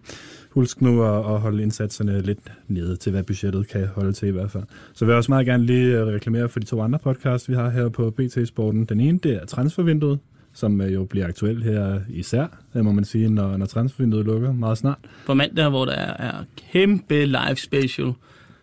husk 0.51 0.81
nu 0.81 1.03
at, 1.03 1.35
at 1.35 1.41
holde 1.41 1.63
indsatserne 1.63 2.21
lidt 2.21 2.53
nede 2.69 2.97
til, 2.97 3.13
hvad 3.13 3.23
budgettet 3.23 3.69
kan 3.69 3.87
holde 3.87 4.13
til 4.13 4.29
i 4.29 4.33
hvert 4.33 4.51
fald. 4.51 4.65
Så 4.95 5.05
vil 5.05 5.13
jeg 5.13 5.17
også 5.17 5.31
meget 5.31 5.47
gerne 5.47 5.65
lige 5.65 5.99
øh, 5.99 6.07
reklamere 6.07 6.49
for 6.49 6.61
de 6.61 6.67
to 6.67 6.81
andre 6.81 6.99
podcasts, 6.99 7.49
vi 7.49 7.55
har 7.55 7.71
her 7.71 7.89
på 7.89 8.11
BT 8.11 8.49
Sporten. 8.49 8.85
Den 8.85 9.01
ene, 9.01 9.19
det 9.19 9.35
er 9.35 9.47
Transfervinduet, 9.47 10.19
som 10.55 10.83
jo 10.83 11.05
bliver 11.05 11.27
aktuel 11.27 11.63
her 11.63 12.01
især, 12.09 12.47
må 12.75 12.93
man 12.93 13.05
sige, 13.05 13.29
når, 13.29 13.57
når 13.57 13.67
transfervinduet 13.67 14.27
lukker 14.27 14.53
meget 14.53 14.79
snart. 14.79 14.99
På 15.27 15.35
mandag, 15.35 15.69
hvor 15.69 15.85
der 15.85 15.93
er 15.93 16.45
kæmpe 16.73 17.25
live 17.25 17.57
special. 17.57 18.13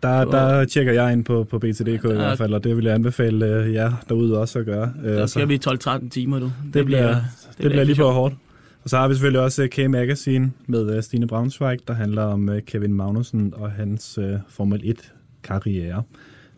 Der, 0.02 0.24
der 0.24 0.64
tjekker 0.64 0.92
jeg 0.92 1.12
ind 1.12 1.24
på, 1.24 1.44
på 1.44 1.58
BTDK 1.58 2.04
ja, 2.04 2.10
i 2.10 2.14
hvert 2.14 2.38
fald, 2.38 2.54
og 2.54 2.64
det 2.64 2.76
vil 2.76 2.84
jeg 2.84 2.94
anbefale 2.94 3.64
uh, 3.66 3.72
jer 3.74 3.92
derude 4.08 4.40
også 4.40 4.58
at 4.58 4.66
gøre. 4.66 4.92
Der 5.04 5.26
skal 5.26 5.48
vi 5.48 5.60
12-13 5.66 6.08
timer, 6.08 6.38
du. 6.38 6.44
Det, 6.44 6.74
det 6.74 6.84
bliver, 6.84 7.08
det, 7.08 7.22
det 7.62 7.70
bliver 7.70 7.84
lige 7.84 7.96
på 7.96 8.10
hårdt. 8.10 8.34
Og 8.82 8.90
så 8.90 8.96
har 8.96 9.08
vi 9.08 9.14
selvfølgelig 9.14 9.40
også 9.40 9.62
øh, 9.62 9.68
K-Magazine 9.68 10.50
med 10.66 11.02
Stine 11.02 11.26
Braunschweig, 11.26 11.78
der 11.88 11.94
handler 11.94 12.22
om 12.22 12.50
Kevin 12.66 12.94
Magnussen 12.94 13.54
og 13.56 13.70
hans 13.70 14.18
uh, 14.18 14.24
Formel 14.48 14.80
1-karriere. 14.80 16.02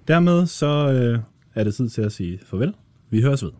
Dermed 0.09 0.47
så 0.47 0.87
uh, 1.14 1.21
er 1.55 1.64
det 1.64 1.75
tid 1.75 1.88
til 1.88 2.03
at 2.03 2.12
sige 2.12 2.41
farvel. 2.47 2.75
Vi 3.11 3.23
høres 3.23 3.45
ved. 3.45 3.51